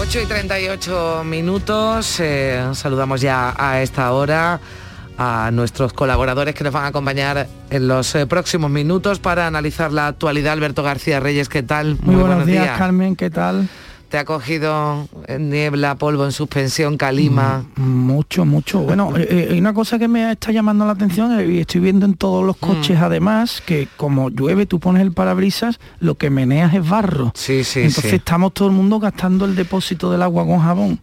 8 0.06 0.20
y 0.20 0.26
38 0.26 1.22
minutos, 1.24 2.20
eh, 2.20 2.62
saludamos 2.74 3.22
ya 3.22 3.54
a 3.56 3.80
esta 3.80 4.12
hora 4.12 4.60
a 5.16 5.50
nuestros 5.50 5.94
colaboradores 5.94 6.54
que 6.54 6.62
nos 6.62 6.74
van 6.74 6.84
a 6.84 6.88
acompañar 6.88 7.46
en 7.70 7.88
los 7.88 8.14
eh, 8.14 8.26
próximos 8.26 8.70
minutos 8.70 9.18
para 9.18 9.46
analizar 9.46 9.92
la 9.92 10.08
actualidad. 10.08 10.52
Alberto 10.52 10.82
García 10.82 11.20
Reyes, 11.20 11.48
¿qué 11.48 11.62
tal? 11.62 11.96
Muy, 12.02 12.16
buenos, 12.16 12.44
días, 12.44 12.76
Carmen, 12.76 13.16
¿qué 13.16 13.30
tal? 13.30 13.66
¿Te 14.14 14.20
ha 14.20 14.24
cogido 14.24 15.08
niebla, 15.40 15.96
polvo 15.96 16.24
en 16.24 16.30
suspensión, 16.30 16.96
calima? 16.96 17.64
Mm, 17.74 17.82
mucho, 17.82 18.44
mucho. 18.44 18.78
Bueno, 18.78 19.12
eh, 19.16 19.48
hay 19.50 19.58
una 19.58 19.74
cosa 19.74 19.98
que 19.98 20.06
me 20.06 20.30
está 20.30 20.52
llamando 20.52 20.86
la 20.86 20.92
atención 20.92 21.32
y 21.50 21.58
estoy 21.58 21.80
viendo 21.80 22.06
en 22.06 22.14
todos 22.14 22.46
los 22.46 22.56
coches 22.56 22.96
además 23.00 23.60
que 23.66 23.88
como 23.96 24.30
llueve 24.30 24.66
tú 24.66 24.78
pones 24.78 25.02
el 25.02 25.10
parabrisas, 25.10 25.80
lo 25.98 26.14
que 26.14 26.30
meneas 26.30 26.72
es 26.74 26.88
barro. 26.88 27.32
Sí, 27.34 27.64
sí, 27.64 27.80
Entonces 27.80 28.10
sí. 28.10 28.16
estamos 28.18 28.54
todo 28.54 28.68
el 28.68 28.74
mundo 28.74 29.00
gastando 29.00 29.46
el 29.46 29.56
depósito 29.56 30.12
del 30.12 30.22
agua 30.22 30.46
con 30.46 30.60
jabón. 30.60 31.00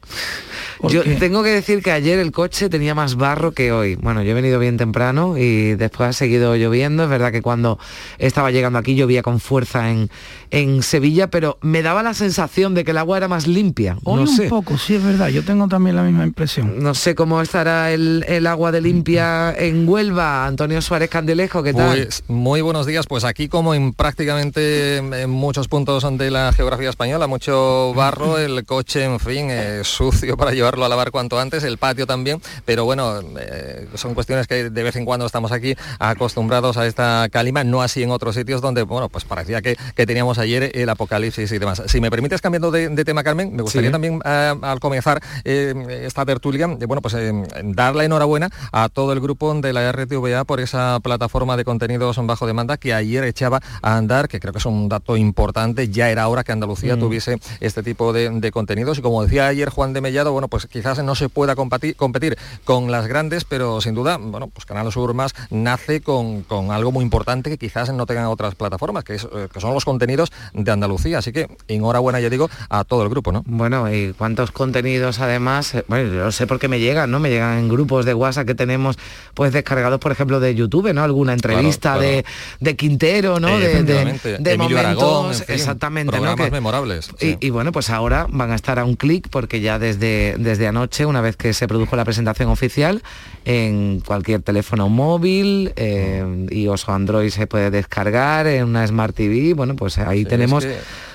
Yo 0.89 1.03
tengo 1.19 1.43
que 1.43 1.49
decir 1.49 1.83
que 1.83 1.91
ayer 1.91 2.17
el 2.17 2.31
coche 2.31 2.69
tenía 2.69 2.95
más 2.95 3.15
barro 3.15 3.51
que 3.51 3.71
hoy. 3.71 3.95
Bueno, 3.95 4.23
yo 4.23 4.31
he 4.31 4.33
venido 4.33 4.57
bien 4.57 4.77
temprano 4.77 5.37
y 5.37 5.75
después 5.75 6.09
ha 6.09 6.13
seguido 6.13 6.55
lloviendo. 6.55 7.03
Es 7.03 7.09
verdad 7.09 7.31
que 7.31 7.41
cuando 7.41 7.77
estaba 8.17 8.51
llegando 8.51 8.79
aquí 8.79 8.95
llovía 8.95 9.21
con 9.21 9.39
fuerza 9.39 9.91
en, 9.91 10.09
en 10.49 10.81
Sevilla, 10.81 11.29
pero 11.29 11.59
me 11.61 11.83
daba 11.83 12.01
la 12.03 12.13
sensación 12.13 12.73
de 12.73 12.83
que 12.83 12.91
el 12.91 12.97
agua 13.01 13.17
era 13.17 13.27
más 13.27 13.47
limpia. 13.47 13.97
Hoy 14.03 14.15
no 14.15 14.21
un 14.21 14.27
sé. 14.27 14.47
poco, 14.47 14.77
sí 14.77 14.95
es 14.95 15.03
verdad, 15.03 15.27
yo 15.29 15.43
tengo 15.43 15.67
también 15.67 15.95
la 15.95 16.03
misma 16.03 16.23
impresión. 16.23 16.81
No 16.81 16.93
sé 16.93 17.15
cómo 17.15 17.41
estará 17.41 17.91
el, 17.91 18.23
el 18.27 18.47
agua 18.47 18.71
de 18.71 18.81
limpia 18.81 19.53
en 19.53 19.87
Huelva. 19.87 20.45
Antonio 20.45 20.81
Suárez 20.81 21.09
Candelejo, 21.09 21.63
¿qué 21.63 21.73
tal? 21.73 21.97
Pues 21.97 22.23
muy 22.27 22.61
buenos 22.61 22.85
días, 22.85 23.07
pues 23.07 23.23
aquí 23.23 23.49
como 23.49 23.73
en 23.73 23.93
prácticamente 23.93 24.97
en 24.97 25.29
muchos 25.29 25.67
puntos 25.67 26.05
de 26.17 26.31
la 26.31 26.53
geografía 26.53 26.89
española, 26.89 27.27
mucho 27.27 27.93
barro, 27.93 28.37
el 28.39 28.65
coche, 28.65 29.03
en 29.03 29.19
fin, 29.19 29.47
eh, 29.49 29.81
sucio 29.83 30.37
para 30.37 30.51
llevarlo 30.51 30.85
a 30.85 30.89
lavar 30.89 31.11
cuanto 31.11 31.39
antes, 31.39 31.63
el 31.63 31.77
patio 31.77 32.05
también, 32.05 32.41
pero 32.65 32.85
bueno, 32.85 33.19
eh, 33.39 33.87
son 33.95 34.13
cuestiones 34.13 34.47
que 34.47 34.69
de 34.69 34.83
vez 34.83 34.95
en 34.95 35.05
cuando 35.05 35.25
estamos 35.25 35.51
aquí 35.51 35.75
acostumbrados 35.99 36.77
a 36.77 36.85
esta 36.85 37.27
calima, 37.31 37.63
no 37.63 37.81
así 37.81 38.03
en 38.03 38.11
otros 38.11 38.35
sitios 38.35 38.61
donde, 38.61 38.83
bueno, 38.83 39.09
pues 39.09 39.25
parecía 39.25 39.61
que, 39.61 39.75
que 39.95 40.05
teníamos 40.05 40.37
ayer 40.37 40.71
el 40.73 40.89
apocalipsis 40.89 41.51
y 41.51 41.57
demás. 41.57 41.81
Si 41.87 41.99
me 41.99 42.11
permites, 42.11 42.41
cambiando 42.41 42.71
de, 42.71 42.80
de 42.89 43.05
tema, 43.05 43.23
Carmen, 43.23 43.55
me 43.55 43.61
gustaría 43.61 43.89
Sí. 43.89 43.91
también 43.91 44.19
eh, 44.25 44.53
al 44.61 44.79
comenzar 44.79 45.21
eh, 45.43 45.73
esta 46.05 46.25
tertulia, 46.25 46.65
eh, 46.79 46.85
bueno, 46.85 47.01
pues 47.01 47.13
eh, 47.15 47.31
dar 47.63 47.95
la 47.95 48.05
enhorabuena 48.05 48.49
a 48.71 48.89
todo 48.89 49.13
el 49.13 49.19
grupo 49.19 49.53
de 49.53 49.73
la 49.73 49.91
RTVA 49.91 50.43
por 50.45 50.59
esa 50.59 50.99
plataforma 51.01 51.57
de 51.57 51.65
contenidos 51.65 52.17
bajo 52.25 52.47
demanda 52.47 52.77
que 52.77 52.93
ayer 52.93 53.23
echaba 53.23 53.59
a 53.81 53.97
andar, 53.97 54.27
que 54.27 54.39
creo 54.39 54.53
que 54.53 54.59
es 54.59 54.65
un 54.65 54.87
dato 54.89 55.17
importante, 55.17 55.89
ya 55.89 56.09
era 56.09 56.27
hora 56.27 56.43
que 56.43 56.51
Andalucía 56.51 56.95
Mm. 56.95 56.99
tuviese 56.99 57.39
este 57.59 57.83
tipo 57.83 58.13
de, 58.13 58.29
de 58.29 58.51
contenidos 58.51 58.97
y 58.97 59.01
como 59.01 59.23
decía 59.23 59.47
ayer 59.47 59.69
Juan 59.69 59.93
de 59.93 60.01
Mellado, 60.01 60.31
bueno, 60.31 60.47
pues 60.47 60.67
quizás 60.67 61.03
no 61.03 61.15
se 61.15 61.29
pueda 61.29 61.55
competir, 61.55 61.95
competir 61.95 62.37
con 62.65 62.91
las 62.91 63.07
grandes, 63.07 63.43
pero 63.45 63.81
sin 63.81 63.95
duda, 63.95 64.17
bueno, 64.17 64.47
pues 64.47 64.65
Canal 64.65 64.91
Sur 64.91 65.13
Más 65.13 65.33
nace 65.49 66.01
con, 66.01 66.43
con 66.43 66.71
algo 66.71 66.91
muy 66.91 67.03
importante 67.03 67.49
que 67.49 67.57
quizás 67.57 67.91
no 67.93 68.05
tengan 68.05 68.25
otras 68.25 68.55
plataformas, 68.55 69.03
que, 69.03 69.15
es, 69.15 69.23
eh, 69.25 69.47
que 69.51 69.59
son 69.59 69.73
los 69.73 69.85
contenidos 69.85 70.31
de 70.53 70.71
Andalucía, 70.71 71.17
así 71.19 71.31
que 71.31 71.47
enhorabuena, 71.67 72.19
ya 72.19 72.29
digo, 72.29 72.49
a 72.73 72.85
todo 72.85 73.03
el 73.03 73.09
grupo, 73.09 73.33
¿no? 73.33 73.43
Bueno, 73.45 73.93
y 73.93 74.13
cuántos 74.17 74.51
contenidos 74.51 75.19
además, 75.19 75.75
eh, 75.75 75.83
bueno, 75.89 76.13
yo 76.13 76.31
sé 76.31 76.47
porque 76.47 76.69
me 76.69 76.79
llegan, 76.79 77.11
¿no? 77.11 77.19
Me 77.19 77.29
llegan 77.29 77.57
en 77.57 77.67
grupos 77.67 78.05
de 78.05 78.13
WhatsApp 78.13 78.47
que 78.47 78.55
tenemos 78.55 78.97
pues 79.33 79.51
descargados, 79.51 79.99
por 79.99 80.13
ejemplo, 80.13 80.39
de 80.39 80.55
YouTube, 80.55 80.93
¿no? 80.93 81.03
Alguna 81.03 81.33
entrevista 81.33 81.95
claro. 81.95 82.01
De, 82.01 82.25
de 82.61 82.75
Quintero, 82.77 83.41
¿no? 83.41 83.49
Eh, 83.49 83.59
de, 83.59 83.83
de, 83.83 84.01
efectivamente. 84.01 84.37
de 84.39 84.53
Emilio 84.53 84.77
momentos, 84.77 85.03
Aragón, 85.03 85.31
en 85.31 85.33
fin, 85.35 85.45
exactamente, 85.49 86.19
¿no? 86.21 86.35
Que- 86.37 86.49
memorables. 86.49 87.11
sí. 87.17 87.37
y, 87.41 87.47
y 87.47 87.49
bueno, 87.49 87.73
pues 87.73 87.89
ahora 87.89 88.25
van 88.29 88.51
a 88.51 88.55
estar 88.55 88.79
a 88.79 88.85
un 88.85 88.95
clic 88.95 89.27
porque 89.29 89.59
ya 89.59 89.77
desde, 89.77 90.35
desde 90.39 90.65
anoche, 90.67 91.05
una 91.05 91.19
vez 91.19 91.35
que 91.35 91.53
se 91.53 91.67
produjo 91.67 91.97
la 91.97 92.05
presentación 92.05 92.47
oficial, 92.49 93.03
en 93.43 93.99
cualquier 94.05 94.41
teléfono 94.43 94.87
móvil, 94.87 95.73
eh, 95.75 96.47
iOS 96.51 96.87
o 96.87 96.93
Android 96.93 97.31
se 97.31 97.47
puede 97.47 97.69
descargar, 97.69 98.47
en 98.47 98.63
una 98.63 98.87
Smart 98.87 99.13
TV, 99.13 99.53
bueno, 99.55 99.75
pues 99.75 99.97
ahí 99.97 100.23
tenemos 100.23 100.63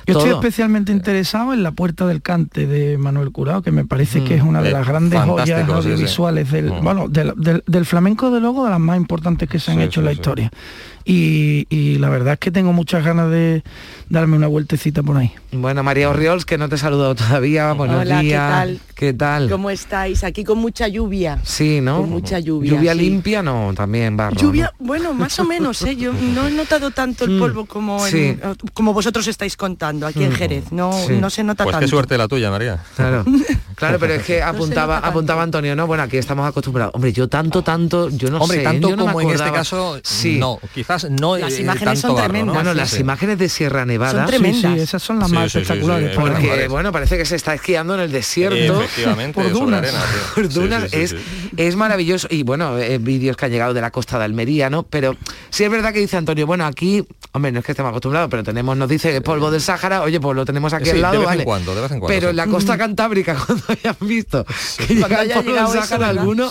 Yo 0.06 0.18
estoy 0.18 0.30
especialmente 0.30 0.92
interesado 0.92 1.45
en 1.54 1.62
La 1.62 1.72
Puerta 1.72 2.06
del 2.06 2.22
Cante 2.22 2.66
de 2.66 2.98
Manuel 2.98 3.32
Curao, 3.32 3.62
que 3.62 3.72
me 3.72 3.84
parece 3.84 4.22
que 4.24 4.34
es 4.36 4.42
una 4.42 4.62
de 4.62 4.70
Eh, 4.70 4.72
las 4.72 4.86
grandes 4.86 5.20
joyas 5.20 5.68
audiovisuales 5.68 6.50
del, 6.50 6.70
Mm. 6.72 6.82
bueno, 6.84 7.08
del, 7.08 7.32
del- 7.36 7.62
del 7.66 7.84
flamenco 7.86 8.30
de 8.30 8.40
luego 8.40 8.64
de 8.64 8.70
las 8.70 8.80
más 8.80 8.96
importantes 8.96 9.48
que 9.48 9.58
se 9.58 9.70
han 9.72 9.78
Sí, 9.78 9.84
hecho 9.84 10.00
en 10.00 10.06
la 10.06 10.12
sí. 10.12 10.16
historia. 10.16 10.50
Y, 11.08 11.68
y 11.70 11.98
la 11.98 12.08
verdad 12.08 12.32
es 12.32 12.40
que 12.40 12.50
tengo 12.50 12.72
muchas 12.72 13.04
ganas 13.04 13.30
de 13.30 13.62
darme 14.08 14.36
una 14.36 14.48
vueltecita 14.48 15.04
por 15.04 15.16
ahí. 15.16 15.30
Bueno, 15.52 15.84
María 15.84 16.10
Orriols, 16.10 16.44
que 16.44 16.58
no 16.58 16.68
te 16.68 16.74
he 16.74 16.78
saludado 16.78 17.14
todavía, 17.14 17.72
buenos 17.74 18.00
Hola, 18.02 18.16
¿qué 18.20 18.26
días. 18.26 18.50
tal? 18.50 18.80
¿Qué 18.96 19.12
tal? 19.12 19.48
¿Cómo 19.50 19.70
estáis? 19.70 20.24
Aquí 20.24 20.42
con 20.42 20.58
mucha 20.58 20.88
lluvia. 20.88 21.38
Sí, 21.44 21.80
¿no? 21.80 22.00
Con 22.00 22.10
mucha 22.10 22.40
lluvia. 22.40 22.72
Lluvia 22.72 22.92
sí. 22.94 22.98
limpia, 22.98 23.40
no, 23.42 23.72
también 23.76 24.16
barro. 24.16 24.36
Lluvia, 24.36 24.72
bueno, 24.80 25.14
más 25.14 25.38
o 25.38 25.44
menos, 25.44 25.80
¿eh? 25.82 25.94
Yo 25.94 26.12
no 26.12 26.48
he 26.48 26.50
notado 26.50 26.90
tanto 26.90 27.24
el 27.24 27.38
polvo 27.38 27.66
como, 27.66 27.98
como 28.74 28.92
vosotros 28.92 29.28
estáis 29.28 29.56
contando 29.56 30.06
aquí 30.08 30.24
en 30.24 30.30
Mm. 30.32 30.34
Jerez. 30.34 30.72
No, 30.72 30.92
Sí. 30.92 31.12
no 31.20 31.30
se 31.30 31.44
nota 31.44 31.62
Pues 31.64 31.74
tanto. 31.74 31.84
qué 31.86 31.88
suerte 31.90 32.18
la 32.18 32.26
tuya, 32.26 32.50
María. 32.50 32.82
Claro, 32.96 33.24
claro, 33.76 33.98
pero 34.00 34.14
es 34.14 34.24
que 34.24 34.42
apuntaba, 34.42 34.98
apuntaba 34.98 35.42
Antonio, 35.44 35.76
¿no? 35.76 35.86
Bueno, 35.86 36.02
aquí 36.02 36.16
estamos 36.16 36.48
acostumbrados. 36.48 36.94
Hombre, 36.94 37.12
yo 37.12 37.28
tanto, 37.28 37.62
tanto, 37.62 38.08
yo 38.10 38.28
no 38.30 38.38
Hombre, 38.38 38.58
sé. 38.58 38.64
tanto 38.64 38.88
yo 38.90 38.96
no 38.96 39.06
me 39.06 39.12
como 39.12 39.20
en 39.30 39.36
este 39.36 39.52
caso, 39.52 40.00
sí. 40.02 40.38
no, 40.40 40.58
quizás 40.74 40.95
no 41.04 41.36
Las 41.36 41.52
eh, 41.54 41.62
imágenes 41.62 42.00
tanto 42.00 42.08
son 42.08 42.16
barro, 42.16 42.22
¿no? 42.26 42.28
tremendas. 42.32 42.54
Bueno, 42.54 42.70
Sí, 42.72 42.76
las 42.78 42.90
sí. 42.90 43.00
imágenes 43.00 43.38
de 43.38 43.48
Sierra 43.48 43.84
Nevada. 43.86 44.12
Son 44.20 44.26
tremendas. 44.26 44.74
Sí, 44.74 44.80
esas 44.80 45.02
son 45.02 45.18
las 45.18 45.28
Sí, 45.28 45.34
más 45.34 45.44
sí, 45.44 45.48
sí, 45.50 45.52
sí, 45.58 45.72
espectaculares. 45.72 46.16
Porque, 46.16 46.68
bueno, 46.68 46.92
parece 46.92 47.16
que 47.18 47.24
se 47.24 47.36
está 47.36 47.54
esquiando 47.54 47.94
en 47.94 48.00
el 48.00 48.12
desierto. 48.12 48.80
Efectivamente, 48.82 49.40
por 49.40 49.50
dunas. 49.52 49.78
arena. 49.82 50.00
sí. 50.00 50.18
por 50.34 50.48
Sí, 50.52 50.58
dunas, 50.60 50.82
sí, 50.84 50.88
sí, 50.90 50.96
es, 51.02 51.10
sí. 51.10 51.16
es 51.56 51.76
maravilloso. 51.76 52.28
Y 52.30 52.42
bueno, 52.42 52.78
eh, 52.78 52.98
vídeos 52.98 53.36
que 53.36 53.44
han 53.46 53.50
llegado 53.52 53.74
de 53.74 53.80
la 53.80 53.90
costa 53.90 54.18
de 54.18 54.24
Almería, 54.24 54.70
¿no? 54.70 54.82
Pero 54.84 55.16
sí 55.50 55.64
es 55.64 55.70
verdad 55.70 55.92
que 55.92 56.00
dice 56.00 56.16
Antonio, 56.16 56.46
bueno, 56.46 56.64
aquí, 56.66 57.04
hombre, 57.32 57.52
no 57.52 57.60
es 57.60 57.64
que 57.64 57.72
estemos 57.72 57.90
acostumbrados, 57.90 58.30
pero 58.30 58.42
tenemos, 58.42 58.76
nos 58.76 58.88
dice 58.88 59.20
polvo 59.20 59.50
del 59.50 59.60
Sáhara, 59.60 60.02
oye, 60.02 60.20
pues 60.20 60.34
lo 60.36 60.44
tenemos 60.44 60.72
aquí 60.72 60.86
Sí, 60.86 60.90
al 60.92 61.02
lado, 61.02 61.12
de 61.14 61.18
vez 61.20 61.26
vale. 61.26 61.42
en 61.42 61.46
cuando, 61.46 61.74
de 61.74 61.80
vez 61.82 61.90
en 61.90 62.00
cuando. 62.00 62.14
pero 62.14 62.26
sí. 62.28 62.30
en 62.30 62.36
la 62.36 62.46
costa 62.46 62.78
cantábrica, 62.78 63.36
cuando 63.46 63.64
hayan 63.68 63.96
visto 64.00 64.44
que 64.86 64.94
llega 64.94 65.22
el 65.22 65.30
polvo 65.32 66.04
alguno. 66.04 66.50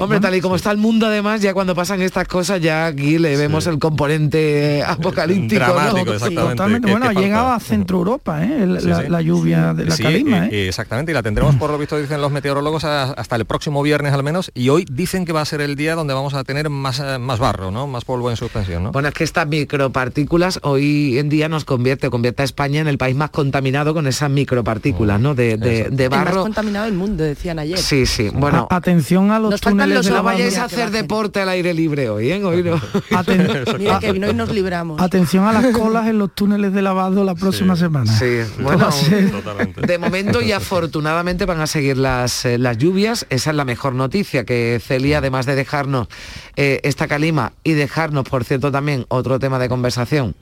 Hombre, 0.00 0.20
tal 0.20 0.34
y 0.34 0.40
como 0.40 0.56
está 0.56 0.70
el 0.70 0.78
mundo 0.78 1.06
además, 1.06 1.40
ya 1.40 1.54
cuando 1.54 1.74
pasan 1.74 2.02
estas 2.02 2.26
cosas, 2.28 2.60
ya 2.60 2.86
aquí 2.86 3.18
le 3.18 3.36
vemos 3.36 3.66
el 3.70 3.78
componente 3.78 4.82
apocalíptico. 4.86 5.60
¿no? 5.66 5.72
Dramático, 5.74 6.12
exactamente. 6.14 6.50
Totalmente, 6.52 6.86
¿Qué- 6.86 6.92
bueno, 6.92 7.06
ha 7.08 7.12
llegado 7.12 7.48
a 7.52 7.60
Centro 7.60 7.98
Europa, 7.98 8.44
¿eh? 8.44 8.62
El- 8.62 8.80
Sí, 8.80 8.88
la, 8.88 9.02
sí. 9.02 9.08
la 9.08 9.22
lluvia 9.22 9.74
de 9.74 9.84
la 9.86 9.96
Sí, 9.96 10.02
calima, 10.02 10.46
eh, 10.46 10.50
¿eh? 10.52 10.68
exactamente, 10.68 11.12
y 11.12 11.14
la 11.14 11.22
tendremos 11.22 11.54
por 11.56 11.70
lo 11.70 11.78
visto, 11.78 11.98
dicen 11.98 12.20
los 12.20 12.30
meteorólogos, 12.32 12.84
a- 12.84 13.12
hasta 13.12 13.36
el 13.36 13.44
próximo 13.44 13.82
viernes 13.82 14.12
al 14.12 14.22
menos, 14.22 14.50
y 14.54 14.68
hoy 14.68 14.86
dicen 14.90 15.24
que 15.24 15.32
va 15.32 15.40
a 15.40 15.44
ser 15.44 15.60
el 15.60 15.76
día 15.76 15.94
donde 15.94 16.14
vamos 16.14 16.34
a 16.34 16.44
tener 16.44 16.70
más, 16.70 17.00
eh, 17.00 17.18
más 17.18 17.38
barro, 17.38 17.70
¿no? 17.70 17.86
Más 17.86 18.04
polvo 18.04 18.30
en 18.30 18.36
suspensión, 18.36 18.82
¿no? 18.84 18.92
Bueno, 18.92 19.08
es 19.08 19.14
que 19.14 19.24
estas 19.24 19.46
micropartículas 19.92 20.60
hoy 20.62 21.18
en 21.18 21.28
día 21.28 21.48
nos 21.48 21.64
convierte, 21.64 22.10
convierte 22.10 22.42
a 22.42 22.44
España 22.44 22.80
en 22.80 22.88
el 22.88 22.98
país 22.98 23.16
más 23.16 23.30
contaminado 23.30 23.94
con 23.94 24.06
esas 24.06 24.30
micropartículas, 24.30 25.20
¿no? 25.20 25.34
De, 25.34 25.56
de, 25.56 25.88
de 25.90 26.04
El 26.04 26.10
más 26.10 26.24
barro. 26.24 26.42
contaminado 26.42 26.84
del 26.86 26.94
mundo, 26.94 27.24
decían 27.24 27.58
ayer. 27.58 27.78
Sí, 27.78 28.06
sí. 28.06 28.30
Bueno, 28.32 28.66
A- 28.70 28.76
atención 28.76 29.30
a 29.30 29.38
los 29.38 29.50
Nos 29.52 29.60
túneles 29.60 29.96
los 29.96 30.06
de 30.06 30.12
no 30.12 30.22
vayáis 30.22 30.58
a 30.58 30.64
hacer 30.64 30.90
deporte 30.90 31.40
al 31.40 31.48
aire 31.48 31.74
libre 31.74 32.08
hoy, 32.10 32.30
¿eh? 32.30 32.44
Hoy 32.44 32.62
no. 32.62 32.76
Aten- 33.10 33.57
Mira 33.78 33.98
que 33.98 34.10
hoy 34.10 34.18
nos 34.34 34.50
libramos. 34.50 35.00
Atención 35.00 35.46
a 35.46 35.52
las 35.52 35.66
colas 35.76 36.06
en 36.08 36.18
los 36.18 36.34
túneles 36.34 36.72
de 36.72 36.82
lavado 36.82 37.24
la 37.24 37.34
próxima 37.34 37.76
semana. 37.76 38.10
Sí, 38.10 38.40
bueno, 38.60 38.88
Totalmente. 39.30 39.86
De 39.86 39.98
momento 39.98 40.40
y 40.42 40.52
afortunadamente 40.52 41.44
van 41.44 41.60
a 41.60 41.66
seguir 41.66 41.96
las, 41.96 42.44
eh, 42.44 42.58
las 42.58 42.78
lluvias. 42.78 43.26
Esa 43.30 43.50
es 43.50 43.56
la 43.56 43.64
mejor 43.64 43.94
noticia, 43.94 44.44
que 44.44 44.80
Celia, 44.84 45.18
además 45.18 45.46
de 45.46 45.54
dejarnos 45.54 46.08
eh, 46.56 46.80
esta 46.82 47.08
calima 47.08 47.52
y 47.64 47.72
dejarnos, 47.72 48.24
por 48.28 48.44
cierto, 48.44 48.70
también 48.70 49.06
otro 49.08 49.38
tema 49.38 49.58
de 49.58 49.68
conversación, 49.68 50.34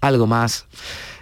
algo 0.00 0.26
más. 0.26 0.66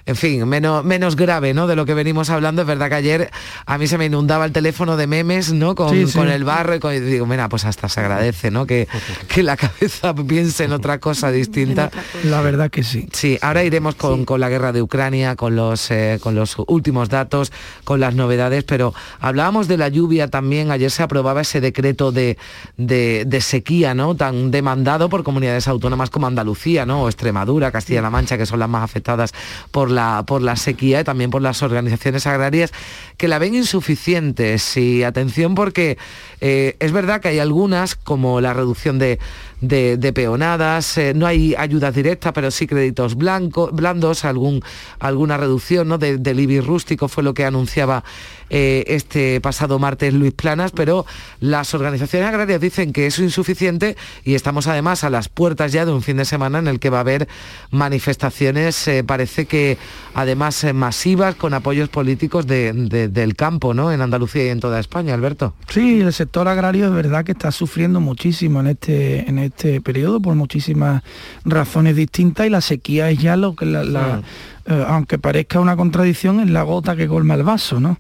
En 0.07 0.17
fin, 0.17 0.47
menos, 0.47 0.85
menos 0.85 1.17
grave, 1.17 1.55
¿no? 1.55 1.67
De 1.67 1.77
lo 1.77 1.87
que 1.87 1.95
venimos 1.95 2.29
hablando. 2.29 2.61
Es 2.63 2.69
verdad 2.69 2.89
que 2.91 2.95
ayer 2.97 3.31
a 3.65 3.79
mí 3.79 3.87
se 3.87 3.97
me 3.97 4.05
inundaba 4.05 4.45
el 4.45 4.53
teléfono 4.53 4.99
de 4.99 5.07
memes, 5.07 5.53
¿no? 5.55 5.75
Con, 5.75 5.89
Sí, 5.91 6.07
sí. 6.07 6.19
con 6.19 6.29
el 6.29 6.45
barro 6.45 6.75
y, 6.75 6.79
con- 6.81 6.93
y 6.93 7.01
digo, 7.01 7.25
mira, 7.25 7.49
pues 7.49 7.65
hasta 7.65 7.89
se 7.89 8.01
agradece, 8.01 8.51
¿no? 8.51 8.67
Que, 8.67 8.87
que 9.29 9.43
la 9.43 9.57
cabeza 9.57 10.15
piense 10.15 10.65
en 10.65 10.73
otra 10.73 10.99
cosa 11.01 11.31
distinta. 11.31 11.91
La 12.25 12.43
verdad 12.43 12.71
que 12.71 12.83
sí. 12.83 13.09
Sí, 13.13 13.39
ahora 13.41 13.65
iremos 13.65 13.95
con, 13.95 14.27
con 14.27 14.41
la 14.41 14.51
guerra 14.51 14.73
de 14.73 14.83
Ucrania, 14.83 15.37
con 15.37 15.57
los, 15.57 15.91
eh, 15.91 16.19
con 16.23 16.35
los 16.35 16.57
últimos 16.67 17.09
datos, 17.09 17.51
con 17.85 17.99
las 18.01 18.15
novedades, 18.15 18.65
pero 18.65 18.93
hablábamos 19.21 19.69
de 19.69 19.79
la 19.79 19.89
lluvia 19.89 20.29
también, 20.29 20.71
ayer 20.71 20.91
se 20.91 21.03
aprobaba 21.03 21.41
ese 21.41 21.63
decreto 21.63 22.13
de, 22.13 22.37
de- 22.77 23.25
de 23.27 23.41
sequía, 23.41 23.95
¿no? 23.95 24.15
Tan 24.15 24.51
demandado 24.51 25.09
por 25.09 25.23
comunidades 25.25 25.67
autónomas 25.67 26.11
como 26.11 26.27
Andalucía, 26.27 26.85
¿no? 26.85 27.05
O 27.05 27.09
Extremadura, 27.09 27.73
Castilla-La 27.73 28.11
Mancha, 28.11 28.37
que 28.37 28.45
son 28.45 28.59
las 28.59 28.69
más 28.69 28.85
afectadas 28.85 29.33
por 29.71 29.94
la, 29.95 30.25
por 30.27 30.43
la 30.43 30.57
sequía 30.57 31.01
y 31.01 31.05
también 31.05 31.31
por 31.31 31.41
las 31.43 31.63
organizaciones 31.63 32.27
agrarias 32.27 32.73
que 33.17 33.29
la 33.29 33.39
ven 33.39 33.55
insuficientes. 33.55 34.77
Y 34.77 35.03
atención 35.05 35.55
porque 35.55 35.97
eh, 36.41 36.77
es 36.81 36.93
verdad 36.93 37.21
que 37.21 37.29
hay 37.29 37.39
algunas, 37.39 37.95
como 37.95 38.41
la 38.41 38.53
reducción 38.53 38.99
de, 38.99 39.19
de- 39.61 39.97
de 39.97 40.13
peonadas, 40.13 40.99
eh, 40.99 41.13
no 41.15 41.27
hay 41.27 41.55
ayudas 41.57 41.95
directas, 41.95 42.33
pero 42.35 42.51
sí 42.51 42.67
créditos 42.67 43.15
blanco, 43.15 43.71
blandos, 43.73 44.25
algún, 44.25 44.63
alguna 44.99 45.37
reducción 45.37 45.89
¿no? 45.89 45.97
de- 45.99 46.19
del 46.19 46.41
IBI 46.41 46.61
rústico 46.61 47.09
fue 47.09 47.23
lo 47.23 47.33
que 47.35 47.45
anunciaba 47.45 48.05
eh, 48.51 48.85
este 48.89 49.41
pasado 49.41 49.79
martes 49.79 50.13
Luis 50.13 50.33
Planas, 50.35 50.71
pero 50.73 51.07
las 51.41 51.73
organizaciones 51.75 52.29
agrarias 52.29 52.61
dicen 52.61 52.93
que 52.93 53.07
eso 53.07 53.23
es 53.23 53.29
insuficiente 53.29 53.97
y 54.23 54.35
estamos 54.35 54.67
además 54.67 55.03
a 55.03 55.11
las 55.11 55.29
puertas 55.29 55.73
ya 55.73 55.87
de 55.87 55.93
un 55.93 56.03
fin 56.03 56.19
de 56.19 56.25
semana 56.27 56.59
en 56.59 56.69
el 56.69 56.79
que 56.79 56.91
va 56.91 56.99
a 56.99 57.01
haber 57.01 57.27
manifestaciones, 57.71 58.91
parece 59.07 59.47
que 59.47 59.79
además 60.15 60.63
eh, 60.65 60.73
masivas 60.73 61.35
con 61.35 61.55
apoyos 61.55 61.89
políticos 61.89 62.47
del 62.47 63.35
campo, 63.37 63.75
¿no? 63.75 63.93
En 63.93 64.01
Andalucía 64.01 64.45
y 64.45 64.49
en 64.49 64.61
toda 64.61 64.81
España, 64.81 65.15
Alberto. 65.15 65.55
Sí, 65.69 66.01
el 66.01 66.13
sector 66.13 66.49
agrario 66.49 66.87
es 66.87 66.93
verdad 66.93 67.25
que 67.25 67.33
está 67.33 67.51
sufriendo 67.51 68.01
muchísimo 68.01 68.61
en 68.61 68.69
este, 68.69 69.29
en 69.29 69.39
este 69.39 69.81
periodo 69.81 70.21
por 70.21 70.35
muchísimas 70.35 71.03
razones 71.45 71.97
distintas 71.97 72.47
y 72.47 72.51
la 72.51 72.61
sequía 72.61 73.11
es 73.11 73.19
ya 73.19 73.37
lo 73.37 73.55
que 73.55 73.67
la, 73.67 74.23
eh, 74.67 74.85
aunque 74.89 75.19
parezca 75.19 75.61
una 75.61 75.77
contradicción, 75.77 76.41
es 76.41 76.49
la 76.49 76.63
gota 76.63 76.97
que 76.97 77.07
colma 77.07 77.35
el 77.35 77.43
vaso, 77.43 77.81
¿no? 77.81 77.99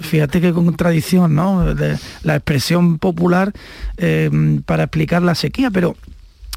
Fíjate 0.00 0.40
qué 0.40 0.52
contradicción, 0.52 1.34
¿no? 1.34 1.74
De 1.74 1.96
la 2.22 2.36
expresión 2.36 2.98
popular 2.98 3.52
eh, 3.96 4.30
para 4.66 4.84
explicar 4.84 5.22
la 5.22 5.34
sequía, 5.34 5.70
pero 5.70 5.96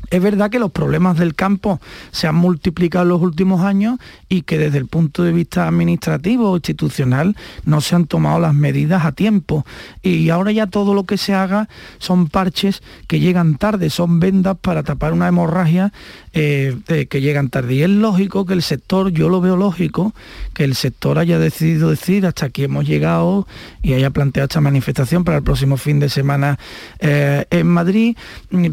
es 0.09 0.21
verdad 0.21 0.49
que 0.49 0.59
los 0.59 0.71
problemas 0.71 1.17
del 1.17 1.35
campo 1.35 1.79
se 2.11 2.27
han 2.27 2.35
multiplicado 2.35 3.03
en 3.03 3.09
los 3.09 3.21
últimos 3.21 3.61
años 3.61 3.99
y 4.29 4.43
que 4.43 4.57
desde 4.57 4.77
el 4.77 4.87
punto 4.87 5.23
de 5.23 5.31
vista 5.31 5.67
administrativo 5.67 6.51
o 6.51 6.55
institucional 6.55 7.35
no 7.65 7.81
se 7.81 7.95
han 7.95 8.05
tomado 8.05 8.39
las 8.39 8.53
medidas 8.53 9.05
a 9.05 9.11
tiempo. 9.11 9.65
Y 10.01 10.29
ahora 10.29 10.51
ya 10.51 10.67
todo 10.67 10.93
lo 10.93 11.05
que 11.05 11.17
se 11.17 11.33
haga 11.33 11.69
son 11.99 12.27
parches 12.27 12.83
que 13.07 13.19
llegan 13.19 13.55
tarde, 13.57 13.89
son 13.89 14.19
vendas 14.19 14.57
para 14.59 14.83
tapar 14.83 15.13
una 15.13 15.27
hemorragia 15.27 15.91
eh, 16.33 16.77
que 17.09 17.21
llegan 17.21 17.49
tarde. 17.49 17.75
Y 17.75 17.83
es 17.83 17.89
lógico 17.89 18.45
que 18.45 18.53
el 18.53 18.61
sector, 18.61 19.11
yo 19.11 19.29
lo 19.29 19.41
veo 19.41 19.55
lógico, 19.57 20.13
que 20.53 20.63
el 20.63 20.75
sector 20.75 21.17
haya 21.17 21.39
decidido 21.39 21.89
decir 21.89 22.25
hasta 22.25 22.47
aquí 22.47 22.63
hemos 22.63 22.85
llegado 22.85 23.47
y 23.81 23.93
haya 23.93 24.09
planteado 24.09 24.45
esta 24.45 24.61
manifestación 24.61 25.23
para 25.23 25.37
el 25.37 25.43
próximo 25.43 25.77
fin 25.77 25.99
de 25.99 26.09
semana 26.09 26.59
eh, 26.99 27.45
en 27.49 27.67
Madrid, 27.67 28.17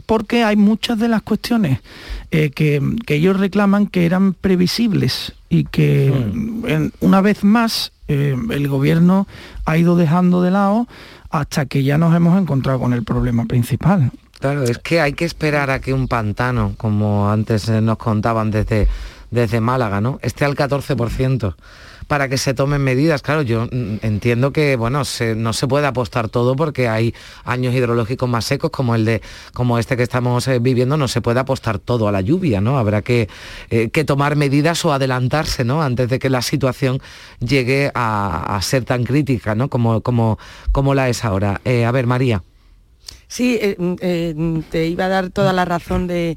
porque 0.06 0.44
hay 0.44 0.56
muchas 0.56 0.98
de 0.98 1.08
las 1.08 1.21
cuestiones 1.22 1.80
eh, 2.30 2.50
que, 2.50 2.82
ellos 3.08 3.38
reclaman 3.38 3.86
que 3.86 4.06
eran 4.06 4.34
previsibles 4.34 5.32
y 5.48 5.64
que 5.64 6.10
hmm. 6.10 6.90
una 7.00 7.20
vez 7.20 7.44
más 7.44 7.92
eh, 8.08 8.36
el 8.50 8.68
gobierno 8.68 9.26
ha 9.64 9.76
ido 9.76 9.96
dejando 9.96 10.42
de 10.42 10.50
lado 10.50 10.86
hasta 11.30 11.66
que 11.66 11.82
ya 11.82 11.98
nos 11.98 12.14
hemos 12.14 12.40
encontrado 12.40 12.78
con 12.80 12.92
el 12.92 13.04
problema 13.04 13.46
principal. 13.46 14.10
Claro, 14.38 14.64
es 14.64 14.78
que 14.78 15.00
hay 15.00 15.12
que 15.12 15.24
esperar 15.24 15.70
a 15.70 15.80
que 15.80 15.94
un 15.94 16.08
pantano, 16.08 16.74
como 16.76 17.30
antes 17.30 17.68
nos 17.68 17.96
contaban 17.96 18.50
desde, 18.50 18.88
desde 19.30 19.60
Málaga, 19.60 20.00
¿no? 20.00 20.18
esté 20.22 20.44
al 20.44 20.56
14% 20.56 21.54
para 22.12 22.28
que 22.28 22.36
se 22.36 22.52
tomen 22.52 22.82
medidas. 22.82 23.22
Claro, 23.22 23.40
yo 23.40 23.68
mm, 23.72 24.00
entiendo 24.02 24.52
que 24.52 24.76
bueno, 24.76 25.00
no 25.36 25.52
se 25.54 25.66
puede 25.66 25.86
apostar 25.86 26.28
todo 26.28 26.54
porque 26.56 26.86
hay 26.86 27.14
años 27.42 27.74
hidrológicos 27.74 28.28
más 28.28 28.44
secos 28.44 28.70
como 28.70 28.94
el 28.94 29.06
de 29.06 29.22
como 29.54 29.78
este 29.78 29.96
que 29.96 30.02
estamos 30.02 30.46
eh, 30.46 30.58
viviendo, 30.58 30.98
no 30.98 31.08
se 31.08 31.22
puede 31.22 31.40
apostar 31.40 31.78
todo 31.78 32.08
a 32.08 32.12
la 32.12 32.20
lluvia, 32.20 32.60
¿no? 32.60 32.76
Habrá 32.76 33.00
que, 33.00 33.30
eh, 33.70 33.88
que 33.88 34.04
tomar 34.04 34.36
medidas 34.36 34.84
o 34.84 34.92
adelantarse, 34.92 35.64
¿no? 35.64 35.80
Antes 35.82 36.10
de 36.10 36.18
que 36.18 36.28
la 36.28 36.42
situación 36.42 37.00
llegue 37.40 37.90
a, 37.94 38.60
ser 38.60 38.84
tan 38.84 39.04
crítica, 39.04 39.54
¿no? 39.54 39.70
Como, 39.70 40.02
como, 40.02 40.38
como 40.70 40.94
la 40.94 41.08
es 41.08 41.24
ahora. 41.24 41.62
Eh, 41.64 41.86
a 41.86 41.92
ver, 41.92 42.06
María. 42.06 42.42
Sí, 43.26 43.58
mm, 43.78 44.58
te 44.70 44.86
iba 44.86 45.06
a 45.06 45.08
dar 45.08 45.30
toda 45.30 45.54
la 45.54 45.64
razón 45.64 46.08
de 46.08 46.36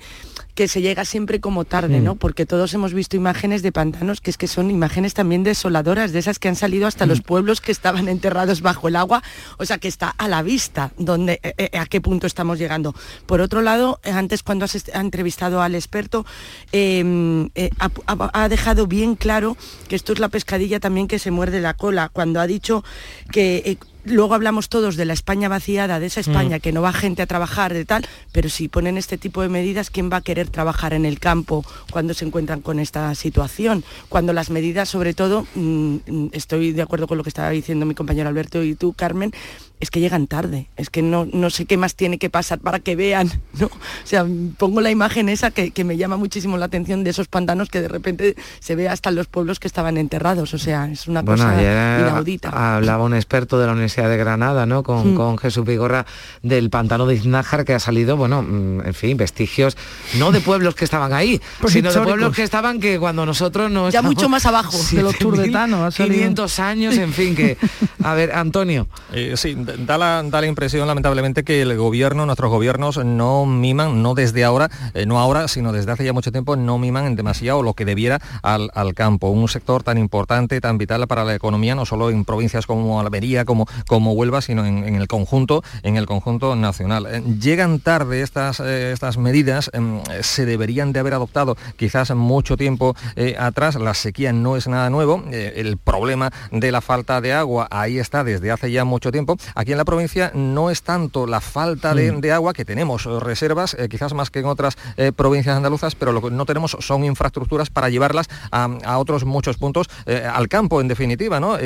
que 0.56 0.70
se 0.70 0.82
llega 0.82 1.04
siempre 1.06 1.40
como 1.42 1.66
tarde, 1.66 2.00
¿no? 2.00 2.16
Mm. 2.16 2.18
Porque 2.18 2.46
todos 2.46 2.74
hemos 2.74 2.94
visto 2.94 3.18
imágenes 3.18 3.62
de 3.62 3.72
pantanos 3.72 4.22
que 4.22 4.32
es 4.32 4.38
que 4.38 4.48
son 4.48 4.72
imágenes 4.72 5.14
también 5.14 5.44
desoladoras, 5.44 6.14
de 6.14 6.20
esas 6.20 6.40
que 6.40 6.48
han 6.48 6.56
salido 6.56 6.88
hasta 6.88 7.06
los 7.06 7.20
mm. 7.20 7.24
pueblos 7.24 7.62
que 7.62 7.74
estaban 7.74 8.08
enterrados 8.08 8.62
bajo 8.62 8.88
el 8.88 8.96
agua, 8.96 9.22
o 9.58 9.66
sea 9.66 9.78
que 9.78 9.90
está 9.90 10.10
a 10.10 10.28
la 10.28 10.42
vista 10.42 10.92
donde, 10.98 11.40
eh, 11.44 11.54
eh, 11.58 11.78
a 11.78 11.86
qué 11.86 12.00
punto 12.00 12.26
estamos 12.26 12.58
llegando. 12.58 12.96
Por 13.26 13.42
otro 13.42 13.62
lado, 13.62 14.00
eh, 14.04 14.12
antes 14.12 14.44
cuando 14.44 14.66
has 14.66 14.76
entrevistado 14.94 15.62
al 15.62 15.76
experto, 15.76 16.26
em, 16.72 17.50
ha, 17.80 17.90
ha, 18.34 18.50
dejado 18.50 18.88
bien 18.88 19.16
claro 19.16 19.58
que 19.90 19.96
esto 19.96 20.14
es 20.14 20.20
la 20.20 20.30
pescadilla 20.30 20.80
también 20.80 21.08
que 21.08 21.20
se 21.20 21.32
muerde 21.32 21.60
la 21.60 21.74
cola, 21.74 22.10
cuando 22.10 22.40
ha 22.40 22.48
dicho 22.48 22.84
que 23.32 23.78
luego 24.06 24.34
hablamos 24.34 24.70
todos 24.70 24.96
de 24.96 25.06
la 25.06 25.14
España 25.14 25.50
vaciada, 25.50 26.00
de 26.00 26.08
esa 26.08 26.20
España 26.20 26.58
mm. 26.58 26.60
que 26.62 26.72
no 26.72 26.82
va 26.82 26.94
gente 26.94 27.22
a 27.22 27.28
trabajar, 27.28 27.74
de 27.74 27.86
tal, 27.86 28.06
pero 28.32 28.50
si 28.50 28.68
ponen 28.68 28.98
este 28.98 29.18
tipo 29.18 29.42
de 29.42 29.50
medidas, 29.50 29.90
¿quién 29.90 30.12
va 30.12 30.18
a 30.18 30.22
querer 30.22 30.50
trabajar 30.50 30.94
en 30.94 31.06
el 31.06 31.20
campo 31.20 31.66
cuando 31.92 32.14
se 32.14 32.26
encuentran 32.26 32.62
con 32.62 32.80
esta 32.80 33.14
situación? 33.16 33.84
Cuando 34.10 34.34
las 34.34 34.50
medidas, 34.50 34.90
sobre 34.90 35.14
todo, 35.14 35.48
mm, 35.56 35.96
mm, 36.08 36.30
estoy 36.32 36.72
de 36.72 36.82
acuerdo 36.82 37.08
con 37.08 37.18
lo 37.18 37.24
que 37.24 37.30
estaba 37.30 37.50
diciendo 37.50 37.86
mi 37.86 37.96
compañero 37.96 38.30
Alberto 38.30 38.64
y 38.64 38.76
tú, 38.76 38.94
Carmen, 38.94 39.34
es 39.80 39.92
que 39.92 40.00
llegan 40.00 40.28
tarde, 40.28 40.70
es 40.78 40.90
que 40.90 41.02
no, 41.02 41.28
no 41.32 41.50
sé 41.50 41.66
qué 41.66 41.78
más 41.78 41.96
tiene 41.96 42.18
que 42.18 42.30
pasar 42.30 42.60
para 42.60 42.80
que 42.80 42.96
vean, 42.96 43.32
¿no? 43.60 43.68
O 43.68 43.72
sea, 44.08 44.26
pongo 44.58 44.82
la 44.82 44.92
imagen 44.92 45.30
esa 45.30 45.52
que, 45.52 45.72
me 45.86 45.98
llama 45.98 46.18
muchísimo 46.18 46.58
la 46.58 46.66
atención 46.66 47.04
de 47.04 47.12
esos 47.12 47.28
pantanos 47.28 47.70
que 47.70 47.80
de 47.80 47.88
repente 47.88 48.36
se 48.60 48.76
ve 48.76 48.90
hasta 48.90 49.12
los 49.12 49.28
pueblos 49.28 49.60
que 49.60 49.68
estaban 49.68 49.98
enterrados, 49.98 50.54
o 50.54 50.58
sea, 50.58 50.90
es 50.90 51.08
una 51.08 51.24
cosa 51.24 51.54
inaudita. 51.54 52.50
Hablaba 52.76 53.04
un 53.04 53.14
experto 53.14 53.60
de 53.60 53.68
la 53.68 53.74
Universidad 53.74 54.10
de 54.10 54.18
Granada, 54.18 54.66
¿no? 54.66 54.84
Con, 54.84 55.14
hmm. 55.14 55.16
con 55.16 55.38
Jesús 55.38 55.66
Vigorra 55.66 56.06
del 56.42 56.70
pantano 56.70 57.06
de 57.06 57.16
Iznájar 57.16 57.66
que 57.66 57.74
ha 57.74 57.80
salido, 57.80 58.18
bueno, 58.18 58.42
mm, 58.42 58.88
en 58.88 58.94
fin, 58.94 59.18
vestigios, 59.18 59.78
no 60.18 60.32
de 60.32 60.42
pueblos 60.42 60.76
que 60.76 60.86
estaban 60.86 61.14
ahí, 61.14 61.42
pues 61.60 61.74
sino 61.74 61.92
de 61.92 62.02
pueblos 62.02 62.36
que 62.36 62.44
estaban 62.44 62.80
que 62.80 63.00
cuando 63.00 63.26
nosotros 63.26 63.70
nos... 63.70 63.94
Ya 63.94 64.02
mucho 64.02 64.30
más 64.30 64.46
abajo 64.46 64.78
de 64.92 65.04
los 65.04 65.18
turdetanos. 65.18 65.96
500 65.96 66.60
años, 66.60 66.98
en 66.98 67.14
fin, 67.14 67.36
que... 67.36 67.58
A 68.04 68.14
ver, 68.14 68.32
Antonio. 68.34 68.88
Eh, 69.14 69.34
sí, 69.36 69.56
da 69.66 69.98
la, 69.98 70.46
impresión, 70.46 70.88
lamentablemente, 70.88 71.44
que 71.44 71.62
el 71.62 71.76
gobierno, 71.78 72.26
nuestros 72.26 72.52
gobiernos, 72.52 73.04
no 73.04 73.46
miman, 73.46 74.02
no 74.02 74.14
desde 74.14 74.44
ahora, 74.44 74.70
eh, 74.94 75.06
no 75.06 75.20
ahora, 75.20 75.48
sino 75.48 75.72
desde 75.72 75.92
hace 75.92 76.06
ya 76.06 76.14
mucho 76.14 76.32
tiempo, 76.32 76.56
no 76.56 76.78
miman 76.78 77.06
en 77.06 77.16
demasiado 77.16 77.64
lo 77.64 77.74
que 77.74 77.86
debiera 77.86 78.20
al, 78.42 78.70
campo. 78.96 79.30
Un 79.30 79.48
sector 79.48 79.84
tan 79.84 79.98
importante, 79.98 80.62
tan 80.62 80.78
vital 80.78 81.08
para 81.08 81.24
la 81.24 81.36
economía, 81.36 81.76
no 81.76 81.86
solo 81.86 82.10
en 82.10 82.24
provincias 82.24 82.66
como 82.66 83.00
Almería, 83.00 83.46
como, 83.46 83.68
como 83.88 84.14
Huelva, 84.14 84.42
sino 84.42 84.66
en, 84.66 84.96
el 84.96 85.08
conjunto, 85.08 85.64
en 85.84 85.98
el 85.98 86.06
conjunto 86.06 86.56
nacional. 86.56 87.08
Eh, 87.08 87.24
llegan 87.40 87.80
tarde 87.80 88.22
estas, 88.22 88.60
eh, 88.60 88.92
estas 88.92 89.18
medidas, 89.18 89.70
em, 89.74 90.02
se 90.22 90.46
deberían 90.46 90.94
de 90.94 91.00
haber 91.00 91.14
adoptado 91.14 91.58
quizás 91.78 92.14
mucho 92.16 92.58
tiempo 92.58 92.96
atrás. 93.40 93.76
La 93.76 93.94
sequía 93.94 94.32
no 94.34 94.56
es 94.56 94.68
nada 94.68 94.90
nuevo. 94.90 95.24
el 95.32 95.78
problema 95.78 96.32
de 96.52 96.72
la 96.72 96.82
falta 96.82 97.22
de 97.22 97.34
agua 97.34 97.68
ahí 97.72 98.00
está 98.00 98.24
desde 98.24 98.52
hace 98.52 98.72
ya 98.72 98.86
mucho 98.86 99.12
tiempo. 99.12 99.38
Aquí 99.56 99.72
en 99.72 99.78
la 99.78 99.86
provincia 99.86 100.32
no 100.34 100.70
es 100.70 100.84
tanto 100.84 101.26
la 101.26 101.40
falta 101.40 101.96
de, 101.96 102.12
mm. 102.12 102.32
agua, 102.34 102.54
que 102.54 102.66
tenemos 102.66 103.06
eh, 103.06 103.20
reservas, 103.22 103.76
eh, 103.80 103.88
quizás 103.90 104.14
más 104.14 104.30
que 104.30 104.40
en 104.40 104.46
otras 104.46 104.78
eh, 104.98 105.14
provincias 105.16 105.56
andaluzas, 105.56 105.96
pero 105.96 106.12
lo 106.12 106.22
que 106.22 106.30
no 106.30 106.46
tenemos 106.46 106.76
son 106.82 107.06
infraestructuras 107.06 107.70
para 107.70 107.90
llevarlas 107.90 108.28
a, 108.52 108.98
otros 108.98 109.26
muchos 109.26 109.58
puntos, 109.58 109.88
al 110.06 110.48
campo 110.50 110.82
en 110.82 110.88
definitiva. 110.88 111.40
¿no? 111.40 111.58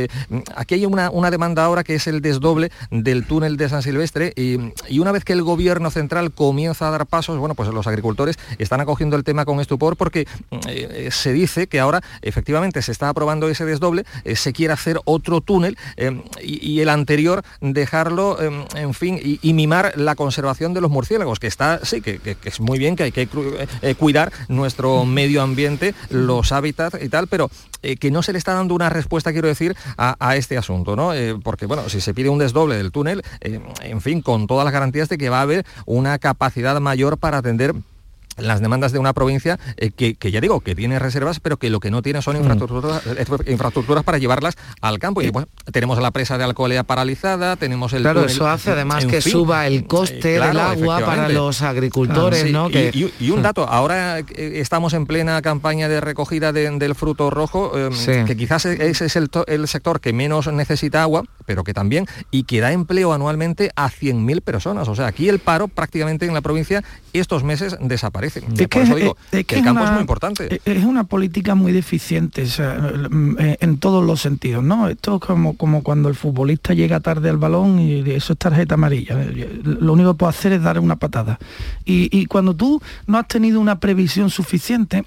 aquí 0.56 0.76
hay 0.76 0.86
una, 0.86 1.10
una, 1.10 1.32
demanda 1.32 1.64
ahora 1.64 1.84
que 1.84 1.96
es 1.96 2.08
el 2.08 2.22
desdoble 2.22 2.72
del 2.92 3.26
túnel 3.26 3.58
de 3.58 3.70
San 3.70 3.82
Silvestre 3.82 4.34
y, 4.36 5.00
una 5.00 5.12
vez 5.12 5.24
que 5.24 5.34
el 5.34 5.42
gobierno 5.44 5.90
central 5.90 6.32
comienza 6.32 6.88
a 6.88 6.92
dar 6.92 7.06
pasos, 7.06 7.38
bueno, 7.38 7.56
pues 7.56 7.70
los 7.70 7.88
agricultores 7.88 8.38
están 8.58 8.82
acogiendo 8.82 9.16
el 9.16 9.24
tema 9.24 9.46
con 9.46 9.60
estupor 9.60 9.96
porque 9.96 10.28
se 11.10 11.34
dice 11.34 11.68
que 11.68 11.80
ahora 11.80 12.02
efectivamente 12.22 12.82
se 12.82 12.92
está 12.92 13.10
aprobando 13.10 13.48
ese 13.48 13.66
desdoble, 13.66 14.06
se 14.36 14.54
quiere 14.54 14.74
hacer 14.74 15.00
otro 15.06 15.42
túnel 15.42 15.78
y, 16.42 16.70
y 16.70 16.82
el 16.82 16.90
anterior 16.90 17.44
dejar 17.62 17.79
Em, 18.40 18.66
en 18.76 18.94
fin, 18.94 19.20
y, 19.22 19.54
mimar 19.54 19.94
la 19.96 20.16
conservación 20.16 20.74
de 20.74 20.82
los 20.82 20.92
murciélagos, 20.92 21.40
que 21.40 21.48
está, 21.48 21.80
sí, 21.84 22.02
que, 22.02 22.38
es 22.44 22.60
muy 22.60 22.80
bien, 22.80 22.96
que 22.96 23.04
hay 23.04 23.12
que 23.12 23.28
eh, 23.82 23.96
cuidar 23.96 24.32
nuestro 24.48 25.06
medio 25.06 25.42
ambiente, 25.42 25.94
los 26.10 26.52
hábitats 26.52 26.98
y 27.02 27.10
tal, 27.10 27.28
pero 27.28 27.50
eh, 27.82 27.98
que 27.98 28.12
no 28.12 28.24
se 28.24 28.32
le 28.32 28.38
está 28.38 28.54
dando 28.54 28.76
una 28.76 28.90
respuesta, 28.90 29.32
quiero 29.32 29.48
decir, 29.48 29.76
a, 29.98 30.36
este 30.36 30.58
asunto, 30.58 30.96
¿no? 30.96 31.14
Eh, 31.14 31.38
porque, 31.44 31.66
bueno, 31.66 31.90
si 31.90 32.02
se 32.02 32.14
pide 32.14 32.30
un 32.30 32.40
desdoble 32.40 32.76
del 32.76 32.92
túnel, 32.92 33.24
en 33.42 34.02
fin, 34.02 34.22
con 34.22 34.48
todas 34.48 34.66
las 34.66 34.74
garantías 34.74 35.10
de 35.10 35.18
que 35.18 35.30
va 35.30 35.40
a 35.40 35.44
haber 35.44 35.66
una 35.86 36.18
capacidad 36.20 36.80
mayor 36.80 37.18
para 37.18 37.38
atender 37.38 37.74
las 38.42 38.62
demandas 38.62 38.92
de 38.92 39.00
una 39.00 39.14
provincia 39.14 39.60
eh, 39.78 39.92
que, 39.92 40.32
ya 40.32 40.42
digo, 40.42 40.62
que 40.62 40.76
tiene 40.76 41.00
reservas, 41.00 41.40
pero 41.40 41.58
que 41.58 41.70
lo 41.70 41.80
que 41.80 41.92
no 41.92 42.02
tiene 42.02 42.22
son 42.22 42.36
mm. 42.36 42.40
infraestructuras, 42.40 43.06
eh, 43.06 43.52
infraestructuras 43.52 44.04
para 44.04 44.18
llevarlas 44.18 44.56
al 44.82 45.00
campo. 45.00 45.22
Y 45.22 45.30
bueno, 45.30 45.48
tenemos 45.72 46.00
la 46.00 46.12
presa 46.12 46.38
de 46.38 46.44
Alcolea 46.44 46.84
paralizada, 46.84 47.56
tenemos 47.56 47.94
el... 47.94 48.02
Claro, 48.02 48.26
eso 48.26 48.48
hace 48.48 48.72
además 48.72 49.06
que 49.06 49.22
suba 49.22 49.68
el 49.68 49.86
coste 49.86 50.36
eh, 50.36 50.40
del 50.40 50.60
agua 50.60 51.00
para 51.00 51.30
los 51.30 51.62
agricultores, 51.62 52.52
¿no? 52.52 52.70
Y, 52.70 53.30
un 53.30 53.44
dato, 53.44 53.68
ahora 53.68 54.20
estamos 54.20 54.94
en 54.94 55.06
plena 55.06 55.42
campaña 55.42 55.88
de 55.88 56.02
recogida 56.02 56.52
del 56.52 56.96
fruto 56.96 57.30
rojo, 57.30 57.78
em, 57.78 58.26
que 58.26 58.36
quizás 58.36 58.66
e, 58.66 58.90
ese 58.90 59.06
es 59.06 59.16
el, 59.16 59.30
el, 59.48 59.68
sector 59.68 60.00
que 60.00 60.14
menos 60.14 60.52
necesita 60.52 61.04
agua, 61.04 61.24
pero 61.46 61.64
que 61.64 61.74
también, 61.74 62.08
y 62.32 62.44
que 62.44 62.60
da 62.60 62.72
empleo 62.72 63.14
anualmente 63.14 63.72
a 63.76 63.90
100.000 63.90 64.42
personas. 64.42 64.88
O 64.88 64.96
sea, 64.96 65.08
aquí 65.08 65.30
el 65.30 65.40
paro 65.40 65.68
prácticamente 65.68 66.26
en 66.26 66.34
la 66.34 66.42
provincia 66.42 66.84
estos 67.14 67.43
meses 67.43 67.78
desaparece. 67.82 68.43
Es 68.57 68.68
que, 68.68 69.55
el 69.55 69.64
campo 69.64 69.84
es 69.84 69.91
muy 69.91 70.01
importante. 70.01 70.62
Es 70.66 70.84
una 70.84 71.05
política 71.05 71.55
muy 71.55 71.72
deficiente 71.72 72.45
eh, 72.45 73.57
en 73.60 73.78
todos 73.80 74.05
los 74.05 74.22
sentidos, 74.22 74.64
¿no? 74.64 74.89
Esto 74.89 75.16
es 75.16 75.22
como, 75.22 75.57
como 75.57 75.84
cuando 75.84 76.10
el 76.10 76.16
futbolista 76.16 76.74
llega 76.74 76.99
tarde 76.99 77.30
al 77.30 77.38
balón 77.38 77.80
y 77.80 78.01
eso 78.12 78.34
es 78.34 78.39
tarjeta 78.39 78.76
amarilla. 78.76 79.16
Lo 79.64 79.93
único 79.93 80.14
que 80.14 80.18
puede 80.20 80.30
hacer 80.30 80.51
es 80.53 80.62
dar 80.62 80.80
una 80.80 80.97
patada. 80.97 81.39
Y, 81.86 82.10
y 82.18 82.26
cuando 82.26 82.55
tú 82.55 82.82
no 83.07 83.18
has 83.18 83.28
tenido 83.28 83.60
una 83.60 83.80
previsión 83.80 84.30
suficiente, 84.30 85.05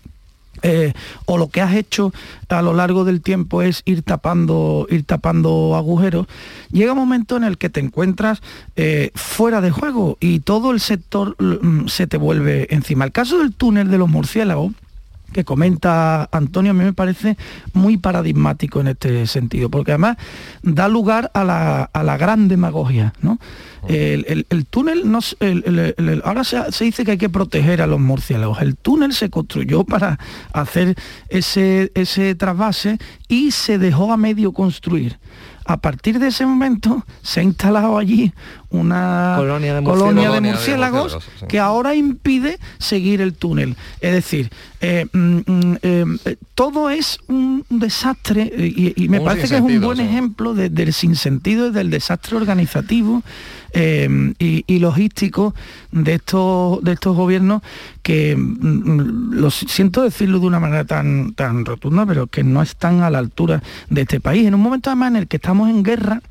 eh, 0.62 0.92
o 1.26 1.38
lo 1.38 1.48
que 1.48 1.60
has 1.60 1.74
hecho 1.74 2.12
a 2.48 2.62
lo 2.62 2.74
largo 2.74 3.04
del 3.04 3.20
tiempo 3.20 3.62
es 3.62 3.82
ir 3.84 4.02
tapando, 4.02 4.86
ir 4.90 5.04
tapando 5.04 5.74
agujeros, 5.76 6.26
llega 6.70 6.92
un 6.92 6.98
momento 6.98 7.36
en 7.36 7.44
el 7.44 7.58
que 7.58 7.70
te 7.70 7.80
encuentras 7.80 8.42
eh, 8.76 9.10
fuera 9.14 9.60
de 9.60 9.70
juego 9.70 10.18
y 10.20 10.40
todo 10.40 10.70
el 10.70 10.80
sector 10.80 11.36
mm, 11.38 11.88
se 11.88 12.06
te 12.06 12.16
vuelve 12.16 12.68
encima. 12.70 13.04
El 13.04 13.12
caso 13.12 13.38
del 13.38 13.54
túnel 13.54 13.90
de 13.90 13.98
los 13.98 14.08
murciélagos, 14.08 14.72
que 15.32 15.44
comenta 15.44 16.28
Antonio 16.30 16.70
a 16.70 16.74
mí 16.74 16.84
me 16.84 16.92
parece 16.92 17.36
muy 17.72 17.96
paradigmático 17.96 18.80
en 18.80 18.88
este 18.88 19.26
sentido, 19.26 19.70
porque 19.70 19.92
además 19.92 20.16
da 20.62 20.88
lugar 20.88 21.30
a 21.34 21.44
la, 21.44 21.90
a 21.92 22.02
la 22.02 22.16
gran 22.16 22.48
demagogia. 22.48 23.12
¿no? 23.20 23.38
El, 23.88 24.46
el, 24.48 24.66
túnel, 24.66 25.10
no, 25.10 25.18
el, 25.40 26.22
ahora 26.24 26.44
se, 26.44 26.70
se, 26.70 26.84
dice 26.84 27.04
que 27.04 27.12
hay 27.12 27.18
que 27.18 27.28
proteger 27.28 27.82
a 27.82 27.86
los 27.86 28.00
murciélagos. 28.00 28.60
El 28.62 28.76
túnel 28.76 29.12
se 29.12 29.30
construyó 29.30 29.84
para 29.84 30.18
hacer 30.52 30.94
ese, 31.28 31.90
ese 31.94 32.34
trasvase 32.34 32.98
y 33.28 33.50
se 33.50 33.78
dejó 33.78 34.12
a 34.12 34.16
medio 34.16 34.52
construir. 34.52 35.18
A 35.64 35.76
partir 35.76 36.18
de 36.18 36.28
ese 36.28 36.44
momento 36.44 37.04
se 37.22 37.40
ha 37.40 37.42
instalado 37.42 37.96
allí 37.96 38.32
una 38.72 39.34
colonia 39.36 39.74
de 39.74 39.82
colonia 39.84 40.30
murciélagos, 40.40 41.12
de 41.12 41.18
murciélagos 41.18 41.48
que 41.48 41.58
ahora 41.58 41.94
impide 41.94 42.58
seguir 42.78 43.20
el 43.20 43.34
túnel. 43.34 43.76
Es 44.00 44.12
decir, 44.12 44.50
eh, 44.80 45.06
mm, 45.12 45.36
mm, 45.46 45.76
eh, 45.82 46.36
todo 46.54 46.90
es 46.90 47.18
un 47.28 47.64
desastre 47.70 48.50
eh, 48.56 48.72
y, 48.96 49.04
y 49.04 49.08
me 49.08 49.18
Un 49.20 49.24
parece 49.24 49.48
que 49.48 49.56
es 49.56 49.60
un 49.60 49.80
buen 49.80 49.98
sí. 49.98 50.04
ejemplo 50.04 50.54
de- 50.54 50.70
del 50.70 50.92
sinsentido 50.92 51.68
y 51.68 51.70
del 51.70 51.90
desastre 51.90 52.36
organizativo 52.36 53.22
eh, 53.74 54.32
y, 54.38 54.64
y 54.66 54.78
logístico 54.80 55.54
de 55.92 56.14
estos, 56.14 56.82
de 56.82 56.92
estos 56.92 57.16
gobiernos 57.16 57.62
que, 58.02 58.36
mm, 58.36 59.32
lo 59.34 59.50
siento 59.50 60.02
decirlo 60.02 60.40
de 60.40 60.46
una 60.46 60.60
manera 60.60 60.84
tan, 60.84 61.32
tan 61.34 61.64
rotunda, 61.64 62.04
pero 62.06 62.26
que 62.26 62.42
no 62.42 62.62
están 62.62 63.02
a 63.02 63.10
la 63.10 63.18
altura 63.18 63.62
de 63.88 64.00
este 64.02 64.20
país. 64.20 64.46
En 64.46 64.54
un 64.54 64.60
momento 64.60 64.90
además 64.90 65.10
en 65.12 65.16
el 65.16 65.28
que 65.28 65.36
estamos 65.36 65.70
en 65.70 65.82
guerra, 65.82 66.22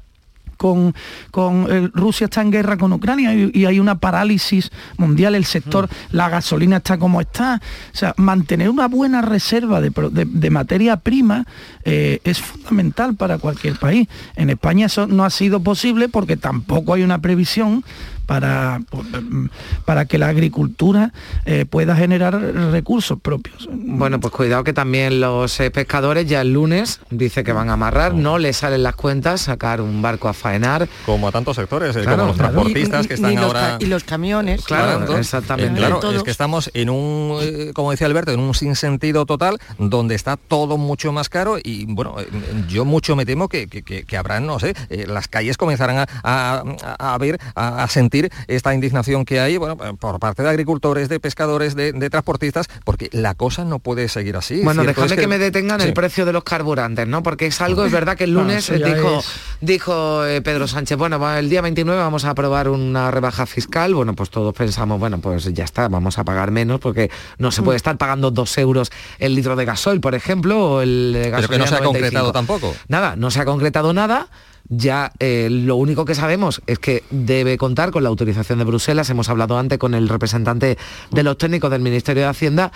con, 0.62 0.94
con, 1.32 1.66
eh, 1.72 1.90
Rusia 1.92 2.26
está 2.26 2.42
en 2.44 2.52
guerra 2.52 2.78
con 2.78 2.94
Ucrania 2.94 3.34
y, 3.34 3.50
y 3.52 3.66
hay 3.66 3.80
una 3.80 3.96
parálisis 3.96 4.70
mundial, 4.98 5.34
el 5.34 5.46
sector, 5.46 5.90
la 6.12 6.30
gasolina 6.30 6.78
está 6.78 7.00
como 7.00 7.20
está. 7.20 7.60
O 7.92 7.98
sea, 7.98 8.14
mantener 8.18 8.70
una 8.70 8.88
buena 8.88 9.24
reserva 9.24 9.82
de, 9.82 9.90
pro- 9.90 10.12
de- 10.12 10.26
de 10.26 10.50
materia 10.52 10.98
prima 10.98 11.46
eh, 11.84 12.20
es 12.24 12.40
fundamental 12.40 13.16
para 13.16 13.40
cualquier 13.40 13.80
país. 13.80 14.08
En 14.36 14.52
España 14.52 14.86
eso 14.86 15.08
no 15.08 15.26
ha 15.26 15.32
sido 15.32 15.62
posible 15.64 16.10
porque 16.10 16.38
tampoco 16.38 16.94
hay 16.94 17.02
una 17.02 17.18
previsión 17.20 17.84
para, 18.36 18.80
para 19.84 20.06
que 20.06 20.18
la 20.18 20.30
agricultura 20.30 21.12
eh, 21.46 21.66
pueda 21.66 21.98
generar 21.98 22.40
recursos 22.72 23.20
propios. 23.22 23.68
Bueno, 23.70 24.22
pues 24.22 24.34
cuidado 24.34 24.64
que 24.64 24.72
también 24.72 25.20
los 25.20 25.60
eh, 25.60 25.70
pescadores 25.70 26.26
ya 26.28 26.40
el 26.40 26.54
lunes 26.54 27.02
dice 27.10 27.44
que 27.44 27.52
van 27.52 27.70
a 27.70 27.74
amarrar, 27.74 28.14
no 28.14 28.38
les 28.40 28.56
salen 28.56 28.84
las 28.84 28.96
cuentas, 28.96 29.42
sacar 29.42 29.82
un 29.82 30.02
barco 30.02 30.30
a 30.30 30.34
faenar. 30.34 30.88
Como 31.06 31.28
a 31.28 31.32
tantos 31.34 31.58
sectores, 31.58 31.94
eh, 31.98 32.04
Claro, 32.04 32.20
como 32.20 32.28
los 32.30 32.38
claro. 32.38 32.54
transportistas 32.54 33.04
Y- 33.04 33.08
que 33.10 33.14
están 33.16 33.36
los 33.36 33.44
ahora... 33.44 33.78
y 33.82 33.86
los 33.88 34.06
camiones. 34.06 34.64
Claro, 34.64 35.00
Claro, 35.06 35.18
exactamente. 35.18 35.78
Claro, 35.78 36.00
es 36.14 36.24
que 36.24 36.32
estamos 36.32 36.72
en 36.74 36.90
un, 36.90 37.72
como 37.74 37.92
decía 37.92 38.08
Alberto, 38.08 38.32
en 38.32 38.40
un 38.40 38.54
sinsentido 38.56 39.26
total, 39.26 39.58
donde 39.78 40.16
está 40.16 40.38
todo 40.38 40.78
mucho 40.78 41.12
más 41.12 41.28
caro 41.28 41.58
y 41.62 41.84
bueno, 41.86 42.16
yo 42.70 42.86
mucho 42.86 43.18
me 43.18 43.26
temo 43.26 43.50
que, 43.50 43.68
que, 43.68 43.84
que- 43.84 44.04
que 44.06 44.18
habrán, 44.18 44.46
no 44.46 44.58
sé, 44.58 44.74
eh, 44.90 45.06
las 45.06 45.28
calles 45.28 45.58
comenzarán 45.58 45.98
a, 45.98 46.08
a- 46.24 46.64
a- 46.98 47.14
a 47.14 47.18
ver, 47.18 47.38
a, 47.56 47.84
a 47.84 47.88
sentir 47.90 48.21
esta 48.48 48.74
indignación 48.74 49.26
que 49.26 49.40
hay, 49.40 49.58
bueno, 49.58 49.78
eh, 49.84 49.94
por 50.00 50.20
parte 50.20 50.44
de 50.44 50.50
agricultores, 50.50 51.10
de 51.10 51.20
pescadores, 51.20 51.76
de, 51.76 51.94
de 51.94 52.10
transportistas, 52.10 52.68
porque 52.84 53.10
la 53.12 53.34
cosa 53.34 53.64
no 53.66 53.80
puede 53.80 54.08
seguir 54.10 54.36
así. 54.38 54.62
Bueno, 54.64 54.84
déjame 54.84 55.08
es 55.08 55.14
que, 55.14 55.28
me 55.28 55.38
detengan 55.40 55.80
Sí. 55.82 55.88
el 55.88 55.94
precio 55.94 56.26
de 56.26 56.34
los 56.34 56.44
carburantes, 56.44 57.08
¿no? 57.08 57.24
Porque 57.24 57.48
es 57.48 57.62
algo, 57.62 57.86
es 57.86 57.92
verdad 57.92 58.18
que 58.18 58.26
el 58.26 58.34
lunes 58.34 58.72
dijo, 58.72 59.20
es- 59.20 59.26
dijo 59.62 60.26
eh, 60.26 60.42
Pedro 60.42 60.68
Sánchez, 60.68 60.98
bueno, 60.98 61.36
el 61.38 61.50
día 61.50 61.62
29 61.62 62.00
vamos 62.02 62.26
a 62.26 62.32
aprobar 62.32 62.68
una 62.70 63.12
rebaja 63.12 63.46
fiscal. 63.46 63.94
Bueno, 63.94 64.14
pues 64.16 64.30
todos 64.30 64.54
pensamos, 64.54 65.00
bueno, 65.00 65.20
pues 65.20 65.46
ya 65.54 65.64
está, 65.64 65.88
vamos 65.88 66.18
a 66.18 66.24
pagar 66.24 66.52
menos 66.52 66.80
porque 66.80 67.10
no 67.38 67.50
Mm. 67.50 67.52
se 67.52 67.62
puede 67.62 67.78
estar 67.78 67.98
pagando 67.98 68.32
dos 68.32 68.58
euros 68.58 68.92
el 69.20 69.36
litro 69.36 69.56
de 69.56 69.66
gasoil, 69.66 70.00
por 70.02 70.16
ejemplo, 70.16 70.74
o 70.76 70.82
el 70.82 71.14
de 71.14 71.32
Pero 71.32 71.48
que 71.50 71.58
no 71.58 71.66
gasolina 71.66 71.68
se 71.68 71.76
ha 71.76 71.80
95. 71.80 71.92
concretado 71.94 72.32
tampoco. 72.32 72.76
Nada, 72.88 73.16
no 73.16 73.32
se 73.32 73.40
ha 73.42 73.46
concretado 73.46 73.94
nada. 73.94 74.28
Ya 74.74 75.12
eh, 75.20 75.50
lo 75.52 75.76
único 75.76 76.06
que 76.06 76.16
sabemos 76.16 76.62
es 76.66 76.80
que 76.80 77.04
debe 77.12 77.58
contar 77.58 77.92
con 77.92 78.04
la 78.04 78.10
autorización 78.10 78.58
de 78.60 78.64
Bruselas. 78.66 79.10
Hemos 79.10 79.28
hablado 79.28 79.58
antes 79.60 79.78
con 79.78 79.94
el 79.94 80.08
representante 80.08 80.78
de 81.12 81.24
los 81.24 81.38
técnicos 81.38 81.70
del 81.72 81.82
Ministerio 81.82 82.24
de 82.24 82.30
Hacienda. 82.30 82.72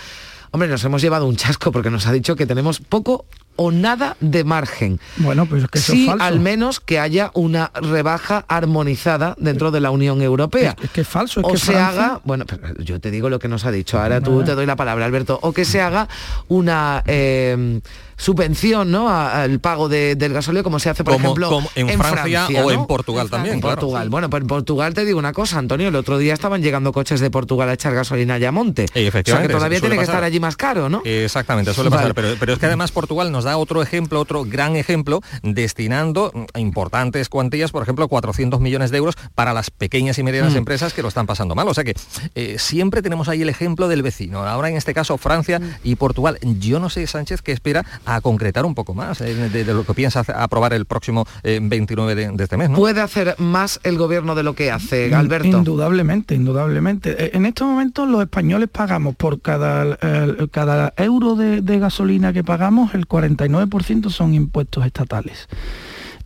Hombre, 0.51 0.67
nos 0.69 0.83
hemos 0.83 1.01
llevado 1.01 1.25
un 1.25 1.37
chasco 1.37 1.71
porque 1.71 1.89
nos 1.89 2.05
ha 2.05 2.11
dicho 2.11 2.35
que 2.35 2.45
tenemos 2.45 2.79
poco 2.81 3.25
o 3.57 3.71
nada 3.71 4.17
de 4.19 4.43
margen. 4.43 4.99
Bueno, 5.17 5.45
pues 5.45 5.63
es 5.63 5.69
que 5.69 5.79
eso 5.79 5.93
sí, 5.93 6.03
es 6.03 6.09
falso. 6.09 6.23
al 6.25 6.39
menos 6.41 6.81
que 6.81 6.99
haya 6.99 7.31
una 7.33 7.71
rebaja 7.73 8.43
armonizada 8.49 9.35
dentro 9.39 9.71
de 9.71 9.79
la 9.79 9.91
Unión 9.91 10.21
Europea. 10.21 10.75
Es, 10.77 10.85
es 10.85 10.91
que 10.91 11.01
es 11.01 11.07
falso, 11.07 11.39
es 11.39 11.45
o 11.45 11.49
que 11.51 11.57
se 11.57 11.71
Francia- 11.71 11.87
haga, 11.87 12.21
bueno, 12.25 12.45
yo 12.79 12.99
te 12.99 13.11
digo 13.11 13.29
lo 13.29 13.39
que 13.39 13.47
nos 13.47 13.63
ha 13.65 13.71
dicho, 13.71 13.99
ahora 14.01 14.19
tú 14.19 14.43
te 14.43 14.55
doy 14.55 14.65
la 14.65 14.75
palabra, 14.75 15.05
Alberto, 15.05 15.39
o 15.41 15.53
que 15.53 15.63
se 15.63 15.79
haga 15.81 16.07
una 16.49 17.01
eh, 17.07 17.79
subvención 18.18 18.91
¿no? 18.91 19.09
a- 19.09 19.41
al 19.43 19.59
pago 19.59 19.89
de- 19.89 20.16
del 20.16 20.34
gasóleo 20.34 20.63
como 20.63 20.80
se 20.80 20.89
hace, 20.89 21.03
por 21.03 21.13
Como- 21.13 21.26
ejemplo, 21.26 21.49
como 21.49 21.70
en 21.76 21.89
Francia 21.99 22.47
o 22.63 22.72
en 22.72 22.86
Portugal 22.88 23.30
también, 23.30 23.55
En 23.55 23.61
claro. 23.61 23.76
Portugal. 23.82 24.09
Bueno, 24.09 24.30
pues 24.30 24.41
en 24.41 24.47
Portugal 24.47 24.93
te 24.93 25.05
digo 25.05 25.20
una 25.20 25.34
cosa, 25.34 25.57
Antonio, 25.59 25.89
el 25.89 25.95
otro 25.95 26.18
día 26.18 26.34
estaban 26.34 26.61
llegando 26.61 26.91
coches 26.93 27.20
de 27.20 27.30
Portugal 27.32 27.70
a 27.70 27.74
echar 27.74 27.93
gasolina 27.93 28.34
a 28.34 28.38
Ayamonte. 28.38 28.84
Efectivamente, 28.93 29.32
O 29.32 29.36
sea, 29.36 29.41
que 29.47 29.53
todavía 29.53 29.80
tiene 29.80 29.95
que 29.97 30.03
estar 30.03 30.24
allí 30.24 30.39
más 30.39 30.55
caro, 30.57 30.89
¿no? 30.89 31.01
Exactamente, 31.05 31.74
suele 31.74 31.89
Vale. 31.89 32.01
pasar, 32.01 32.16
pero, 32.16 32.36
pero 32.39 32.53
es 32.53 32.59
que 32.59 32.66
además 32.66 32.91
Portugal 32.91 33.32
nos 33.32 33.43
da 33.43 33.57
otro 33.57 33.82
ejemplo, 33.82 34.20
otro 34.20 34.45
gran 34.45 34.76
ejemplo, 34.76 35.22
destinando 35.43 36.32
importantes 36.55 37.30
cuantías, 37.30 37.72
por 37.72 37.82
ejemplo, 37.84 38.07
400 38.07 38.59
millones 38.59 38.91
de 38.91 38.97
euros 38.97 39.16
para 39.36 39.53
las 39.53 39.72
pequeñas 39.72 40.18
y 40.20 40.24
medianas 40.24 40.53
Mm. 40.53 40.57
empresas 40.57 40.93
que 40.93 41.01
lo 41.01 41.07
están 41.07 41.26
pasando 41.26 41.55
mal. 41.55 41.68
O 41.68 41.74
sea 41.74 41.84
que 41.84 41.95
eh, 42.36 42.57
siempre 42.59 43.01
tenemos 43.01 43.28
ahí 43.30 43.41
el 43.41 43.49
ejemplo 43.49 43.88
del 43.88 44.01
vecino. 44.03 44.45
Ahora 44.45 44.70
en 44.70 44.78
este 44.78 44.93
caso 44.93 45.18
Francia 45.18 45.59
y 45.84 45.95
Portugal. 45.95 46.38
Yo 46.41 46.80
no 46.80 46.89
sé, 46.89 47.05
Sánchez, 47.07 47.41
qué 47.41 47.51
espera 47.51 47.84
a 48.06 48.22
concretar 48.22 48.66
un 48.66 48.76
poco 48.76 48.93
más 48.93 49.22
eh, 49.22 49.34
de, 49.36 49.64
de 49.64 49.74
lo 49.74 49.84
que 49.86 49.93
piensa 49.93 50.24
aprobar 50.36 50.74
el 50.74 50.86
próximo 50.86 51.26
eh, 51.43 51.60
29 51.62 52.16
de, 52.16 52.32
de 52.32 52.43
este 52.43 52.58
mes, 52.58 52.70
¿no? 52.70 52.78
Puede 52.78 53.01
hacer 53.01 53.36
más 53.39 53.80
el 53.84 53.97
gobierno 53.97 54.36
de 54.36 54.43
lo 54.43 54.53
que 54.53 54.72
hace, 54.72 55.14
Alberto. 55.14 55.47
Indudablemente, 55.58 56.36
indudablemente. 56.36 57.26
Eh, 57.26 57.32
En 57.34 57.45
estos 57.45 57.68
momentos 57.68 58.08
los 58.08 58.22
españoles 58.22 58.70
pagamos 58.72 59.16
por 59.16 59.41
cada, 59.41 59.97
eh, 60.01 60.47
cada 60.51 60.93
euro 60.97 61.36
de, 61.36 61.62
de 61.62 61.80
gasolina 61.80 62.34
que 62.34 62.43
pagamos, 62.43 62.93
el 62.93 63.08
49% 63.08 64.10
son 64.10 64.34
impuestos 64.34 64.86
estatales. 64.86 65.47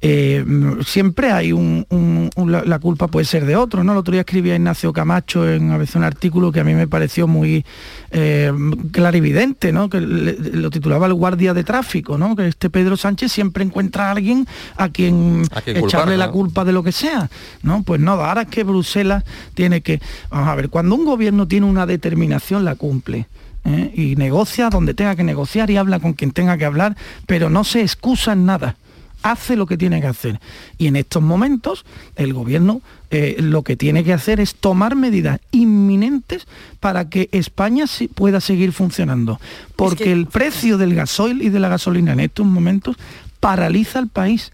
Eh, 0.02 0.44
mm, 0.48 0.82
siempre 0.86 1.32
hay 1.32 1.52
un, 1.52 1.86
un- 1.90 2.30
un- 2.38 2.52
la, 2.52 2.80
culpa 2.80 3.08
puede 3.08 3.26
ser 3.26 3.46
de 3.46 3.58
otro, 3.58 3.84
¿no? 3.84 3.92
El 3.92 3.98
otro 3.98 4.14
día 4.14 4.22
escribía 4.22 4.56
Ignacio 4.56 4.94
Camacho 4.94 5.48
en 5.50 5.72
a 5.72 5.78
veces 5.78 5.96
un 5.98 6.06
artículo 6.06 6.54
que 6.54 6.62
a 6.62 6.64
mí 6.64 6.74
me 6.74 6.88
pareció 6.88 7.28
muy 7.28 7.66
eh, 8.12 8.52
clarividente, 8.92 9.72
¿no? 9.72 9.90
Que 9.90 10.00
le- 10.02 10.34
lo 10.54 10.70
titulaba 10.70 11.06
el 11.08 11.14
guardia 11.14 11.54
de 11.54 11.64
tráfico, 11.64 12.18
¿no? 12.18 12.36
Que 12.36 12.48
este 12.48 12.70
Pedro 12.70 12.96
Sánchez 12.98 13.32
siempre 13.32 13.64
encuentra 13.64 14.08
a 14.08 14.12
alguien 14.12 14.48
a 14.78 14.90
quien, 14.90 15.44
A 15.52 15.62
quien 15.62 15.78
echarle 15.78 16.14
culpar, 16.14 16.18
la 16.18 16.32
culpa 16.32 16.66
de 16.66 16.72
lo 16.72 16.82
que 16.84 16.92
sea. 16.92 17.30
No, 17.62 17.84
pues 17.84 18.00
no, 18.00 18.14
ahora 18.14 18.44
es 18.44 18.48
que 18.48 18.64
Bruselas 18.64 19.24
tiene 19.54 19.82
que. 19.82 20.00
Vamos 20.30 20.48
a 20.48 20.56
ver, 20.56 20.70
cuando 20.70 20.96
un 20.96 21.06
gobierno 21.06 21.48
tiene 21.48 21.66
una 21.66 21.86
determinación, 21.86 22.64
la 22.66 22.76
cumple. 22.76 23.28
¿eh? 23.66 23.92
Y 23.94 24.16
negocia 24.16 24.70
donde 24.70 24.94
tenga 24.94 25.16
que 25.18 25.24
negociar 25.26 25.70
y 25.70 25.76
habla 25.78 26.00
con 26.00 26.14
quien 26.14 26.32
tenga 26.32 26.58
que 26.58 26.64
hablar, 26.66 26.96
pero 27.28 27.50
no 27.50 27.66
se 27.66 27.82
excusa 27.82 28.32
en 28.32 28.46
nada. 28.46 28.78
Hace 29.22 29.56
lo 29.56 29.66
que 29.66 29.78
tiene 29.78 30.02
que 30.02 30.08
hacer. 30.08 30.40
Y 30.78 30.88
en 30.88 30.96
estos 30.96 31.22
momentos 31.22 31.86
el 32.16 32.34
gobierno 32.34 32.82
eh, 33.12 33.38
lo 33.40 33.64
que 33.64 33.76
tiene 33.76 34.04
que 34.04 34.14
hacer 34.14 34.40
es 34.40 34.56
tomar 34.56 34.96
medidas 34.96 35.40
inminentes 35.52 36.48
para 36.80 37.10
que 37.10 37.30
España 37.32 37.86
pueda 38.14 38.40
seguir 38.42 38.72
funcionando. 38.72 39.40
Porque 39.76 40.12
el 40.12 40.28
precio 40.28 40.78
del 40.78 40.96
gasoil 40.96 41.42
y 41.42 41.50
de 41.50 41.60
la 41.60 41.70
gasolina 41.70 42.14
en 42.14 42.22
estos 42.22 42.46
momentos 42.46 42.96
paraliza 43.40 44.00
al 44.00 44.08
país 44.08 44.52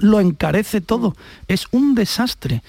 lo 0.00 0.20
encarece 0.20 0.80
todo. 0.80 1.16
Es 1.48 1.66
un 1.70 1.94
desastre. 1.94 2.62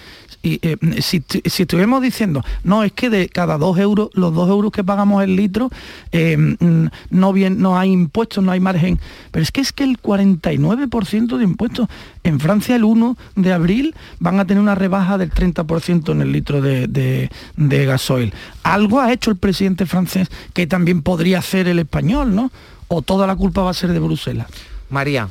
Y 0.45 0.59
eh, 0.61 0.77
si, 1.01 1.23
si 1.45 1.63
estuviéramos 1.63 2.03
diciendo, 2.03 2.43
no, 2.63 2.83
es 2.83 2.91
que 2.91 3.09
de 3.09 3.29
cada 3.29 3.57
dos 3.57 3.79
euros, 3.79 4.09
los 4.13 4.31
dos 4.31 4.47
euros 4.47 4.71
que 4.71 4.83
pagamos 4.83 5.23
el 5.23 5.35
litro, 5.35 5.71
eh, 6.11 6.37
mm, 6.37 6.85
no, 7.09 7.33
bien, 7.33 7.59
no 7.59 7.79
hay 7.79 7.91
impuestos, 7.91 8.43
no 8.43 8.51
hay 8.51 8.59
margen. 8.59 8.99
Pero 9.31 9.41
es 9.41 9.51
que 9.51 9.61
es 9.61 9.73
que 9.73 9.83
el 9.83 9.99
49% 9.99 11.37
de 11.37 11.43
impuestos, 11.43 11.87
en 12.23 12.39
Francia 12.39 12.75
el 12.75 12.83
1 12.83 13.17
de 13.35 13.53
abril 13.53 13.95
van 14.19 14.39
a 14.39 14.45
tener 14.45 14.61
una 14.61 14.75
rebaja 14.75 15.17
del 15.17 15.31
30% 15.31 16.11
en 16.11 16.21
el 16.21 16.31
litro 16.31 16.61
de, 16.61 16.85
de- 16.87 17.31
de 17.57 17.85
gasoil. 17.87 18.31
Algo 18.61 18.99
ha 18.99 19.11
hecho 19.11 19.31
el 19.31 19.37
presidente 19.37 19.87
francés 19.87 20.27
que 20.53 20.67
también 20.67 21.01
podría 21.01 21.39
hacer 21.39 21.67
el 21.67 21.79
español, 21.79 22.35
¿no? 22.35 22.51
O 22.87 23.01
toda 23.01 23.25
la 23.25 23.35
culpa 23.35 23.63
va 23.63 23.71
a 23.71 23.73
ser 23.73 23.91
de 23.93 23.99
Bruselas. 23.99 24.45
María. 24.91 25.27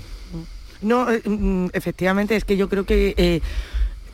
No, 0.83 1.09
eh, 1.11 1.23
mm, 1.25 1.69
efectivamente, 1.73 2.35
es 2.37 2.45
que 2.45 2.57
yo 2.57 2.69
creo 2.69 2.85
que 2.85 3.15
eh, 3.17 3.41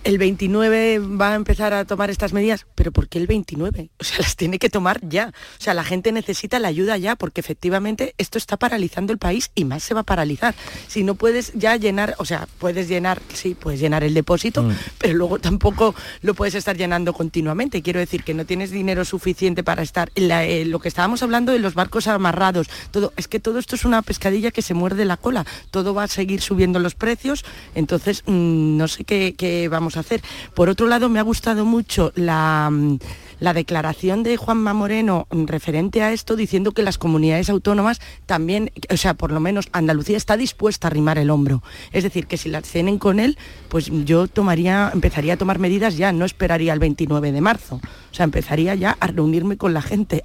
el 0.05 0.18
29 0.18 0.98
va 0.98 1.32
a 1.32 1.34
empezar 1.34 1.74
a 1.74 1.84
tomar 1.84 2.11
estas 2.11 2.32
medidas, 2.32 2.66
pero 2.74 2.90
¿por 2.90 3.09
qué 3.09 3.18
el 3.18 3.26
29? 3.26 3.90
O 4.01 4.05
sea, 4.05 4.18
las 4.18 4.36
tiene 4.36 4.59
que 4.59 4.70
tomar 4.70 5.01
ya. 5.07 5.32
O 5.59 5.62
sea, 5.62 5.74
la 5.74 5.84
gente 5.84 6.11
necesita 6.12 6.59
la 6.59 6.68
ayuda 6.68 6.96
ya, 6.96 7.16
porque 7.16 7.40
efectivamente 7.40 8.14
esto 8.18 8.38
está 8.38 8.57
paralizando 8.57 9.12
el 9.12 9.18
país 9.18 9.51
y 9.55 9.64
más 9.64 9.82
se 9.82 9.94
va 9.94 10.01
a 10.01 10.05
paralizar. 10.05 10.55
Si 10.88 11.05
no 11.05 11.14
puedes 11.16 11.53
ya 11.55 11.76
llenar, 11.76 12.14
o 12.18 12.24
sea, 12.24 12.48
puedes 12.59 12.88
llenar, 12.88 13.20
sí, 13.34 13.55
puedes 13.55 13.80
llenar 13.80 14.03
el 14.03 14.14
depósito, 14.14 14.62
mm. 14.62 14.72
pero 14.98 15.14
luego 15.14 15.38
tampoco 15.38 15.94
lo 16.22 16.34
puedes 16.34 16.55
estar 16.55 16.76
llenando 16.76 17.12
continuamente. 17.12 17.82
Quiero 17.82 18.01
decir 18.01 18.24
que 18.24 18.34
no 18.34 18.46
tienes 18.46 18.70
dinero 18.70 19.05
suficiente 19.05 19.62
para 19.62 19.82
estar. 19.82 20.11
Eh, 20.14 20.64
lo 20.66 20.78
que 20.78 20.88
estábamos 20.88 21.22
hablando 21.22 21.53
de 21.53 21.59
los 21.59 21.74
barcos 21.74 22.07
amarrados, 22.07 22.68
todo, 22.90 23.12
es 23.16 23.28
que 23.28 23.40
todo 23.40 23.59
esto 23.59 23.76
es 23.76 23.84
una 23.84 24.03
pescadilla 24.03 24.51
que 24.51 24.62
se 24.62 24.74
muerde 24.74 25.05
la 25.05 25.18
cola. 25.18 25.44
Todo 25.70 25.92
va 25.92 26.05
a 26.05 26.09
seguir 26.09 26.40
subiendo 26.40 26.78
los 26.78 26.94
precios, 26.94 27.44
entonces 27.74 28.22
mm, 28.26 28.76
no 28.76 28.88
sé 28.88 29.05
qué, 29.05 29.34
qué 29.36 29.68
vamos 29.68 29.89
hacer. 29.97 30.22
Por 30.55 30.68
otro 30.68 30.86
lado, 30.86 31.09
me 31.09 31.18
ha 31.18 31.22
gustado 31.22 31.64
mucho 31.64 32.12
la 32.14 32.68
mm, 32.70 32.99
la 33.41 33.55
declaración 33.55 34.22
de 34.22 34.36
Juanma 34.36 34.74
Moreno 34.74 35.26
referente 35.30 36.03
a 36.03 36.12
esto 36.12 36.36
diciendo 36.36 36.72
que 36.72 36.82
las 36.82 36.99
comunidades 36.99 37.49
autónomas 37.51 38.01
también, 38.26 38.70
o 38.91 38.97
sea, 38.97 39.14
por 39.14 39.32
lo 39.32 39.41
menos 39.41 39.68
Andalucía 39.72 40.16
está 40.16 40.36
dispuesta 40.36 40.86
a 40.86 40.91
arrimar 40.91 41.18
el 41.18 41.30
hombro. 41.30 41.62
Es 41.91 42.05
decir, 42.05 42.26
que 42.26 42.36
si 42.36 42.51
la 42.51 42.61
cenen 42.61 42.99
con 42.99 43.18
él, 43.18 43.38
pues 43.68 43.91
yo 44.05 44.28
tomaría, 44.28 44.91
empezaría 44.93 45.34
a 45.34 45.36
tomar 45.36 45.59
medidas 45.59 45.97
ya, 45.97 46.12
no 46.12 46.24
esperaría 46.24 46.72
el 46.72 46.78
29 46.78 47.32
de 47.32 47.41
marzo. 47.41 47.80
O 48.12 48.14
sea, 48.14 48.24
empezaría 48.24 48.74
ya 48.74 48.97
a 49.01 49.07
reunirme 49.07 49.57
con 49.57 49.72
la 49.72 49.82
gente. 49.82 50.22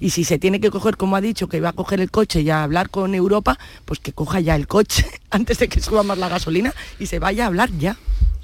y 0.00 0.10
si 0.10 0.24
se 0.24 0.38
tiene 0.38 0.60
que 0.60 0.70
coger, 0.70 0.96
como 0.96 1.16
ha 1.16 1.20
dicho, 1.20 1.48
que 1.48 1.60
va 1.60 1.70
a 1.70 1.72
coger 1.74 2.00
el 2.00 2.10
coche 2.10 2.40
y 2.40 2.50
a 2.50 2.64
hablar 2.64 2.90
con 2.90 3.14
Europa, 3.14 3.58
pues 3.84 4.00
que 4.00 4.12
coja 4.12 4.40
ya 4.40 4.56
el 4.56 4.66
coche 4.66 5.06
antes 5.30 5.58
de 5.58 5.68
que 5.68 5.80
suba 5.80 6.02
más 6.02 6.18
la 6.18 6.28
gasolina 6.28 6.74
y 6.98 7.06
se 7.06 7.20
vaya 7.20 7.44
a 7.44 7.46
hablar 7.46 7.70
ya. 7.78 7.96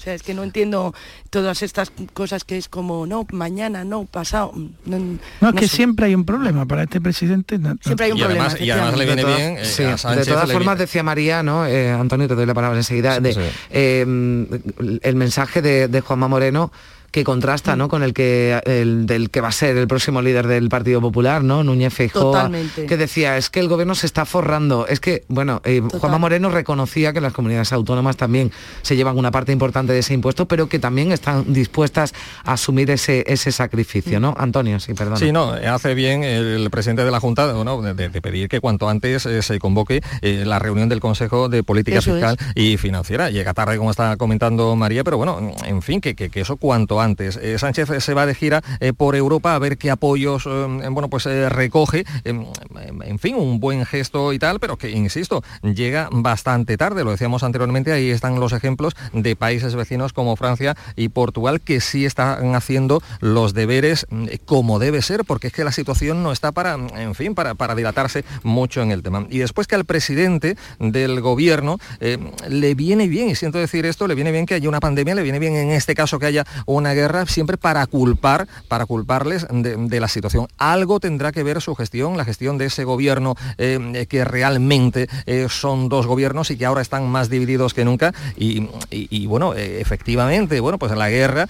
O 0.05 0.07
sea, 0.07 0.13
es 0.13 0.23
que 0.23 0.35
no 0.35 0.43
entiendo 0.43 0.95
todas 1.31 1.63
estas 1.63 1.91
cosas 2.13 2.45
que 2.45 2.59
es 2.59 2.69
como, 2.69 3.07
no, 3.07 3.27
mañana, 3.33 3.85
no, 3.85 4.05
pasado. 4.05 4.53
No, 4.85 5.19
es 5.49 5.55
que 5.55 5.67
siempre 5.67 6.05
hay 6.05 6.15
un 6.15 6.27
problema 6.27 6.67
para 6.67 6.83
este 6.83 7.01
presidente. 7.01 7.59
Siempre 7.81 8.05
hay 8.05 8.13
un 8.13 8.19
problema. 8.19 8.49
y 8.61 8.69
además 8.69 8.99
le 8.99 9.07
viene 9.07 9.25
bien. 9.25 9.57
Eh, 9.57 10.17
de 10.17 10.25
todas 10.27 10.53
formas, 10.53 10.79
decía 10.79 11.03
María, 11.03 11.43
¿no? 11.43 11.67
Eh, 11.67 11.91
Antonio, 11.91 12.29
te 12.29 12.35
doy 12.35 12.45
la 12.45 12.53
palabra 12.53 12.77
enseguida, 12.77 13.19
de, 13.19 13.35
eh, 13.71 14.03
el 14.03 15.17
mensaje 15.17 15.63
de, 15.63 15.89
de 15.89 16.01
Juanma 16.03 16.29
Moreno 16.29 16.71
que 17.15 17.23
contrasta 17.23 17.77
¿no? 17.77 17.89
con 17.89 18.03
el 18.03 18.13
que 18.13 18.61
el, 18.67 19.07
del 19.07 19.31
que 19.31 19.41
va 19.41 19.47
a 19.47 19.53
ser 19.53 19.77
el 19.77 19.87
próximo 19.87 20.21
líder 20.21 20.49
del 20.49 20.69
Partido 20.69 21.01
Popular, 21.01 21.45
¿no? 21.45 21.63
Núñez 21.63 21.95
Feijóo, 21.95 22.51
que 22.89 22.97
decía, 22.97 23.37
es 23.37 23.51
que 23.51 23.61
el 23.61 23.69
gobierno 23.69 23.95
se 23.95 24.07
está 24.07 24.25
forrando. 24.25 24.89
Es 24.89 24.99
que, 24.99 25.23
bueno, 25.29 25.63
eh, 25.65 25.81
Juanma 25.81 26.19
Moreno 26.19 26.51
reconocía 26.51 27.13
que 27.13 27.21
las 27.21 27.33
comunidades 27.33 27.73
autónomas 27.73 28.17
también 28.17 28.51
se 28.83 28.97
llevan 28.97 29.17
una 29.17 29.31
parte 29.31 29.53
importante 29.53 29.93
de 29.93 30.01
ese 30.01 30.13
impuesto, 30.13 30.49
pero 30.49 30.69
que 30.69 30.81
también 30.81 31.13
están 31.13 31.53
dispuestas 31.53 32.15
a 32.43 32.55
asumir 32.55 32.91
ese, 32.91 33.23
ese 33.29 33.53
sacrificio, 33.53 34.19
¿no? 34.19 34.35
Antonio, 34.37 34.81
sí, 34.81 34.93
perdón. 34.95 35.19
Sí, 35.19 35.31
no, 35.31 35.53
hace 35.53 35.95
bien 35.95 36.25
el 36.25 36.69
presidente 36.69 37.05
de 37.05 37.13
la 37.13 37.21
Junta 37.21 37.47
de, 37.47 38.11
pedir 38.23 38.49
que 38.49 38.59
cuanto 38.59 38.89
antes 38.89 39.25
eh, 39.27 39.41
se 39.43 39.61
convoque 39.61 40.03
eh, 40.21 40.43
la 40.45 40.59
reunión 40.59 40.89
del 40.89 40.99
Consejo 40.99 41.49
de 41.49 41.63
Política 41.63 42.03
Fiscal 42.03 42.37
y 42.57 42.77
Financiera. 42.77 43.31
Llega 43.31 43.55
tarde, 43.55 43.79
como 43.79 43.93
está 43.93 44.17
comentando 44.17 44.75
María, 44.75 45.05
pero 45.05 45.17
bueno, 45.17 45.53
en 45.65 45.81
fin, 45.81 46.01
que, 46.01 46.17
que, 46.17 46.29
que 46.29 46.41
eso 46.41 46.57
cuanto 46.57 47.01
antes 47.01 47.04
Eh, 47.05 47.57
Sánchez 47.59 47.89
se 48.03 48.15
va 48.15 48.25
de 48.25 48.35
gira 48.35 48.63
eh, 48.81 48.95
por 48.95 49.15
Europa 49.15 49.55
a 49.55 49.59
ver 49.59 49.77
qué 49.77 49.91
apoyos 49.91 50.47
eh, 50.47 50.89
bueno, 50.91 51.09
pues, 51.09 51.25
recoge. 51.25 52.05
en 52.25 53.19
fin, 53.19 53.35
un 53.35 53.61
buen 53.61 53.85
gesto 53.85 54.33
y 54.33 54.39
tal, 54.39 54.59
pero 54.59 54.77
que, 54.77 54.91
insisto, 54.91 55.43
llega 55.63 56.09
bastante 56.11 56.77
tarde. 56.77 57.05
Lo 57.05 57.11
decíamos 57.11 57.43
anteriormente, 57.43 57.93
ahí 57.93 58.11
están 58.11 58.41
los 58.41 58.53
ejemplos 58.53 58.95
de 59.13 59.37
países 59.37 59.75
vecinos 59.75 60.13
como 60.13 60.37
Francia 60.37 60.77
y 60.97 61.09
Portugal 61.11 61.61
que 61.61 61.81
sí 61.81 62.07
están 62.07 62.55
haciendo 62.55 63.03
los 63.21 63.53
deberes 63.53 64.07
como 64.47 64.79
debe 64.79 65.03
ser, 65.03 65.25
porque 65.25 65.49
es 65.49 65.53
que 65.53 65.65
la 65.65 65.73
situación 65.73 66.23
no 66.23 66.33
está 66.33 66.53
para, 66.53 66.75
en 66.75 67.15
fin, 67.15 67.35
para 67.35 67.75
dilatarse 67.75 68.25
mucho 68.43 68.83
en 68.83 68.91
el 68.93 69.03
tema. 69.03 69.27
Y 69.29 69.39
después 69.39 69.67
que 69.67 69.75
al 69.75 69.85
presidente 69.85 70.57
del 70.79 71.21
gobierno 71.21 71.79
le 72.01 72.75
viene 72.75 73.09
bien, 73.09 73.29
y 73.29 73.35
siento 73.35 73.59
decir 73.59 73.85
esto, 73.85 74.07
le 74.07 74.15
viene 74.15 74.33
bien 74.33 74.47
que 74.47 74.55
haya 74.55 74.69
una 74.69 74.81
pandemia, 74.81 75.15
le 75.15 75.23
viene 75.23 75.39
bien 75.39 75.57
en 75.57 75.71
este 75.71 75.95
caso 75.95 76.19
que 76.19 76.27
haya 76.27 76.47
una 76.67 76.94
guerra 76.95 77.27
siempre 77.27 77.57
para 77.57 77.87
culpar, 77.87 78.47
para 78.69 78.87
culparles 78.87 79.47
de, 79.51 80.01
la 80.01 80.09
situación. 80.09 80.49
Algo 80.59 81.01
tendrá 81.01 81.33
que 81.33 81.43
ver 81.43 81.61
su 81.61 81.75
gestión, 81.75 82.17
la 82.17 82.25
gestión 82.25 82.59
de 82.59 82.67
ese 82.67 82.85
gobierno 82.85 83.37
eh, 83.59 84.07
que 84.09 84.25
realmente 84.25 85.09
eh, 85.27 85.47
son 85.49 85.89
dos 85.89 86.07
gobiernos 86.07 86.51
y 86.51 86.57
que 86.57 86.67
ahora 86.67 86.83
están 86.83 87.09
más 87.09 87.31
divididos 87.31 87.75
que 87.75 87.85
nunca. 87.85 88.13
Y, 88.37 89.27
bueno, 89.27 89.55
eh, 89.55 89.81
efectivamente, 89.81 90.61
bueno, 90.61 90.79
pues 90.79 90.93
la 90.93 91.11
guerra 91.11 91.47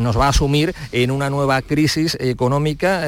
nos 0.00 0.18
va 0.18 0.26
a 0.26 0.28
asumir 0.30 0.74
en 0.92 1.10
una 1.10 1.30
nueva 1.30 1.60
crisis 1.62 2.16
económica 2.20 3.04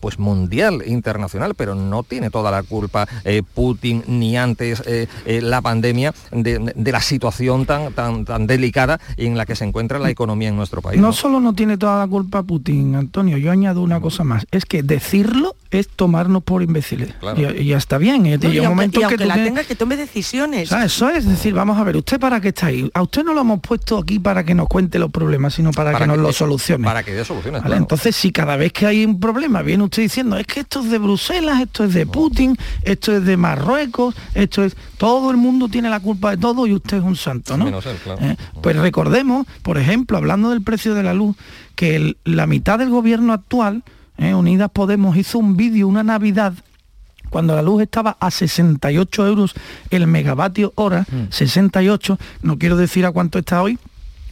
pues 0.00 0.18
mundial, 0.18 0.82
internacional, 0.86 1.54
pero 1.54 1.74
no 1.74 2.02
tiene 2.02 2.30
toda 2.30 2.50
la 2.50 2.62
culpa 2.62 3.06
Putin 3.54 4.04
ni 4.06 4.36
antes 4.36 4.82
la 5.26 5.60
pandemia 5.60 6.14
de, 6.30 6.92
la 6.92 7.00
situación 7.00 7.66
tan, 7.66 7.92
tan, 7.92 8.24
tan 8.24 8.46
delicada 8.46 9.00
en 9.16 9.36
la 9.36 9.46
que 9.46 9.56
se 9.56 9.64
encuentra 9.64 9.98
la 9.98 10.10
economía 10.10 10.48
en 10.48 10.56
nuestro 10.60 10.82
país. 10.82 11.00
No, 11.00 11.12
solo 11.12 11.40
no 11.40 11.54
tiene 11.54 11.76
toda 11.76 11.98
la 11.98 12.06
culpa 12.06 12.42
Putin, 12.42 12.94
Antonio, 12.94 13.36
yo 13.36 13.50
añado 13.50 13.82
una 13.82 14.00
cosa 14.00 14.24
más, 14.24 14.46
es 14.50 14.64
que 14.64 14.82
decirlo 14.82 15.56
es 15.70 15.88
tomarnos 15.88 16.42
por 16.42 16.62
imbéciles. 16.62 17.14
Y, 17.36 17.64
ya 17.66 17.76
está 17.76 17.98
bien. 17.98 18.26
¿eh? 18.26 18.38
y, 18.42 18.60
momento 18.60 19.00
que, 19.08 19.16
la 19.24 19.34
tenga 19.34 19.64
que 19.64 19.76
tome 19.76 19.96
decisiones. 19.96 20.72
Eso 20.72 21.08
es 21.10 21.26
decir, 21.26 21.54
vamos 21.54 21.78
a 21.78 21.84
ver, 21.84 21.96
¿usted 21.96 22.18
para 22.18 22.40
qué 22.40 22.48
está 22.48 22.66
ahí? 22.66 22.90
A 22.92 23.02
usted 23.02 23.24
no 23.24 23.34
lo 23.34 23.42
hemos 23.42 23.60
puesto 23.60 23.98
aquí 23.98 24.18
para 24.18 24.44
que 24.44 24.54
nos 24.54 24.68
cuente 24.68 24.98
los 24.98 25.10
problemas, 25.10 25.54
sino 25.54 25.70
para, 25.70 25.96
que, 25.96 26.06
nos 26.06 26.18
lo 26.18 26.32
solucione. 26.32 26.84
Para 26.84 27.02
que 27.02 27.12
dé 27.12 27.24
soluciones. 27.24 27.62
Entonces, 27.70 28.16
si 28.16 28.32
cada 28.32 28.56
vez 28.56 28.72
que 28.72 28.86
hay 28.86 29.04
un 29.04 29.20
problema 29.20 29.62
viene 29.62 29.84
usted 29.84 30.02
diciendo, 30.02 30.36
es 30.36 30.46
que 30.46 30.60
esto 30.60 30.80
es 30.80 30.90
de 30.90 30.98
Bruselas, 30.98 31.60
esto 31.60 31.84
es 31.84 31.94
de 31.94 32.06
Putin, 32.06 32.56
esto 32.82 33.16
es 33.16 33.24
de 33.24 33.36
Marruecos, 33.36 34.14
esto 34.34 34.64
es... 34.64 34.76
Todo 34.98 35.30
el 35.30 35.38
mundo 35.38 35.68
tiene 35.68 35.88
la 35.88 36.00
culpa 36.00 36.32
de 36.32 36.36
todo 36.36 36.66
y 36.66 36.74
usted 36.74 36.98
es 36.98 37.02
un 37.02 37.16
santo, 37.16 37.56
¿no? 37.56 37.68
¿Eh? 37.68 38.36
Pues 38.62 38.76
recordemos, 38.76 39.46
por 39.62 39.78
ejemplo, 39.78 40.18
hablando 40.18 40.39
del 40.48 40.62
precio 40.62 40.94
de 40.94 41.02
la 41.02 41.12
luz, 41.12 41.36
que 41.74 42.16
la 42.24 42.46
mitad 42.46 42.78
del 42.78 42.88
gobierno 42.88 43.34
actual 43.34 43.84
¿eh? 44.16 44.34
Unidas 44.34 44.70
Podemos 44.72 45.16
hizo 45.18 45.38
un 45.38 45.56
vídeo, 45.56 45.86
una 45.86 46.02
Navidad, 46.02 46.54
cuando 47.28 47.54
la 47.54 47.62
luz 47.62 47.82
estaba 47.82 48.16
a 48.18 48.30
68 48.30 49.26
euros 49.26 49.54
el 49.90 50.06
megavatio 50.06 50.72
hora, 50.76 51.06
68, 51.30 52.14
mm. 52.14 52.46
no 52.46 52.58
quiero 52.58 52.76
decir 52.76 53.06
a 53.06 53.12
cuánto 53.12 53.38
está 53.38 53.62
hoy, 53.62 53.78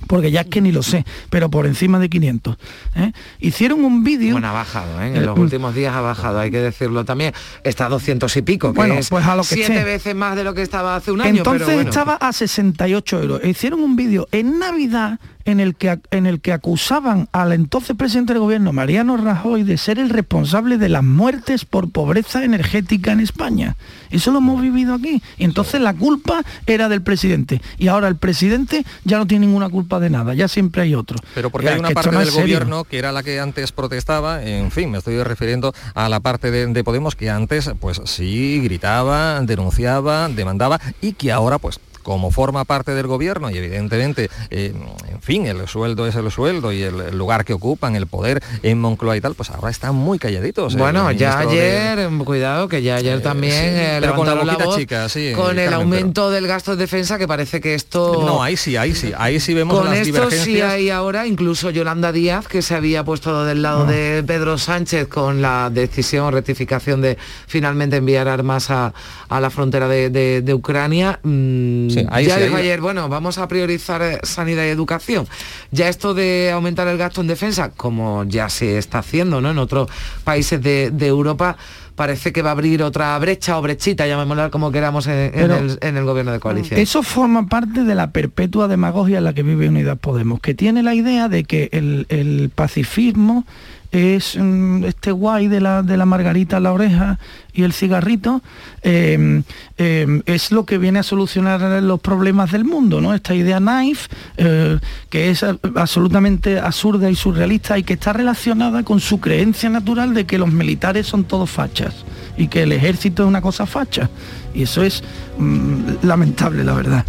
porque 0.06 0.30
ya 0.30 0.42
es 0.42 0.46
que 0.46 0.60
ni 0.60 0.72
lo 0.72 0.82
sé, 0.82 1.04
pero 1.30 1.50
por 1.50 1.66
encima 1.66 1.98
de 1.98 2.08
500. 2.08 2.56
¿eh? 2.96 3.12
Hicieron 3.40 3.84
un 3.84 4.04
vídeo... 4.04 4.32
Bueno, 4.32 4.48
ha 4.48 4.52
bajado, 4.52 5.00
¿eh? 5.00 5.16
en 5.16 5.26
los 5.26 5.38
últimos 5.38 5.74
días 5.74 5.94
ha 5.94 6.00
bajado, 6.00 6.38
hay 6.40 6.50
que 6.50 6.60
decirlo 6.60 7.04
también. 7.04 7.32
Está 7.64 7.86
a 7.86 7.88
200 7.88 8.36
y 8.36 8.42
pico, 8.42 8.72
que 8.72 8.76
bueno, 8.76 8.94
es 8.94 9.08
pues 9.08 9.26
a 9.26 9.36
lo 9.36 9.42
que 9.42 9.54
siete 9.54 9.84
veces 9.84 10.14
más 10.14 10.36
de 10.36 10.44
lo 10.44 10.54
que 10.54 10.62
estaba 10.62 10.96
hace 10.96 11.10
un 11.10 11.20
año. 11.20 11.38
Entonces 11.38 11.86
estaba 11.86 12.14
a 12.14 12.32
68 12.32 13.22
euros. 13.22 13.44
Hicieron 13.44 13.80
un 13.80 13.96
vídeo 13.96 14.28
en 14.32 14.58
Navidad 14.58 15.18
en 15.48 15.60
el, 15.60 15.76
que, 15.76 15.98
en 16.10 16.26
el 16.26 16.40
que 16.42 16.52
acusaban 16.52 17.30
al 17.32 17.52
entonces 17.52 17.96
presidente 17.96 18.34
del 18.34 18.40
gobierno, 18.40 18.74
Mariano 18.74 19.16
Rajoy, 19.16 19.62
de 19.62 19.78
ser 19.78 19.98
el 19.98 20.10
responsable 20.10 20.76
de 20.76 20.90
las 20.90 21.02
muertes 21.02 21.64
por 21.64 21.90
pobreza 21.90 22.44
energética 22.44 23.12
en 23.12 23.20
España. 23.20 23.74
Eso 24.10 24.30
lo 24.30 24.38
hemos 24.38 24.60
vivido 24.60 24.92
aquí. 24.92 25.22
Y 25.38 25.44
entonces 25.44 25.80
la 25.80 25.94
culpa 25.94 26.42
era 26.66 26.90
del 26.90 27.00
presidente. 27.00 27.62
Y 27.78 27.88
ahora 27.88 28.08
el 28.08 28.16
presidente 28.16 28.84
ya 29.04 29.16
no 29.16 29.26
tiene 29.26 29.46
ninguna 29.46 29.70
culpa 29.70 29.98
de 30.00 30.10
nada, 30.10 30.34
ya 30.34 30.48
siempre 30.48 30.82
hay 30.82 30.94
otro. 30.94 31.18
Pero 31.34 31.48
porque 31.48 31.70
hay 31.70 31.78
una 31.78 31.90
parte 31.90 32.14
del 32.14 32.30
gobierno 32.30 32.84
que 32.84 32.98
era 32.98 33.10
la 33.10 33.22
que 33.22 33.40
antes 33.40 33.72
protestaba, 33.72 34.42
en 34.42 34.70
fin, 34.70 34.90
me 34.90 34.98
estoy 34.98 35.22
refiriendo 35.22 35.72
a 35.94 36.10
la 36.10 36.20
parte 36.20 36.50
de, 36.50 36.66
de 36.66 36.84
Podemos 36.84 37.16
que 37.16 37.30
antes 37.30 37.70
pues 37.80 38.02
sí 38.04 38.60
gritaba, 38.62 39.40
denunciaba, 39.40 40.28
demandaba 40.28 40.78
y 41.00 41.12
que 41.14 41.32
ahora 41.32 41.58
pues 41.58 41.80
como 42.08 42.30
forma 42.30 42.64
parte 42.64 42.94
del 42.94 43.06
gobierno 43.06 43.50
y 43.50 43.58
evidentemente, 43.58 44.30
eh, 44.48 44.72
en 45.12 45.20
fin, 45.20 45.44
el 45.44 45.68
sueldo 45.68 46.06
es 46.06 46.14
el 46.14 46.30
sueldo 46.30 46.72
y 46.72 46.80
el, 46.80 47.14
lugar 47.14 47.44
que 47.44 47.52
ocupan, 47.52 47.96
el 47.96 48.06
poder 48.06 48.42
en 48.62 48.80
Moncloa 48.80 49.18
y 49.18 49.20
tal, 49.20 49.34
pues 49.34 49.50
ahora 49.50 49.68
están 49.68 49.94
muy 49.94 50.18
calladitos. 50.18 50.74
¿eh? 50.74 50.78
Bueno, 50.78 51.12
ya 51.12 51.38
ayer, 51.40 52.08
cuidado, 52.24 52.66
que 52.66 52.80
ya 52.80 52.96
ayer 52.96 53.20
también 53.20 54.02
con 54.16 54.26
la, 54.26 54.56
voz 54.56 54.78
chica, 54.78 55.06
con 55.36 55.58
el 55.58 55.70
aumento 55.74 56.30
del 56.30 56.46
gasto 56.46 56.76
de 56.76 56.78
defensa 56.78 57.18
que 57.18 57.28
parece 57.28 57.60
que 57.60 57.74
esto... 57.74 58.24
No, 58.24 58.42
ahí 58.42 58.56
sí, 58.56 58.78
ahí 58.78 58.94
sí, 58.94 59.12
ahí 59.14 59.38
sí 59.38 59.52
vemos 59.52 59.78
con 59.78 59.92
esto 59.92 60.30
sí 60.30 60.62
hay 60.62 60.88
ahora, 60.88 61.26
incluso 61.26 61.68
Yolanda 61.68 62.10
Díaz, 62.10 62.48
que 62.48 62.62
se 62.62 62.74
había 62.74 63.04
puesto 63.04 63.44
del 63.44 63.60
lado 63.60 63.84
de 63.84 64.24
Pedro 64.26 64.56
Sánchez 64.56 65.08
con 65.08 65.42
la 65.42 65.68
decisión, 65.70 66.32
rectificación 66.32 67.02
de 67.02 67.18
finalmente 67.46 67.96
enviar 67.96 68.28
armas 68.28 68.70
a, 68.70 68.94
la 69.28 69.50
frontera 69.50 69.88
de, 69.88 70.54
Ucrania. 70.54 71.20
Mm, 71.22 71.97
ya 72.04 72.38
dijo 72.38 72.56
ayer, 72.56 72.80
bueno, 72.80 73.08
vamos 73.08 73.38
a 73.38 73.48
priorizar 73.48 74.02
eh, 74.02 74.18
sanidad 74.22 74.64
y 74.64 74.68
educación. 74.68 75.26
Ya 75.70 75.88
esto 75.88 76.14
de 76.14 76.50
aumentar 76.52 76.88
el 76.88 76.98
gasto 76.98 77.20
en 77.20 77.26
defensa, 77.26 77.70
como 77.70 78.24
ya 78.24 78.48
se 78.48 78.78
está 78.78 78.98
haciendo 78.98 79.40
¿no? 79.40 79.50
en 79.50 79.58
otros 79.58 79.88
países 80.24 80.62
de, 80.62 80.92
Europa, 81.08 81.56
parece 81.94 82.32
que 82.32 82.42
va 82.42 82.50
a 82.50 82.52
abrir 82.52 82.82
otra 82.82 83.18
brecha 83.18 83.58
o 83.58 83.62
brechita, 83.62 84.06
llamémosla 84.06 84.50
como 84.50 84.70
queramos, 84.70 85.06
en, 85.06 85.32
en 85.34 85.50
el, 85.50 85.78
en 85.80 85.96
el 85.96 86.04
gobierno 86.04 86.32
de 86.32 86.40
coalición. 86.40 86.78
Eso 86.78 87.02
forma 87.02 87.46
parte 87.46 87.84
de 87.84 87.94
la 87.94 88.10
perpetua 88.10 88.68
demagogia 88.68 89.18
en 89.18 89.24
la 89.24 89.32
que 89.32 89.42
vive 89.42 89.68
Unidas 89.68 89.98
Podemos, 89.98 90.40
que 90.40 90.54
tiene 90.54 90.82
la 90.82 90.94
idea 90.94 91.28
de 91.28 91.44
que 91.44 91.70
el, 91.72 92.06
el 92.10 92.50
pacifismo 92.54 93.44
es 93.90 94.36
mm, 94.38 94.84
este 94.84 95.12
guay 95.12 95.48
de 95.48 95.60
la, 95.60 95.82
de 95.82 95.96
la 95.96 96.04
margarita 96.04 96.58
a 96.58 96.60
la 96.60 96.72
oreja 96.72 97.18
y 97.52 97.62
el 97.62 97.72
cigarrito, 97.72 98.42
eh, 98.82 99.42
eh, 99.78 100.22
es 100.26 100.52
lo 100.52 100.64
que 100.64 100.78
viene 100.78 101.00
a 101.00 101.02
solucionar 101.02 101.82
los 101.82 102.00
problemas 102.00 102.52
del 102.52 102.64
mundo, 102.64 103.00
¿no? 103.00 103.14
Esta 103.14 103.34
idea 103.34 103.58
knife, 103.58 104.08
eh, 104.36 104.78
que 105.10 105.30
es 105.30 105.42
absolutamente 105.42 106.60
absurda 106.60 107.10
y 107.10 107.16
surrealista 107.16 107.78
y 107.78 107.82
que 107.82 107.94
está 107.94 108.12
relacionada 108.12 108.84
con 108.84 109.00
su 109.00 109.20
creencia 109.20 109.70
natural 109.70 110.14
de 110.14 110.26
que 110.26 110.38
los 110.38 110.52
militares 110.52 111.06
son 111.06 111.24
todos 111.24 111.50
fachas 111.50 112.04
y 112.36 112.48
que 112.48 112.62
el 112.62 112.72
ejército 112.72 113.22
es 113.24 113.28
una 113.28 113.40
cosa 113.40 113.66
facha. 113.66 114.08
Y 114.54 114.62
eso 114.62 114.82
es 114.82 115.02
mm, 115.38 116.06
lamentable, 116.06 116.62
la 116.62 116.74
verdad 116.74 117.04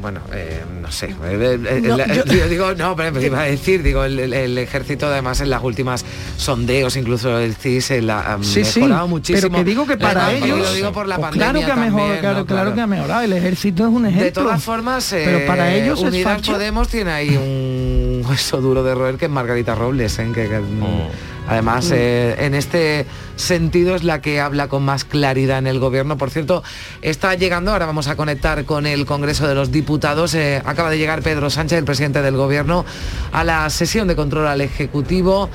bueno, 0.00 0.20
eh, 0.32 0.62
no 0.80 0.90
sé. 0.90 1.06
Eh, 1.24 1.58
eh, 1.64 2.22
yo, 2.26 2.48
digo, 2.48 2.74
no, 2.74 2.94
pero 2.94 3.20
iba 3.20 3.40
a 3.40 3.44
decir, 3.44 3.82
digo, 3.82 4.04
el, 4.04 4.58
ejército 4.58 5.06
además 5.06 5.40
en 5.40 5.50
las 5.50 5.62
últimas 5.62 6.04
sondeos, 6.36 6.96
incluso 6.96 7.38
el 7.38 7.54
CIS 7.54 7.92
ha 8.10 8.38
sí, 8.42 8.60
mejorado 8.60 9.08
muchísimo. 9.08 9.48
Pero 9.48 9.54
que 9.54 9.64
digo 9.64 9.86
que 9.86 9.96
para 9.96 10.32
ellos, 10.32 10.58
lo 10.58 10.72
digo 10.74 10.92
por 10.92 11.08
la 11.08 11.16
pues 11.16 11.30
claro 11.30 11.60
que 11.60 11.72
ha 11.72 11.76
mejorado, 11.76 12.20
claro, 12.20 12.46
claro, 12.46 12.74
que 12.74 12.80
ha 12.80 12.86
mejorado. 12.86 13.22
El 13.22 13.32
ejército 13.32 13.84
es 13.84 13.90
un 13.92 14.06
ejemplo. 14.06 14.24
De 14.24 14.32
todas 14.32 14.62
formas, 14.62 15.08
pero 15.10 15.46
para 15.46 15.74
ellos 15.74 16.00
Unidas 16.00 16.42
Podemos 16.46 16.88
tiene 16.88 17.10
ahí 17.10 17.36
un 17.36 18.22
hueso 18.28 18.60
duro 18.60 18.82
de 18.82 18.94
roer 18.94 19.16
que 19.16 19.24
es 19.26 19.30
Margarita 19.30 19.74
Robles, 19.74 20.18
¿eh? 20.18 20.30
que, 20.32 20.46
oh. 20.46 21.10
Además, 21.48 21.90
mm. 21.90 21.94
eh, 21.94 22.36
en 22.38 22.54
este 22.54 23.06
sentido 23.36 23.94
es 23.94 24.04
la 24.04 24.20
que 24.20 24.40
habla 24.40 24.68
con 24.68 24.84
más 24.84 25.04
claridad 25.04 25.58
en 25.58 25.66
el 25.66 25.78
gobierno. 25.78 26.16
Por 26.16 26.30
cierto, 26.30 26.62
está 27.02 27.34
llegando, 27.34 27.72
ahora 27.72 27.86
vamos 27.86 28.08
a 28.08 28.16
conectar 28.16 28.64
con 28.64 28.86
el 28.86 29.06
Congreso 29.06 29.46
de 29.46 29.54
los 29.54 29.70
Diputados. 29.70 30.34
Eh, 30.34 30.62
acaba 30.64 30.90
de 30.90 30.98
llegar 30.98 31.22
Pedro 31.22 31.50
Sánchez, 31.50 31.78
el 31.78 31.84
presidente 31.84 32.22
del 32.22 32.36
gobierno, 32.36 32.84
a 33.32 33.44
la 33.44 33.68
sesión 33.70 34.08
de 34.08 34.16
control 34.16 34.46
al 34.46 34.60
Ejecutivo 34.60 35.48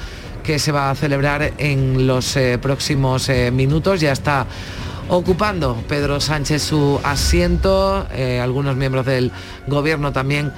que 0.43 0.57
se 0.57 0.71
va 0.71 0.89
a 0.89 0.95
celebrar 0.95 1.53
en 1.57 2.07
los 2.07 2.35
eh, 2.35 2.57
próximos 2.59 3.29
minutos. 3.51 4.01
Ya 4.01 4.11
está 4.11 4.47
ocupando 5.09 5.83
Pedro 5.87 6.19
Sánchez 6.19 6.63
su 6.63 6.99
asiento. 7.03 8.07
algunos 8.41 8.75
miembros 8.75 9.05
del 9.05 9.31
gobierno 9.67 10.11
también 10.11 10.51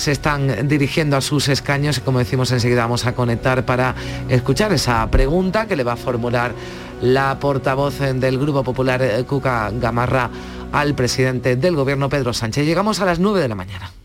se 0.00 0.12
están 0.12 0.66
dirigiendo 0.66 1.18
a 1.18 1.20
sus 1.20 1.50
escaños 1.50 1.98
y 1.98 2.00
como 2.00 2.20
decimos 2.20 2.50
enseguida 2.52 2.82
vamos 2.82 3.04
a 3.04 3.12
conectar 3.12 3.66
para 3.66 3.94
escuchar 4.30 4.72
esa 4.72 5.06
pregunta 5.10 5.66
que 5.66 5.76
le 5.76 5.84
va 5.84 5.92
a 5.92 5.96
formular 5.96 6.54
la 7.02 7.38
portavoz 7.38 7.98
del 7.98 8.38
Grupo 8.38 8.64
Popular 8.64 9.02
Cuca 9.26 9.70
Gamarra 9.70 10.30
al 10.72 10.94
presidente 10.94 11.56
del 11.56 11.76
Gobierno 11.76 12.08
Pedro 12.08 12.32
Sánchez. 12.32 12.64
Llegamos 12.64 13.00
a 13.00 13.04
las 13.04 13.18
9 13.18 13.40
de 13.40 13.48
la 13.48 13.54
mañana. 13.54 13.99